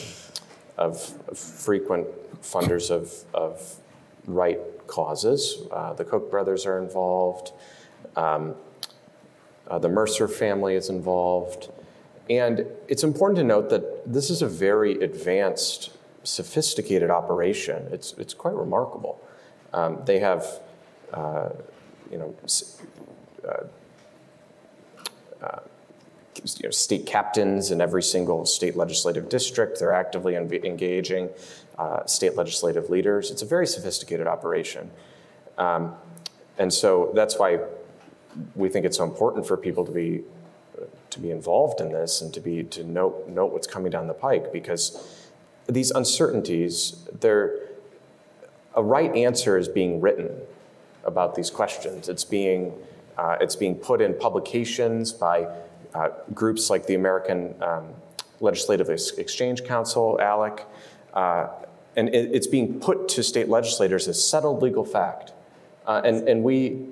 of 0.78 1.00
frequent 1.38 2.08
funders 2.42 2.90
of 2.92 3.14
of 3.34 3.80
right 4.28 4.60
causes. 4.88 5.64
Uh, 5.72 5.94
the 5.94 6.06
Koch 6.06 6.30
brothers 6.30 6.66
are 6.66 6.80
involved. 6.80 7.52
Um, 8.16 8.56
uh, 9.68 9.80
the 9.80 9.90
Mercer 9.90 10.28
family 10.28 10.76
is 10.76 10.90
involved. 10.90 11.70
And 12.30 12.66
it's 12.88 13.04
important 13.04 13.38
to 13.38 13.44
note 13.44 13.70
that 13.70 14.12
this 14.12 14.30
is 14.30 14.42
a 14.42 14.48
very 14.48 14.94
advanced, 15.02 15.92
sophisticated 16.24 17.10
operation. 17.10 17.88
It's, 17.92 18.14
it's 18.14 18.34
quite 18.34 18.56
remarkable. 18.56 19.22
Um, 19.74 20.02
they 20.06 20.20
have, 20.20 20.46
uh, 21.14 21.50
you 22.12 22.18
know, 22.18 22.36
uh, 23.48 23.66
uh, 25.44 25.60
you 26.44 26.64
know, 26.64 26.70
state 26.70 27.06
captains 27.06 27.72
in 27.72 27.82
every 27.82 28.04
single 28.04 28.46
state 28.46 28.76
legislative 28.76 29.30
district. 29.30 29.80
They're 29.80 29.94
actively 29.94 30.36
engaging 30.36 31.30
uh, 31.78 32.06
state 32.06 32.36
legislative 32.36 32.90
leaders. 32.90 33.32
It's 33.32 33.42
a 33.42 33.46
very 33.46 33.68
sophisticated 33.68 34.28
operation. 34.28 34.92
Um, 35.58 35.96
and 36.58 36.74
so 36.74 37.12
that's 37.14 37.38
why 37.38 37.60
we 38.56 38.70
think 38.70 38.86
it's 38.86 38.98
so 38.98 39.04
important 39.04 39.46
for 39.48 39.58
people 39.58 39.86
to 39.86 39.92
be 39.92 40.24
to 41.10 41.20
be 41.22 41.32
involved 41.32 41.80
in 41.80 41.94
this 41.94 42.22
and 42.22 42.34
to 42.34 42.42
be 42.42 42.64
to 42.64 42.84
note 42.84 43.28
note 43.30 43.54
what's 43.54 43.68
coming 43.68 43.90
down 43.90 44.08
the 44.08 44.14
pike 44.14 44.52
because 44.52 45.30
these 45.68 45.92
uncertainties 45.92 47.08
they're 47.22 47.58
a 48.76 48.84
right 48.84 49.16
answer 49.16 49.58
is 49.58 49.70
being 49.70 50.02
written 50.02 50.30
about 51.06 51.36
these 51.36 51.50
questions 51.50 52.10
it's 52.10 52.26
being 52.26 52.74
uh, 53.18 53.38
it's 53.40 53.56
being 53.56 53.76
put 53.76 54.02
in 54.02 54.14
publications 54.14 55.14
by 55.14 55.48
uh, 55.96 56.10
groups 56.34 56.70
like 56.70 56.86
the 56.88 56.96
American 56.96 57.56
um, 57.64 57.86
Legislative 58.40 58.90
Exchange 58.90 59.64
Council, 59.64 60.20
ALEC, 60.22 60.66
uh, 61.14 61.48
and 61.96 62.10
it, 62.10 62.36
it's 62.36 62.48
being 62.48 62.80
put 62.80 63.08
to 63.10 63.24
state 63.24 63.48
legislators 63.48 64.08
as 64.08 64.22
settled 64.22 64.62
legal 64.62 64.84
fact. 64.84 65.32
Uh, 65.88 66.02
and, 66.04 66.28
and 66.28 66.44
we 66.44 66.88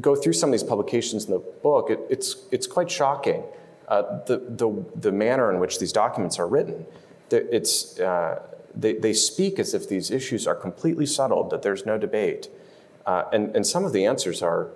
go 0.00 0.16
through 0.16 0.32
some 0.32 0.48
of 0.50 0.52
these 0.52 0.64
publications 0.64 1.26
in 1.26 1.32
the 1.32 1.38
book, 1.38 1.90
it, 1.90 2.00
it's, 2.08 2.36
it's 2.50 2.66
quite 2.66 2.90
shocking 2.90 3.42
uh, 3.88 4.02
the, 4.26 4.38
the, 4.48 4.84
the 4.96 5.12
manner 5.12 5.52
in 5.52 5.60
which 5.60 5.78
these 5.78 5.92
documents 5.92 6.38
are 6.38 6.46
written. 6.46 6.86
It's, 7.30 8.00
uh, 8.00 8.40
they, 8.74 8.94
they 8.94 9.12
speak 9.12 9.58
as 9.58 9.74
if 9.74 9.88
these 9.88 10.10
issues 10.10 10.46
are 10.46 10.54
completely 10.54 11.06
settled, 11.06 11.50
that 11.50 11.62
there's 11.62 11.84
no 11.84 11.98
debate. 11.98 12.48
Uh, 13.04 13.24
and, 13.32 13.54
and 13.54 13.66
some 13.66 13.84
of 13.84 13.92
the 13.92 14.06
answers 14.06 14.42
are, 14.42 14.70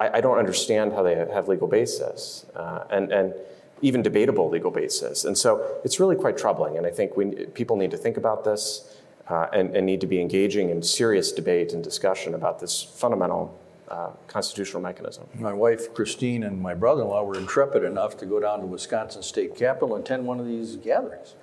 I, 0.00 0.18
I, 0.18 0.20
don't 0.20 0.38
understand 0.38 0.92
how 0.92 1.02
they 1.02 1.14
have 1.14 1.48
legal 1.48 1.68
basis, 1.68 2.46
uh, 2.54 2.84
and, 2.90 3.12
and 3.12 3.34
even 3.82 4.02
debatable 4.02 4.48
legal 4.48 4.70
basis. 4.70 5.24
And 5.24 5.36
so 5.36 5.80
it's 5.84 6.00
really 6.00 6.16
quite 6.16 6.36
troubling, 6.36 6.76
and 6.76 6.86
I 6.86 6.90
think 6.90 7.16
we, 7.16 7.46
people 7.46 7.76
need 7.76 7.90
to 7.90 7.96
think 7.96 8.16
about 8.16 8.44
this 8.44 8.96
uh, 9.28 9.46
and, 9.52 9.76
and, 9.76 9.84
need 9.84 10.00
to 10.00 10.06
be 10.06 10.20
engaging 10.20 10.70
in 10.70 10.82
serious 10.82 11.32
debate 11.32 11.72
and 11.72 11.84
discussion 11.84 12.34
about 12.34 12.60
this 12.60 12.82
fundamental 12.82 13.58
uh, 13.88 14.10
constitutional 14.26 14.82
mechanism. 14.82 15.26
My 15.34 15.52
wife, 15.52 15.92
Christine, 15.94 16.44
and 16.44 16.60
my 16.60 16.74
brother 16.74 17.02
in 17.02 17.08
law 17.08 17.24
were 17.24 17.36
intrepid 17.36 17.84
enough 17.84 18.16
to 18.18 18.26
go 18.26 18.40
down 18.40 18.60
to 18.60 18.66
Wisconsin 18.66 19.22
State 19.22 19.54
Capitol 19.54 19.96
and 19.96 20.04
attend 20.04 20.26
one 20.26 20.40
of 20.40 20.46
these 20.46 20.76
gatherings. 20.76 21.34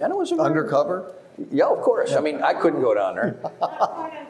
And 0.00 0.12
it 0.12 0.16
was 0.16 0.32
undercover? 0.32 1.14
Yeah, 1.50 1.66
of 1.66 1.80
course. 1.80 2.12
Yeah. 2.12 2.18
I 2.18 2.20
mean, 2.20 2.42
I 2.42 2.54
couldn't 2.54 2.80
go 2.80 2.94
down 2.94 3.16
there. 3.16 3.38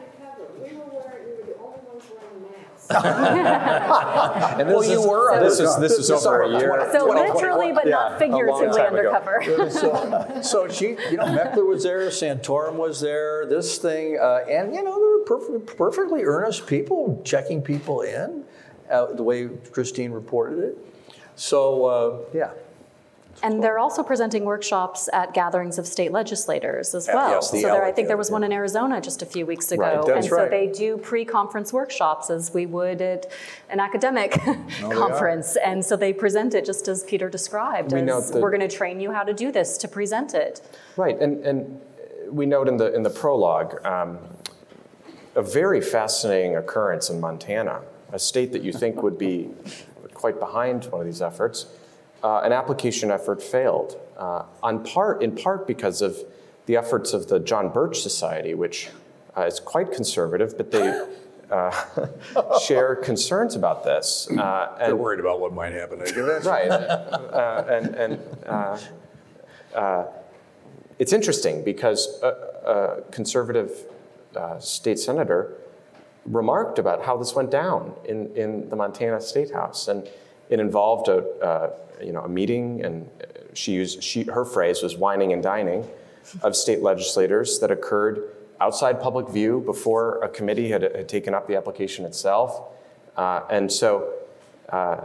and 2.89 4.69
well, 4.69 4.83
you 4.83 5.01
were. 5.01 5.39
this 5.39 5.59
is 5.59 5.75
this 5.77 5.93
is 5.93 6.11
over 6.11 6.43
a 6.43 6.49
year. 6.49 6.87
So 6.91 7.07
literally, 7.07 7.71
but 7.71 7.87
yeah, 7.87 7.91
not 7.91 8.19
figuratively 8.19 8.79
undercover. 8.79 9.41
so, 9.71 10.39
so 10.43 10.67
she, 10.67 10.89
you 11.09 11.17
know, 11.17 11.25
Meckler 11.25 11.65
was 11.65 11.81
there, 11.83 12.07
Santorum 12.09 12.75
was 12.75 13.01
there, 13.01 13.47
this 13.47 13.79
thing, 13.79 14.19
uh, 14.21 14.45
and 14.47 14.75
you 14.75 14.83
know, 14.83 14.99
there 14.99 15.37
were 15.39 15.59
perf- 15.59 15.77
perfectly 15.77 16.23
earnest 16.25 16.67
people 16.67 17.21
checking 17.25 17.61
people 17.61 18.01
in, 18.01 18.43
uh, 18.91 19.07
the 19.13 19.23
way 19.23 19.47
Christine 19.71 20.11
reported 20.11 20.59
it. 20.59 20.77
So 21.35 21.85
uh, 21.85 22.19
yeah, 22.35 22.51
and 23.43 23.61
they're 23.61 23.79
also 23.79 24.03
presenting 24.03 24.45
workshops 24.45 25.09
at 25.11 25.33
gatherings 25.33 25.77
of 25.77 25.85
state 25.85 26.11
legislators 26.11 26.95
as 26.95 27.07
well. 27.07 27.31
Yes, 27.31 27.51
the 27.51 27.61
so 27.61 27.67
there, 27.67 27.85
I 27.85 27.91
think 27.91 28.07
there 28.07 28.17
was 28.17 28.31
one 28.31 28.43
in 28.43 28.51
Arizona 28.51 29.01
just 29.01 29.21
a 29.21 29.25
few 29.25 29.45
weeks 29.45 29.71
ago. 29.71 29.83
Right, 29.83 30.05
that's 30.05 30.09
and 30.09 30.25
so 30.25 30.35
right. 30.37 30.49
they 30.49 30.67
do 30.67 30.97
pre-conference 30.97 31.73
workshops 31.73 32.29
as 32.29 32.53
we 32.53 32.65
would 32.65 33.01
at 33.01 33.31
an 33.69 33.79
academic 33.79 34.37
oh, 34.47 34.89
conference. 34.91 35.57
And 35.57 35.83
so 35.83 35.95
they 35.95 36.13
present 36.13 36.53
it 36.53 36.65
just 36.65 36.87
as 36.87 37.03
Peter 37.03 37.29
described. 37.29 37.91
We 37.91 37.99
as 38.01 38.31
we're 38.31 38.51
going 38.51 38.67
to 38.67 38.75
train 38.75 38.99
you 38.99 39.11
how 39.11 39.23
to 39.23 39.33
do 39.33 39.51
this 39.51 39.77
to 39.79 39.87
present 39.87 40.33
it. 40.33 40.61
Right, 40.95 41.19
and 41.19 41.45
and 41.45 41.81
we 42.29 42.45
note 42.45 42.67
in 42.67 42.77
the 42.77 42.93
in 42.93 43.03
the 43.03 43.09
prologue 43.09 43.85
um, 43.85 44.19
a 45.35 45.41
very 45.41 45.81
fascinating 45.81 46.55
occurrence 46.55 47.09
in 47.09 47.19
Montana, 47.19 47.81
a 48.13 48.19
state 48.19 48.53
that 48.53 48.63
you 48.63 48.71
think 48.71 49.03
would 49.03 49.17
be 49.17 49.49
quite 50.13 50.39
behind 50.39 50.85
one 50.85 51.01
of 51.01 51.05
these 51.05 51.21
efforts 51.21 51.67
uh, 52.25 52.41
an 52.43 52.51
application 52.51 53.11
effort 53.11 53.39
failed, 53.39 53.99
uh, 54.17 54.41
on 54.63 54.83
part, 54.83 55.21
in 55.21 55.35
part 55.35 55.67
because 55.67 56.01
of 56.01 56.17
the 56.65 56.75
efforts 56.75 57.13
of 57.13 57.27
the 57.27 57.39
John 57.39 57.69
Birch 57.69 58.01
Society, 58.01 58.55
which 58.55 58.89
uh, 59.37 59.43
is 59.43 59.59
quite 59.59 59.91
conservative, 59.91 60.57
but 60.57 60.71
they 60.71 61.05
uh, 61.51 61.71
share 62.65 62.95
concerns 62.95 63.53
about 63.53 63.83
this. 63.83 64.27
Uh, 64.35 64.75
They're 64.79 64.95
worried 64.95 65.19
about 65.19 65.39
what 65.39 65.53
might 65.53 65.73
happen. 65.73 65.99
right, 66.43 66.67
uh, 66.67 67.63
and, 67.69 67.95
and 67.95 68.19
it's 70.97 71.13
interesting 71.13 71.63
because 71.63 72.19
a, 72.23 72.27
a 72.65 73.11
conservative 73.11 73.85
state 74.57 74.97
senator 74.97 75.53
remarked 76.25 76.79
about 76.79 77.03
how 77.03 77.17
this 77.17 77.35
went 77.35 77.51
down 77.51 77.93
in, 78.03 78.35
in 78.35 78.67
the 78.69 78.75
Montana 78.75 79.21
State 79.21 79.53
House. 79.53 79.87
And 79.87 80.09
it 80.49 80.59
involved 80.59 81.07
a, 81.07 81.17
uh, 81.39 81.73
you 82.03 82.11
know, 82.11 82.21
a 82.21 82.29
meeting, 82.29 82.83
and 82.83 83.09
she 83.53 83.73
used, 83.73 84.03
she, 84.03 84.23
her 84.23 84.45
phrase 84.45 84.81
was 84.81 84.97
whining 84.97 85.33
and 85.33 85.41
dining 85.41 85.87
of 86.41 86.55
state 86.55 86.81
legislators 86.81 87.59
that 87.59 87.71
occurred 87.71 88.23
outside 88.59 89.01
public 89.01 89.27
view 89.29 89.61
before 89.65 90.23
a 90.23 90.29
committee 90.29 90.69
had, 90.69 90.81
had 90.81 91.09
taken 91.09 91.33
up 91.33 91.47
the 91.47 91.55
application 91.55 92.05
itself. 92.05 92.73
Uh, 93.17 93.41
and 93.49 93.71
so, 93.71 94.13
uh, 94.69 95.01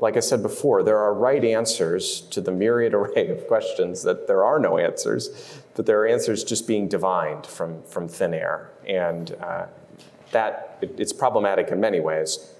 like 0.00 0.16
I 0.16 0.20
said 0.20 0.42
before, 0.42 0.82
there 0.82 0.98
are 0.98 1.14
right 1.14 1.44
answers 1.44 2.22
to 2.22 2.40
the 2.40 2.50
myriad 2.50 2.94
array 2.94 3.28
of 3.28 3.46
questions 3.46 4.02
that 4.02 4.26
there 4.26 4.44
are 4.44 4.58
no 4.58 4.78
answers, 4.78 5.60
but 5.74 5.86
there 5.86 6.00
are 6.00 6.06
answers 6.06 6.44
just 6.44 6.66
being 6.66 6.88
divined 6.88 7.46
from, 7.46 7.82
from 7.84 8.08
thin 8.08 8.34
air. 8.34 8.70
And 8.86 9.34
uh, 9.40 9.66
that 10.32 10.78
it, 10.80 10.94
it's 10.98 11.12
problematic 11.12 11.68
in 11.68 11.80
many 11.80 12.00
ways, 12.00 12.54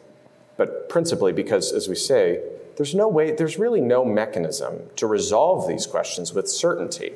but 0.57 0.88
principally 0.88 1.32
because, 1.32 1.72
as 1.72 1.88
we 1.88 1.97
say, 1.97 2.40
there's 2.77 2.95
no 2.95 3.09
way, 3.09 3.33
there's 3.33 3.59
really 3.59 3.81
no 3.81 4.05
mechanism 4.05 4.83
to 4.97 5.07
resolve 5.07 5.68
these 5.68 5.87
questions 5.87 6.33
with 6.33 6.49
certainty. 6.49 7.14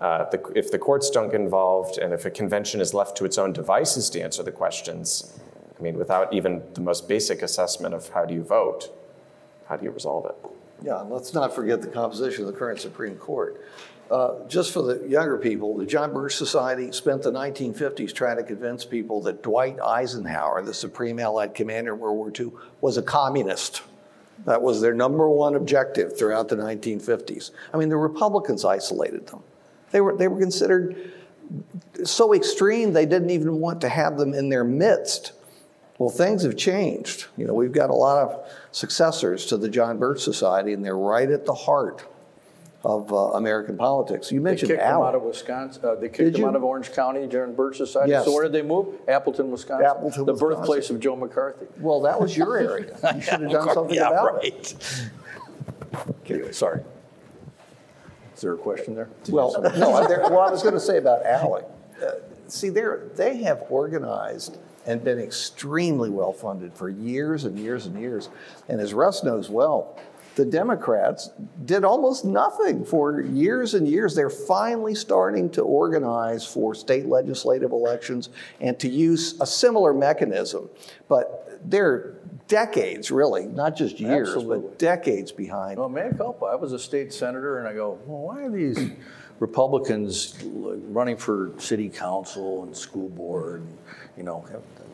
Uh, 0.00 0.28
the, 0.30 0.52
if 0.54 0.70
the 0.70 0.78
courts 0.78 1.08
don't 1.10 1.30
get 1.30 1.40
involved 1.40 1.98
and 1.98 2.12
if 2.12 2.24
a 2.24 2.30
convention 2.30 2.80
is 2.80 2.92
left 2.92 3.16
to 3.16 3.24
its 3.24 3.38
own 3.38 3.52
devices 3.52 4.10
to 4.10 4.20
answer 4.20 4.42
the 4.42 4.52
questions, 4.52 5.38
I 5.78 5.82
mean, 5.82 5.96
without 5.96 6.32
even 6.32 6.62
the 6.74 6.80
most 6.80 7.08
basic 7.08 7.42
assessment 7.42 7.94
of 7.94 8.08
how 8.10 8.24
do 8.24 8.34
you 8.34 8.42
vote, 8.42 8.90
how 9.68 9.76
do 9.76 9.84
you 9.84 9.90
resolve 9.90 10.26
it? 10.26 10.36
Yeah, 10.82 11.00
and 11.00 11.10
let's 11.10 11.32
not 11.32 11.54
forget 11.54 11.80
the 11.80 11.88
composition 11.88 12.44
of 12.44 12.52
the 12.52 12.58
current 12.58 12.80
Supreme 12.80 13.16
Court. 13.16 13.60
Uh, 14.10 14.46
just 14.48 14.72
for 14.72 14.82
the 14.82 15.08
younger 15.08 15.38
people, 15.38 15.76
the 15.76 15.86
John 15.86 16.12
Birch 16.12 16.36
Society 16.36 16.92
spent 16.92 17.22
the 17.22 17.32
1950s 17.32 18.12
trying 18.12 18.36
to 18.36 18.42
convince 18.42 18.84
people 18.84 19.22
that 19.22 19.42
Dwight 19.42 19.80
Eisenhower, 19.80 20.62
the 20.62 20.74
Supreme 20.74 21.18
Allied 21.18 21.54
Commander 21.54 21.94
in 21.94 22.00
World 22.00 22.16
War 22.16 22.32
II, 22.38 22.52
was 22.82 22.98
a 22.98 23.02
communist. 23.02 23.82
That 24.46 24.60
was 24.62 24.80
their 24.80 24.94
number 24.94 25.28
one 25.28 25.54
objective 25.54 26.18
throughout 26.18 26.48
the 26.48 26.56
1950s. 26.56 27.50
I 27.72 27.78
mean, 27.78 27.88
the 27.88 27.96
Republicans 27.96 28.64
isolated 28.64 29.26
them. 29.26 29.42
They 29.90 30.00
were, 30.00 30.16
they 30.16 30.28
were 30.28 30.38
considered 30.38 31.12
so 32.04 32.34
extreme 32.34 32.92
they 32.92 33.06
didn't 33.06 33.30
even 33.30 33.60
want 33.60 33.80
to 33.82 33.88
have 33.88 34.18
them 34.18 34.34
in 34.34 34.48
their 34.48 34.64
midst. 34.64 35.32
Well, 35.98 36.10
things 36.10 36.42
have 36.42 36.56
changed. 36.56 37.26
You 37.36 37.46
know, 37.46 37.54
we've 37.54 37.72
got 37.72 37.90
a 37.90 37.94
lot 37.94 38.18
of 38.18 38.50
successors 38.72 39.46
to 39.46 39.56
the 39.56 39.68
John 39.68 39.98
Birch 39.98 40.20
Society, 40.20 40.72
and 40.72 40.84
they're 40.84 40.96
right 40.96 41.30
at 41.30 41.46
the 41.46 41.54
heart 41.54 42.04
of 42.84 43.12
uh, 43.12 43.16
American 43.32 43.76
politics. 43.76 44.30
You 44.30 44.40
They 44.40 44.44
mentioned 44.44 44.70
kicked 44.70 44.80
them 44.82 44.90
Allen. 44.90 45.08
out 45.08 45.14
of 45.14 45.22
Wisconsin, 45.22 45.82
uh, 45.84 45.94
they 45.94 46.02
Did 46.08 46.12
kicked 46.14 46.32
them 46.34 46.42
you? 46.42 46.48
out 46.48 46.56
of 46.56 46.64
Orange 46.64 46.92
County 46.92 47.26
during 47.26 47.54
Birch 47.54 47.78
Society. 47.78 48.10
Yes. 48.10 48.26
So 48.26 48.32
where 48.32 48.42
did 48.44 48.52
they 48.52 48.62
move? 48.62 48.94
Appleton, 49.08 49.50
Wisconsin? 49.50 49.86
Appleton, 49.86 50.26
The 50.26 50.32
Wisconsin. 50.32 50.56
birthplace 50.58 50.90
of 50.90 51.00
Joe 51.00 51.16
McCarthy. 51.16 51.66
Well, 51.78 52.00
that 52.02 52.20
was 52.20 52.36
your 52.36 52.58
area. 52.58 52.96
You 53.14 53.20
should 53.22 53.40
have 53.40 53.50
done 53.50 53.72
something 53.72 53.94
Yeah, 53.96 54.08
about 54.10 54.44
it. 54.44 54.74
right. 55.92 56.10
Anyway, 56.30 56.52
sorry. 56.52 56.82
Is 58.34 58.40
there 58.40 58.52
a 58.54 58.58
question 58.58 58.94
there? 58.94 59.08
Well, 59.30 59.52
no, 59.78 60.06
there, 60.08 60.20
well, 60.22 60.40
I 60.40 60.50
was 60.50 60.62
going 60.62 60.74
to 60.74 60.80
say 60.80 60.98
about 60.98 61.24
ALEC. 61.24 61.64
Uh, 62.02 62.10
see, 62.48 62.68
they're, 62.68 63.08
they 63.14 63.36
have 63.44 63.62
organized 63.70 64.58
and 64.86 65.02
been 65.02 65.18
extremely 65.18 66.10
well 66.10 66.32
funded 66.32 66.74
for 66.74 66.88
years 66.90 67.44
and 67.44 67.58
years 67.58 67.86
and 67.86 67.98
years. 67.98 68.28
And 68.68 68.80
as 68.80 68.92
Russ 68.92 69.22
knows 69.24 69.48
well, 69.48 69.98
the 70.34 70.44
Democrats 70.44 71.30
did 71.64 71.84
almost 71.84 72.24
nothing 72.24 72.84
for 72.84 73.20
years 73.20 73.74
and 73.74 73.86
years. 73.86 74.14
They're 74.14 74.30
finally 74.30 74.94
starting 74.94 75.48
to 75.50 75.62
organize 75.62 76.44
for 76.46 76.74
state 76.74 77.06
legislative 77.06 77.70
elections 77.70 78.30
and 78.60 78.78
to 78.80 78.88
use 78.88 79.40
a 79.40 79.46
similar 79.46 79.94
mechanism. 79.94 80.68
But 81.08 81.60
they're 81.64 82.14
decades, 82.48 83.10
really, 83.10 83.46
not 83.46 83.76
just 83.76 84.00
years, 84.00 84.28
Absolutely. 84.28 84.68
but 84.68 84.78
decades 84.78 85.30
behind. 85.32 85.78
Well, 85.78 85.88
man, 85.88 86.16
culpa. 86.16 86.46
I 86.46 86.56
was 86.56 86.72
a 86.72 86.78
state 86.78 87.12
senator, 87.12 87.58
and 87.58 87.68
I 87.68 87.72
go, 87.72 87.98
well, 88.06 88.22
why 88.22 88.42
are 88.42 88.50
these 88.50 88.90
Republicans 89.38 90.36
running 90.44 91.16
for 91.16 91.52
city 91.58 91.88
council 91.88 92.64
and 92.64 92.76
school 92.76 93.08
board? 93.08 93.62
And, 93.62 93.78
you 94.16 94.24
know, 94.24 94.44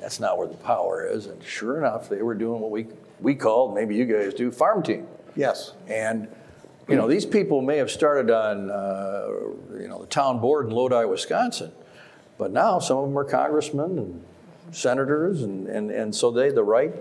that's 0.00 0.20
not 0.20 0.38
where 0.38 0.48
the 0.48 0.54
power 0.54 1.06
is. 1.06 1.26
And 1.26 1.42
sure 1.42 1.78
enough, 1.78 2.08
they 2.08 2.22
were 2.22 2.34
doing 2.34 2.60
what 2.60 2.70
we 2.70 2.86
we 3.20 3.34
called, 3.34 3.74
maybe 3.74 3.94
you 3.94 4.06
guys 4.06 4.34
do, 4.34 4.50
farm 4.50 4.82
team. 4.82 5.06
Yes. 5.36 5.72
And 5.88 6.28
you 6.88 6.96
know, 6.96 7.06
these 7.06 7.24
people 7.24 7.62
may 7.62 7.76
have 7.76 7.90
started 7.90 8.30
on 8.30 8.70
uh, 8.70 9.28
you 9.78 9.86
know 9.86 10.00
the 10.00 10.08
town 10.08 10.40
board 10.40 10.66
in 10.66 10.72
Lodi, 10.72 11.04
Wisconsin, 11.04 11.70
but 12.36 12.50
now 12.50 12.80
some 12.80 12.98
of 12.98 13.08
them 13.08 13.16
are 13.16 13.24
congressmen 13.24 13.98
and 13.98 14.24
senators, 14.72 15.42
and 15.42 15.68
and, 15.68 15.90
and 15.90 16.14
so 16.14 16.30
they 16.32 16.50
the 16.50 16.64
right 16.64 16.94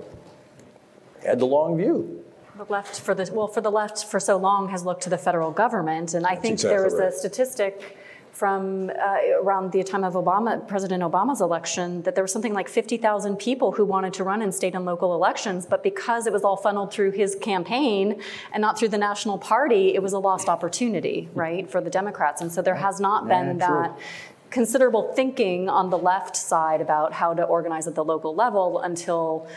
had 1.25 1.39
the 1.39 1.45
long 1.45 1.77
view. 1.77 2.23
The 2.55 2.65
left 2.65 2.99
for 2.99 3.15
the 3.15 3.29
well 3.33 3.47
for 3.47 3.61
the 3.61 3.71
left 3.71 4.05
for 4.05 4.19
so 4.19 4.37
long 4.37 4.69
has 4.69 4.85
looked 4.85 5.01
to 5.03 5.09
the 5.09 5.17
federal 5.17 5.51
government, 5.51 6.13
and 6.13 6.25
I 6.25 6.35
think 6.35 6.53
exactly 6.53 6.75
there 6.75 6.83
was 6.83 6.93
right. 6.93 7.07
a 7.07 7.11
statistic 7.11 7.97
from 8.31 8.89
uh, 8.89 9.17
around 9.41 9.71
the 9.71 9.83
time 9.83 10.03
of 10.03 10.13
Obama, 10.13 10.65
President 10.67 11.03
Obama's 11.03 11.41
election, 11.41 12.01
that 12.03 12.15
there 12.15 12.23
was 12.23 12.31
something 12.31 12.53
like 12.53 12.69
50,000 12.69 13.35
people 13.37 13.71
who 13.73 13.85
wanted 13.85 14.13
to 14.13 14.23
run 14.23 14.41
in 14.41 14.51
state 14.51 14.75
and 14.75 14.85
local 14.85 15.13
elections, 15.13 15.65
but 15.65 15.83
because 15.83 16.27
it 16.27 16.33
was 16.33 16.43
all 16.43 16.55
funneled 16.55 16.93
through 16.93 17.11
his 17.11 17.35
campaign 17.35 18.21
and 18.53 18.61
not 18.61 18.77
through 18.77 18.89
the 18.89 18.97
national 18.97 19.37
party, 19.37 19.93
it 19.95 20.01
was 20.01 20.13
a 20.13 20.19
lost 20.19 20.47
opportunity, 20.47 21.29
right, 21.33 21.69
for 21.69 21.81
the 21.81 21.89
Democrats. 21.89 22.41
And 22.41 22.51
so 22.51 22.61
there 22.61 22.75
has 22.75 22.99
not 22.99 23.27
been 23.27 23.57
Yeah, 23.59 23.67
true. 23.67 23.81
that 23.83 23.99
considerable 24.51 25.13
thinking 25.13 25.69
on 25.69 25.89
the 25.89 25.97
left 25.97 26.35
side 26.35 26.81
about 26.81 27.13
how 27.13 27.33
to 27.33 27.43
organize 27.43 27.87
at 27.87 27.95
the 27.95 28.03
local 28.03 28.33
level 28.33 28.79
until 28.79 29.47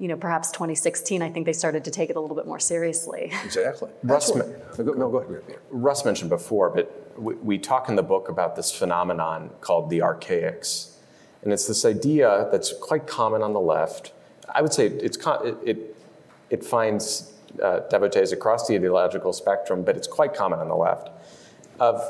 you 0.00 0.08
know 0.08 0.16
perhaps 0.16 0.50
2016 0.50 1.22
i 1.22 1.30
think 1.30 1.44
they 1.46 1.52
started 1.52 1.84
to 1.84 1.90
take 1.90 2.10
it 2.10 2.16
a 2.16 2.20
little 2.20 2.34
bit 2.34 2.46
more 2.46 2.58
seriously 2.58 3.30
Exactly. 3.44 3.90
Russ, 4.02 4.32
what- 4.32 4.78
no, 4.78 4.84
go, 4.84 4.92
no, 4.94 5.10
go 5.10 5.18
ahead. 5.18 5.42
Russ 5.70 6.04
mentioned 6.04 6.30
before, 6.30 6.70
but 6.70 7.12
we, 7.16 7.34
we 7.34 7.58
talk 7.58 7.88
in 7.88 7.96
the 7.96 8.02
book 8.02 8.28
about 8.28 8.56
this 8.56 8.72
phenomenon 8.72 9.50
called 9.60 9.90
the 9.90 10.00
archaics. 10.02 10.96
And 11.42 11.52
it's 11.52 11.66
this 11.66 11.84
idea 11.84 12.48
that's 12.50 12.72
quite 12.72 13.06
common 13.06 13.42
on 13.42 13.52
the 13.52 13.60
left. 13.60 14.12
I 14.54 14.62
would 14.62 14.72
say 14.72 14.86
it's, 14.86 15.16
co- 15.16 15.42
it, 15.42 15.56
it, 15.64 15.96
it 16.50 16.64
finds 16.64 17.32
uh, 17.62 17.80
devotees 17.90 18.32
across 18.32 18.66
the 18.68 18.74
ideological 18.74 19.32
spectrum, 19.32 19.82
but 19.82 19.96
it's 19.96 20.06
quite 20.08 20.32
common 20.34 20.58
on 20.60 20.68
the 20.68 20.76
left, 20.76 21.10
of 21.78 22.00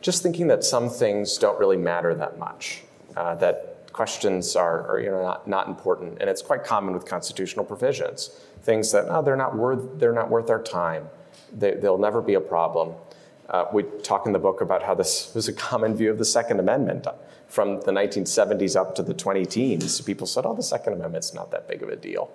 just 0.00 0.22
thinking 0.22 0.46
that 0.48 0.64
some 0.64 0.88
things 0.90 1.36
don't 1.38 1.58
really 1.58 1.76
matter 1.76 2.14
that 2.14 2.38
much, 2.38 2.82
uh, 3.16 3.34
that 3.36 3.79
questions 3.92 4.56
are, 4.56 4.86
are 4.88 5.00
you 5.00 5.10
know, 5.10 5.22
not, 5.22 5.48
not 5.48 5.68
important. 5.68 6.18
And 6.20 6.30
it's 6.30 6.42
quite 6.42 6.64
common 6.64 6.94
with 6.94 7.04
constitutional 7.04 7.64
provisions, 7.64 8.30
things 8.62 8.92
that, 8.92 9.06
oh, 9.08 9.22
they're, 9.22 9.36
not 9.36 9.56
worth, 9.56 9.98
they're 9.98 10.12
not 10.12 10.30
worth 10.30 10.50
our 10.50 10.62
time. 10.62 11.08
They, 11.56 11.74
they'll 11.74 11.98
never 11.98 12.22
be 12.22 12.34
a 12.34 12.40
problem. 12.40 12.94
Uh, 13.48 13.64
we 13.72 13.82
talk 14.02 14.26
in 14.26 14.32
the 14.32 14.38
book 14.38 14.60
about 14.60 14.82
how 14.82 14.94
this 14.94 15.34
was 15.34 15.48
a 15.48 15.52
common 15.52 15.96
view 15.96 16.10
of 16.10 16.18
the 16.18 16.24
Second 16.24 16.60
Amendment 16.60 17.06
from 17.48 17.80
the 17.80 17.90
1970s 17.90 18.76
up 18.76 18.94
to 18.94 19.02
the 19.02 19.12
20 19.12 19.44
teens. 19.46 20.00
People 20.00 20.26
said, 20.26 20.46
oh, 20.46 20.54
the 20.54 20.62
Second 20.62 20.92
Amendment's 20.92 21.34
not 21.34 21.50
that 21.50 21.66
big 21.66 21.82
of 21.82 21.88
a 21.88 21.96
deal. 21.96 22.30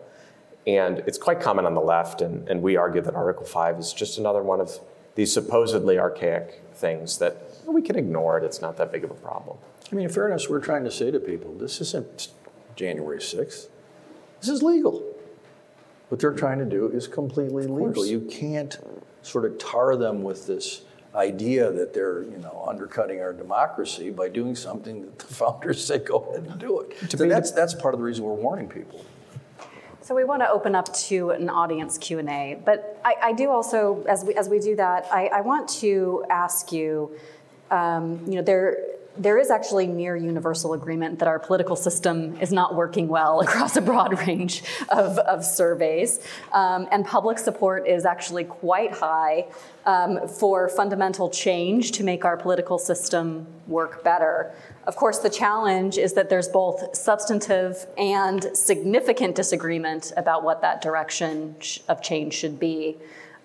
And 0.68 1.00
it's 1.00 1.18
quite 1.18 1.40
common 1.40 1.66
on 1.66 1.76
the 1.76 1.82
left, 1.82 2.22
and, 2.22 2.48
and 2.50 2.62
we 2.62 2.76
argue 2.76 3.02
that 3.02 3.14
Article 3.14 3.46
5 3.46 3.80
is 3.80 3.94
just 3.94 4.18
another 4.18 4.42
one 4.42 4.60
of 4.60 4.80
these 5.14 5.32
supposedly 5.32 5.98
archaic 5.98 6.62
things 6.74 7.20
that 7.20 7.38
we 7.66 7.82
can 7.82 7.96
ignore 7.96 8.38
it, 8.38 8.44
it's 8.44 8.62
not 8.62 8.78
that 8.78 8.92
big 8.92 9.04
of 9.04 9.12
a 9.12 9.16
problem. 9.16 9.58
I 9.92 9.96
mean, 9.96 10.06
in 10.06 10.12
fairness, 10.12 10.50
we're 10.50 10.60
trying 10.60 10.84
to 10.84 10.92
say 10.92 11.12
to 11.12 11.20
people, 11.20 11.54
this 11.54 11.80
isn't 11.80 12.30
January 12.76 13.20
6th. 13.20 13.68
This 14.40 14.50
is 14.50 14.64
legal. 14.64 15.04
What 16.10 16.20
they're 16.20 16.34
trying 16.34 16.60
to 16.60 16.66
do 16.66 16.88
is 16.88 17.08
completely 17.08 17.68
legal. 17.68 18.06
You 18.06 18.22
can't 18.22 18.78
sort 19.22 19.46
of 19.46 19.58
tar 19.58 19.96
them 19.96 20.24
with 20.24 20.48
this 20.48 20.82
idea 21.16 21.72
that 21.72 21.94
they're, 21.94 22.24
you 22.24 22.38
know, 22.38 22.66
undercutting 22.68 23.22
our 23.22 23.34
democracy 23.34 24.10
by 24.10 24.28
doing 24.28 24.56
something 24.56 25.02
that 25.02 25.20
the 25.20 25.26
founders 25.34 25.86
said 25.86 26.06
go 26.06 26.18
ahead 26.18 26.46
and 26.46 26.60
do 26.60 26.82
it. 26.82 27.12
So 27.12 27.28
that's, 27.28 27.52
that's 27.52 27.74
part 27.74 27.94
of 27.94 28.00
the 28.00 28.06
reason 28.06 28.26
we're 28.26 28.34
warning 28.34 28.68
people. 28.68 29.06
So 30.02 30.14
we 30.14 30.24
want 30.24 30.44
to 30.44 30.50
open 30.50 30.76
up 30.76 30.94
to 30.94 31.32
an 31.32 31.50
audience 31.50 31.98
Q 31.98 32.20
and 32.20 32.30
A, 32.30 32.62
but 32.64 33.02
I, 33.04 33.16
I 33.24 33.34
do 33.34 33.50
also, 33.50 34.04
as 34.08 34.24
we 34.24 34.36
as 34.36 34.48
we 34.50 34.60
do 34.60 34.76
that, 34.76 35.08
I, 35.12 35.26
I 35.34 35.42
want 35.42 35.68
to 35.80 36.24
ask 36.30 36.72
you, 36.72 37.18
um, 37.72 38.24
you 38.28 38.36
know, 38.36 38.44
there 38.44 38.78
there 39.18 39.38
is 39.38 39.50
actually 39.50 39.88
near 39.88 40.16
universal 40.16 40.74
agreement 40.74 41.20
that 41.20 41.28
our 41.28 41.40
political 41.40 41.76
system 41.76 42.38
is 42.42 42.52
not 42.52 42.76
working 42.76 43.08
well 43.08 43.40
across 43.46 43.76
a 43.78 43.82
broad 43.82 44.20
range 44.28 44.64
of, 44.90 45.18
of 45.20 45.44
surveys, 45.44 46.26
um, 46.54 46.88
and 46.92 47.06
public 47.06 47.38
support 47.38 47.88
is 47.88 48.06
actually 48.06 48.44
quite 48.44 48.92
high 48.92 49.46
um, 49.86 50.28
for 50.28 50.68
fundamental 50.68 51.30
change 51.30 51.92
to 51.92 52.04
make 52.04 52.26
our 52.26 52.38
political 52.38 52.78
system 52.78 53.46
work 53.68 54.04
better. 54.04 54.52
Of 54.86 54.96
course, 54.96 55.20
the 55.20 55.30
challenge 55.30 55.98
is 55.98 56.14
that 56.14 56.30
there's 56.30 56.48
both 56.48 56.96
substantive 56.96 57.88
and 57.98 58.46
significant 58.54 59.36
disagreement 59.36 60.12
about 60.18 60.44
what 60.44 60.62
that 60.62 60.82
direction 60.82 61.56
of 61.88 62.02
change 62.02 62.34
should 62.34 62.60
be. 62.60 62.98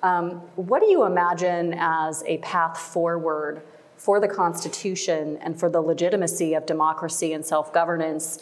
Um, 0.03 0.33
what 0.57 0.81
do 0.81 0.87
you 0.87 1.05
imagine 1.05 1.75
as 1.79 2.23
a 2.27 2.39
path 2.39 2.79
forward 2.79 3.63
for 4.01 4.19
the 4.19 4.27
Constitution 4.29 5.37
and 5.43 5.61
for 5.61 5.69
the 5.69 5.81
legitimacy 5.81 6.55
of 6.55 6.65
democracy 6.65 7.35
and 7.35 7.45
self 7.45 7.71
governance 7.71 8.39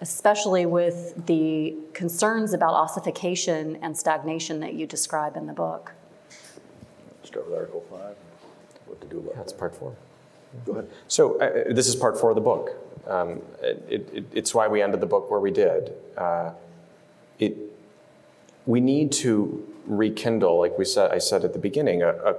especially 0.00 0.64
with 0.64 1.26
the 1.26 1.74
concerns 1.92 2.52
about 2.52 2.74
ossification 2.74 3.76
and 3.82 3.96
stagnation 3.96 4.60
that 4.60 4.74
you 4.74 4.86
describe 4.86 5.36
in 5.36 5.46
the 5.46 5.52
book. 5.52 5.92
Start 7.24 7.46
with 7.48 7.56
Article 7.56 7.84
5. 7.90 8.16
What 8.86 9.00
to 9.00 9.06
do 9.08 9.18
about 9.18 9.30
that? 9.30 9.36
That's 9.38 9.52
that. 9.52 9.58
part 9.58 9.74
four. 9.74 9.96
Go 10.64 10.72
ahead. 10.72 10.90
So 11.08 11.40
uh, 11.40 11.72
this 11.74 11.88
is 11.88 11.96
part 11.96 12.18
four 12.18 12.30
of 12.30 12.36
the 12.36 12.40
book. 12.40 12.76
Um, 13.08 13.42
it, 13.60 14.08
it, 14.12 14.24
it's 14.32 14.54
why 14.54 14.68
we 14.68 14.82
ended 14.82 15.00
the 15.00 15.06
book 15.06 15.30
where 15.32 15.40
we 15.40 15.50
did. 15.50 15.92
Uh, 16.16 16.52
it, 17.40 17.56
we 18.66 18.80
need 18.80 19.10
to 19.12 19.66
rekindle, 19.86 20.58
like 20.58 20.78
we 20.78 20.84
said, 20.84 21.10
I 21.10 21.18
said 21.18 21.44
at 21.44 21.54
the 21.54 21.58
beginning, 21.58 22.02
a, 22.02 22.10
a, 22.10 22.34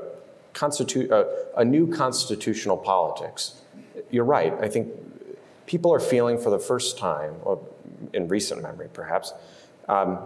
constitu- 0.54 1.12
a, 1.12 1.28
a 1.58 1.66
new 1.66 1.88
constitutional 1.88 2.78
politics. 2.78 3.62
You're 4.12 4.26
right. 4.26 4.54
I 4.62 4.68
think 4.68 4.94
people 5.66 5.94
are 5.94 6.00
feeling 6.00 6.38
for 6.38 6.50
the 6.50 6.60
first 6.60 6.98
time, 6.98 7.36
or 7.44 7.60
in 8.14 8.28
recent 8.28 8.62
memory 8.62 8.90
perhaps, 8.94 9.34
um, 9.88 10.20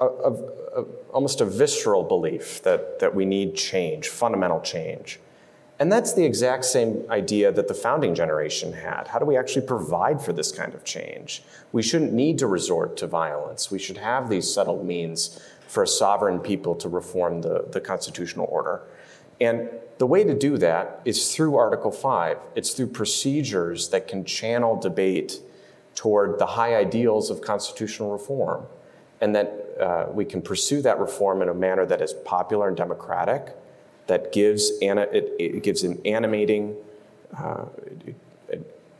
a, 0.00 0.06
a, 0.06 0.32
a, 0.32 0.84
almost 1.12 1.40
a 1.40 1.44
visceral 1.44 2.02
belief 2.02 2.62
that, 2.62 2.98
that 3.00 3.14
we 3.14 3.24
need 3.24 3.54
change, 3.54 4.08
fundamental 4.08 4.60
change. 4.60 5.20
And 5.80 5.92
that's 5.92 6.12
the 6.12 6.24
exact 6.24 6.64
same 6.64 7.04
idea 7.08 7.52
that 7.52 7.68
the 7.68 7.74
founding 7.74 8.14
generation 8.14 8.72
had. 8.72 9.06
How 9.06 9.20
do 9.20 9.24
we 9.24 9.36
actually 9.36 9.66
provide 9.66 10.20
for 10.20 10.32
this 10.32 10.50
kind 10.50 10.74
of 10.74 10.82
change? 10.84 11.42
We 11.70 11.82
shouldn't 11.82 12.12
need 12.12 12.38
to 12.38 12.48
resort 12.48 12.96
to 12.96 13.06
violence. 13.06 13.70
We 13.70 13.78
should 13.78 13.98
have 13.98 14.28
these 14.28 14.52
settled 14.52 14.84
means 14.84 15.40
for 15.68 15.84
a 15.84 15.86
sovereign 15.86 16.40
people 16.40 16.74
to 16.76 16.88
reform 16.88 17.42
the, 17.42 17.66
the 17.70 17.80
constitutional 17.80 18.48
order. 18.50 18.82
And 19.40 19.68
the 19.98 20.06
way 20.06 20.24
to 20.24 20.34
do 20.34 20.58
that 20.58 21.00
is 21.04 21.34
through 21.34 21.56
Article 21.56 21.90
5. 21.90 22.38
It's 22.54 22.72
through 22.72 22.88
procedures 22.88 23.88
that 23.90 24.08
can 24.08 24.24
channel 24.24 24.76
debate 24.76 25.40
toward 25.94 26.38
the 26.38 26.46
high 26.46 26.76
ideals 26.76 27.30
of 27.30 27.40
constitutional 27.40 28.12
reform. 28.12 28.66
And 29.20 29.34
that 29.34 29.76
uh, 29.80 30.06
we 30.12 30.24
can 30.24 30.40
pursue 30.40 30.80
that 30.82 30.98
reform 31.00 31.42
in 31.42 31.48
a 31.48 31.54
manner 31.54 31.84
that 31.86 32.00
is 32.00 32.12
popular 32.12 32.68
and 32.68 32.76
democratic, 32.76 33.56
that 34.06 34.32
gives, 34.32 34.72
ana- 34.80 35.08
it, 35.12 35.32
it 35.38 35.62
gives 35.64 35.82
an 35.82 36.00
animating, 36.04 36.76
uh, 37.36 37.64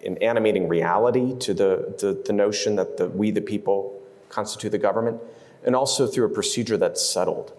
an 0.05 0.18
animating 0.18 0.66
reality 0.66 1.39
to 1.39 1.55
the, 1.55 1.95
the, 2.01 2.20
the 2.26 2.32
notion 2.32 2.74
that 2.76 2.97
the, 2.97 3.09
we, 3.09 3.30
the 3.30 3.41
people, 3.41 3.95
constitute 4.28 4.72
the 4.72 4.78
government, 4.78 5.20
and 5.64 5.74
also 5.74 6.07
through 6.07 6.26
a 6.26 6.28
procedure 6.28 6.76
that's 6.76 7.05
settled, 7.05 7.53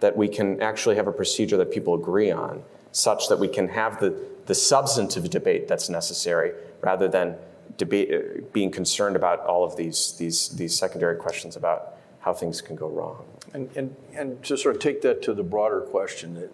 that 0.00 0.16
we 0.16 0.28
can 0.28 0.60
actually 0.60 0.96
have 0.96 1.06
a 1.06 1.12
procedure 1.12 1.56
that 1.56 1.70
people 1.70 1.94
agree 1.94 2.30
on, 2.30 2.62
such 2.92 3.28
that 3.28 3.38
we 3.38 3.48
can 3.48 3.68
have 3.68 4.00
the, 4.00 4.14
the 4.46 4.54
substantive 4.54 5.30
debate 5.30 5.68
that's 5.68 5.88
necessary 5.88 6.52
rather 6.80 7.08
than 7.08 7.36
debate, 7.76 8.12
uh, 8.12 8.40
being 8.52 8.70
concerned 8.70 9.16
about 9.16 9.40
all 9.40 9.64
of 9.64 9.76
these, 9.76 10.12
these, 10.18 10.50
these 10.50 10.76
secondary 10.76 11.16
questions 11.16 11.56
about 11.56 11.96
how 12.20 12.32
things 12.32 12.60
can 12.60 12.76
go 12.76 12.88
wrong. 12.88 13.24
And, 13.52 13.70
and, 13.76 13.96
and 14.14 14.42
to 14.44 14.56
sort 14.56 14.76
of 14.76 14.82
take 14.82 15.02
that 15.02 15.22
to 15.22 15.34
the 15.34 15.42
broader 15.42 15.80
question, 15.80 16.34
that 16.34 16.50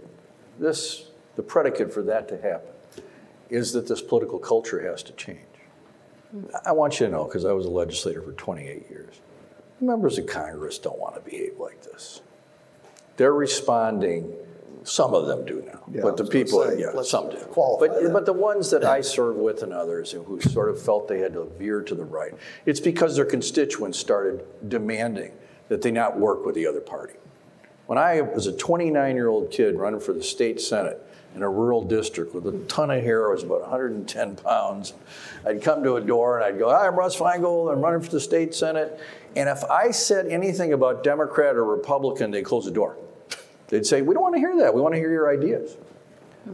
this, 0.58 1.08
the 1.36 1.42
predicate 1.42 1.92
for 1.92 2.02
that 2.02 2.28
to 2.28 2.40
happen 2.40 2.70
is 3.48 3.72
that 3.72 3.88
this 3.88 4.00
political 4.00 4.38
culture 4.38 4.88
has 4.88 5.02
to 5.04 5.12
change. 5.12 5.40
I 6.64 6.72
want 6.72 7.00
you 7.00 7.06
to 7.06 7.12
know, 7.12 7.24
because 7.24 7.44
I 7.44 7.52
was 7.52 7.66
a 7.66 7.70
legislator 7.70 8.22
for 8.22 8.32
28 8.32 8.88
years, 8.88 9.20
members 9.80 10.18
of 10.18 10.26
Congress 10.26 10.78
don't 10.78 10.98
want 10.98 11.16
to 11.16 11.20
behave 11.20 11.58
like 11.58 11.82
this. 11.82 12.20
They're 13.20 13.34
responding, 13.34 14.32
some 14.82 15.12
of 15.12 15.26
them 15.26 15.44
do 15.44 15.62
now, 15.66 15.82
Yeah, 15.92 16.00
but 16.00 16.16
the 16.16 16.24
people, 16.24 16.64
say, 16.64 16.80
yeah, 16.80 17.02
some 17.02 17.28
do. 17.28 17.36
But, 17.54 18.00
that. 18.00 18.12
but 18.14 18.24
the 18.24 18.32
ones 18.32 18.70
that 18.70 18.82
I 18.82 19.02
served 19.02 19.38
with 19.38 19.62
and 19.62 19.74
others 19.74 20.12
who 20.12 20.40
sort 20.40 20.70
of 20.70 20.80
felt 20.80 21.06
they 21.06 21.18
had 21.18 21.34
to 21.34 21.44
veer 21.58 21.82
to 21.82 21.94
the 21.94 22.02
right, 22.02 22.32
it's 22.64 22.80
because 22.80 23.16
their 23.16 23.26
constituents 23.26 23.98
started 23.98 24.42
demanding 24.70 25.32
that 25.68 25.82
they 25.82 25.90
not 25.90 26.18
work 26.18 26.46
with 26.46 26.54
the 26.54 26.66
other 26.66 26.80
party. 26.80 27.12
When 27.88 27.98
I 27.98 28.22
was 28.22 28.46
a 28.46 28.56
29 28.56 29.14
year 29.16 29.28
old 29.28 29.50
kid 29.50 29.76
running 29.76 30.00
for 30.00 30.14
the 30.14 30.22
state 30.22 30.58
senate 30.58 31.06
in 31.36 31.42
a 31.42 31.50
rural 31.50 31.84
district 31.84 32.34
with 32.34 32.46
a 32.46 32.58
ton 32.68 32.90
of 32.90 33.02
hair, 33.04 33.28
I 33.28 33.34
was 33.34 33.42
about 33.42 33.60
110 33.60 34.36
pounds, 34.36 34.94
I'd 35.46 35.62
come 35.62 35.82
to 35.84 35.96
a 35.96 36.00
door 36.00 36.38
and 36.38 36.46
I'd 36.46 36.58
go, 36.58 36.70
Hi, 36.70 36.86
I'm 36.86 36.98
Russ 36.98 37.18
Feingold, 37.18 37.70
I'm 37.70 37.82
running 37.82 38.00
for 38.00 38.12
the 38.12 38.20
state 38.20 38.54
senate. 38.54 38.98
And 39.36 39.48
if 39.48 39.62
I 39.64 39.90
said 39.90 40.26
anything 40.26 40.72
about 40.72 41.04
Democrat 41.04 41.54
or 41.54 41.64
Republican, 41.64 42.30
they'd 42.30 42.44
close 42.44 42.64
the 42.64 42.70
door. 42.70 42.96
They'd 43.70 43.86
say, 43.86 44.02
We 44.02 44.12
don't 44.14 44.22
want 44.22 44.34
to 44.34 44.40
hear 44.40 44.56
that, 44.58 44.74
we 44.74 44.82
want 44.82 44.94
to 44.94 44.98
hear 44.98 45.10
your 45.10 45.32
ideas. 45.32 45.76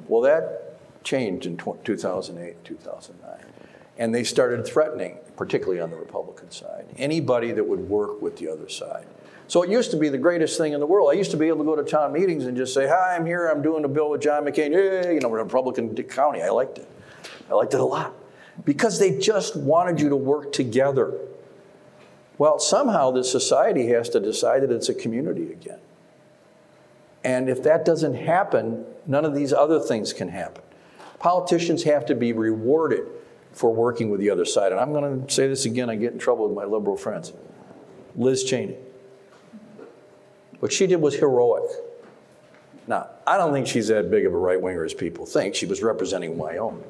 Well, 0.07 0.21
that 0.23 0.79
changed 1.03 1.47
in 1.47 1.57
tw- 1.57 1.83
2008, 1.85 2.65
2009. 2.65 3.53
And 3.99 4.15
they 4.15 4.25
started 4.25 4.67
threatening, 4.67 5.19
particularly 5.37 5.81
on 5.81 5.91
the 5.91 5.97
Republican 5.97 6.51
side, 6.51 6.85
anybody 6.99 7.53
that 7.53 7.65
would 7.65 7.89
work 7.89 8.21
with 8.21 8.37
the 8.37 8.49
other 8.49 8.69
side. 8.69 9.07
So 9.49 9.63
it 9.63 9.71
used 9.71 9.91
to 9.93 9.97
be 9.97 10.09
the 10.09 10.19
greatest 10.19 10.59
thing 10.59 10.73
in 10.73 10.81
the 10.81 10.87
world. 10.87 11.09
I 11.11 11.15
used 11.15 11.31
to 11.31 11.37
be 11.37 11.47
able 11.47 11.59
to 11.59 11.65
go 11.65 11.77
to 11.77 11.85
town 11.85 12.13
meetings 12.13 12.45
and 12.45 12.57
just 12.57 12.75
say, 12.75 12.87
Hi, 12.87 13.17
I'm 13.17 13.25
here, 13.25 13.47
I'm 13.47 13.63
doing 13.63 13.85
a 13.85 13.89
bill 13.89 14.11
with 14.11 14.21
John 14.21 14.45
McCain. 14.45 14.73
Yay, 14.73 15.15
you 15.15 15.21
know, 15.21 15.29
we're 15.29 15.41
in 15.41 15.47
Republican 15.47 15.95
county. 16.05 16.43
I 16.43 16.51
liked 16.51 16.79
it. 16.79 16.89
I 17.49 17.55
liked 17.55 17.73
it 17.73 17.81
a 17.81 17.85
lot. 17.85 18.13
Because 18.65 18.99
they 18.99 19.19
just 19.19 19.57
wanted 19.57 20.01
you 20.01 20.09
to 20.09 20.17
work 20.17 20.53
together. 20.53 21.15
Well, 22.39 22.59
somehow 22.59 23.13
this 23.13 23.31
society 23.31 23.89
has 23.89 24.09
to 24.11 24.21
decide 24.21 24.63
that 24.63 24.71
it's 24.71 24.89
a 24.89 24.95
community 24.95 25.53
again. 25.53 25.79
And 27.27 27.49
if 27.49 27.65
that 27.65 27.85
doesn't 27.85 28.15
happen, 28.15 28.87
none 29.05 29.25
of 29.25 29.35
these 29.35 29.53
other 29.53 29.81
things 29.81 30.13
can 30.13 30.29
happen. 30.29 30.63
Politicians 31.19 31.83
have 31.83 32.07
to 32.07 32.15
be 32.15 32.33
rewarded 32.33 33.09
for 33.51 33.75
working 33.75 34.11
with 34.11 34.21
the 34.21 34.31
other 34.31 34.45
side. 34.45 34.71
And 34.71 34.81
I'm 34.81 34.93
going 34.93 35.27
to 35.27 35.35
say 35.35 35.49
this 35.49 35.65
again, 35.65 35.91
I 35.91 35.97
get 35.97 36.13
in 36.13 36.21
trouble 36.21 36.47
with 36.47 36.57
my 36.57 36.65
liberal 36.65 36.97
friends. 36.97 37.33
Liz 38.15 38.45
Cheney. 38.45 38.77
What 40.61 40.73
she 40.73 40.87
did 40.87 41.01
was 41.01 41.17
heroic. 41.17 41.69
Now, 42.87 43.11
I 43.27 43.37
don't 43.39 43.53
think 43.53 43.67
she's 43.67 43.89
that 43.89 44.09
big 44.09 44.25
of 44.25 44.33
a 44.33 44.39
right 44.39 44.63
winger 44.63 44.85
as 44.85 44.95
people 44.95 45.27
think. 45.27 45.57
She 45.57 45.67
was 45.67 45.83
representing 45.83 46.39
Wyoming. 46.39 46.85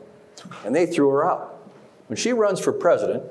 And 0.67 0.75
they 0.75 0.85
threw 0.85 1.09
her 1.09 1.25
out. 1.25 1.67
When 2.09 2.19
she 2.19 2.35
runs 2.35 2.61
for 2.61 2.75
president, 2.75 3.25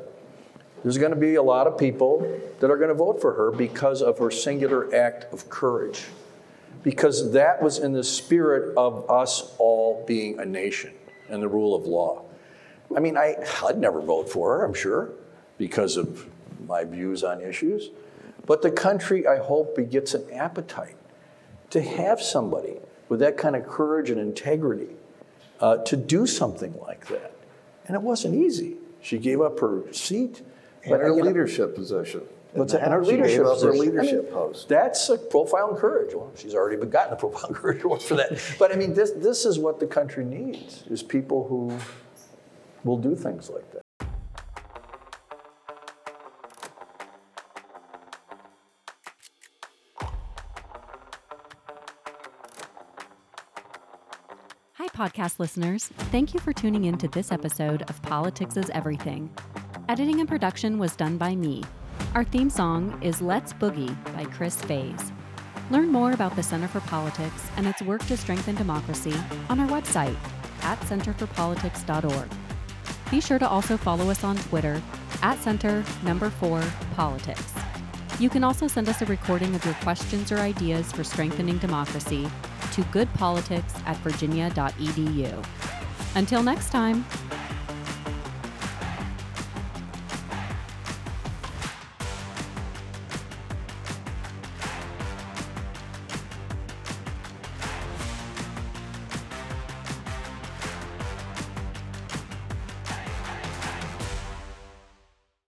there's 0.82 0.98
going 0.98 1.12
to 1.12 1.20
be 1.20 1.36
a 1.36 1.44
lot 1.44 1.68
of 1.68 1.78
people 1.78 2.42
that 2.60 2.72
are 2.72 2.78
going 2.78 2.90
to 2.90 2.96
vote 2.96 3.22
for 3.22 3.34
her 3.34 3.52
because 3.52 4.02
of 4.02 4.18
her 4.18 4.32
singular 4.32 4.94
act 4.96 5.32
of 5.32 5.52
courage. 5.52 6.06
Because 6.86 7.32
that 7.32 7.64
was 7.64 7.80
in 7.80 7.94
the 7.94 8.04
spirit 8.04 8.78
of 8.78 9.10
us 9.10 9.56
all 9.58 10.06
being 10.06 10.40
a 10.40 10.46
nation 10.46 10.94
and 11.30 11.42
the 11.42 11.48
rule 11.48 11.74
of 11.74 11.88
law. 11.88 12.22
I 12.96 13.00
mean, 13.00 13.18
I, 13.18 13.36
I'd 13.64 13.80
never 13.80 14.00
vote 14.00 14.30
for 14.30 14.56
her, 14.56 14.66
I'm 14.66 14.76
sure, 14.76 15.10
because 15.58 15.98
of 15.98 16.28
my 16.68 16.84
views 16.84 17.24
on 17.24 17.42
issues. 17.42 17.90
But 18.46 18.62
the 18.62 18.70
country, 18.70 19.26
I 19.26 19.38
hope, 19.38 19.76
begets 19.76 20.14
an 20.14 20.32
appetite 20.32 20.96
to 21.72 21.82
have 21.82 22.22
somebody 22.22 22.78
with 23.10 23.20
that 23.20 23.36
kind 23.36 23.56
of 23.56 23.68
courage 23.68 24.12
and 24.12 24.20
integrity 24.20 24.90
uh, 25.60 25.78
to 25.78 25.98
do 25.98 26.28
something 26.28 26.80
like 26.82 27.08
that. 27.08 27.34
And 27.88 27.96
it 27.96 28.02
wasn't 28.04 28.36
easy. 28.36 28.78
She 29.02 29.18
gave 29.18 29.42
up 29.42 29.60
her 29.60 29.92
seat. 29.92 30.44
And 30.84 30.94
her 30.94 31.12
leadership 31.12 31.74
position. 31.74 32.22
What's 32.56 32.72
that? 32.72 32.84
And 32.84 32.94
her 32.94 33.04
She 33.04 33.12
gave 33.12 33.20
leadership 33.20 33.46
up 33.46 33.62
her 33.62 33.74
leadership 33.74 34.20
I 34.20 34.24
mean, 34.24 34.32
post. 34.32 34.70
That's 34.70 35.10
a 35.10 35.18
profile 35.18 35.72
in 35.72 35.76
courage. 35.76 36.16
Well, 36.16 36.32
she's 36.38 36.56
already 36.56 36.84
gotten 36.86 37.14
a 37.14 37.18
profile 37.18 37.50
in 37.50 37.56
courage 37.62 37.84
award 37.84 38.02
for 38.02 38.16
that. 38.16 38.42
But 38.58 38.72
I 38.72 38.76
mean, 38.76 38.94
this, 38.94 39.12
this 39.12 39.44
is 39.44 39.60
what 39.60 39.82
the 39.82 39.88
country 39.88 40.24
needs, 40.24 40.84
is 40.88 41.04
people 41.04 41.48
who 41.48 41.78
will 42.86 42.98
do 42.98 43.14
things 43.14 43.50
like 43.50 43.70
that. 43.72 43.82
Hi, 54.76 54.88
podcast 54.88 55.40
listeners. 55.40 55.88
Thank 55.88 56.34
you 56.34 56.40
for 56.40 56.54
tuning 56.54 56.86
in 56.86 56.98
to 57.00 57.10
this 57.10 57.34
episode 57.34 57.82
of 57.90 58.02
Politics 58.02 58.56
is 58.56 58.70
Everything. 58.70 59.30
Editing 59.90 60.22
and 60.22 60.30
production 60.30 60.80
was 60.80 60.96
done 60.96 61.18
by 61.18 61.36
me. 61.36 61.62
Our 62.16 62.24
theme 62.24 62.50
song 62.50 62.98
is 63.02 63.22
Let's 63.22 63.52
Boogie 63.52 63.94
by 64.14 64.24
Chris 64.24 64.56
Fays. 64.62 65.12
Learn 65.70 65.90
more 65.90 66.14
about 66.14 66.34
the 66.38 66.44
Center 66.44 66.70
for 66.70 66.80
Politics 66.80 67.50
and 67.58 67.68
its 67.68 67.82
work 67.82 68.06
to 68.06 68.16
strengthen 68.16 68.56
democracy 68.56 69.14
on 69.50 69.60
our 69.60 69.68
website 69.68 70.16
at 70.62 70.80
centerforpolitics.org. 70.80 72.30
Be 73.12 73.20
sure 73.20 73.38
to 73.38 73.50
also 73.50 73.76
follow 73.76 74.10
us 74.10 74.24
on 74.24 74.38
Twitter 74.38 74.82
at 75.24 75.38
center 75.40 75.84
number 76.06 76.30
four 76.30 76.64
politics. 76.96 77.54
You 78.18 78.30
can 78.30 78.46
also 78.46 78.70
send 78.70 78.88
us 78.88 79.02
a 79.02 79.06
recording 79.08 79.54
of 79.54 79.66
your 79.66 79.74
questions 79.74 80.32
or 80.32 80.38
ideas 80.38 80.94
for 80.94 81.04
strengthening 81.04 81.58
democracy 81.58 82.30
to 82.72 82.82
goodpolitics 82.94 83.78
at 83.86 83.98
virginia.edu. 83.98 85.46
Until 86.16 86.44
next 86.44 86.70
time. 86.70 87.04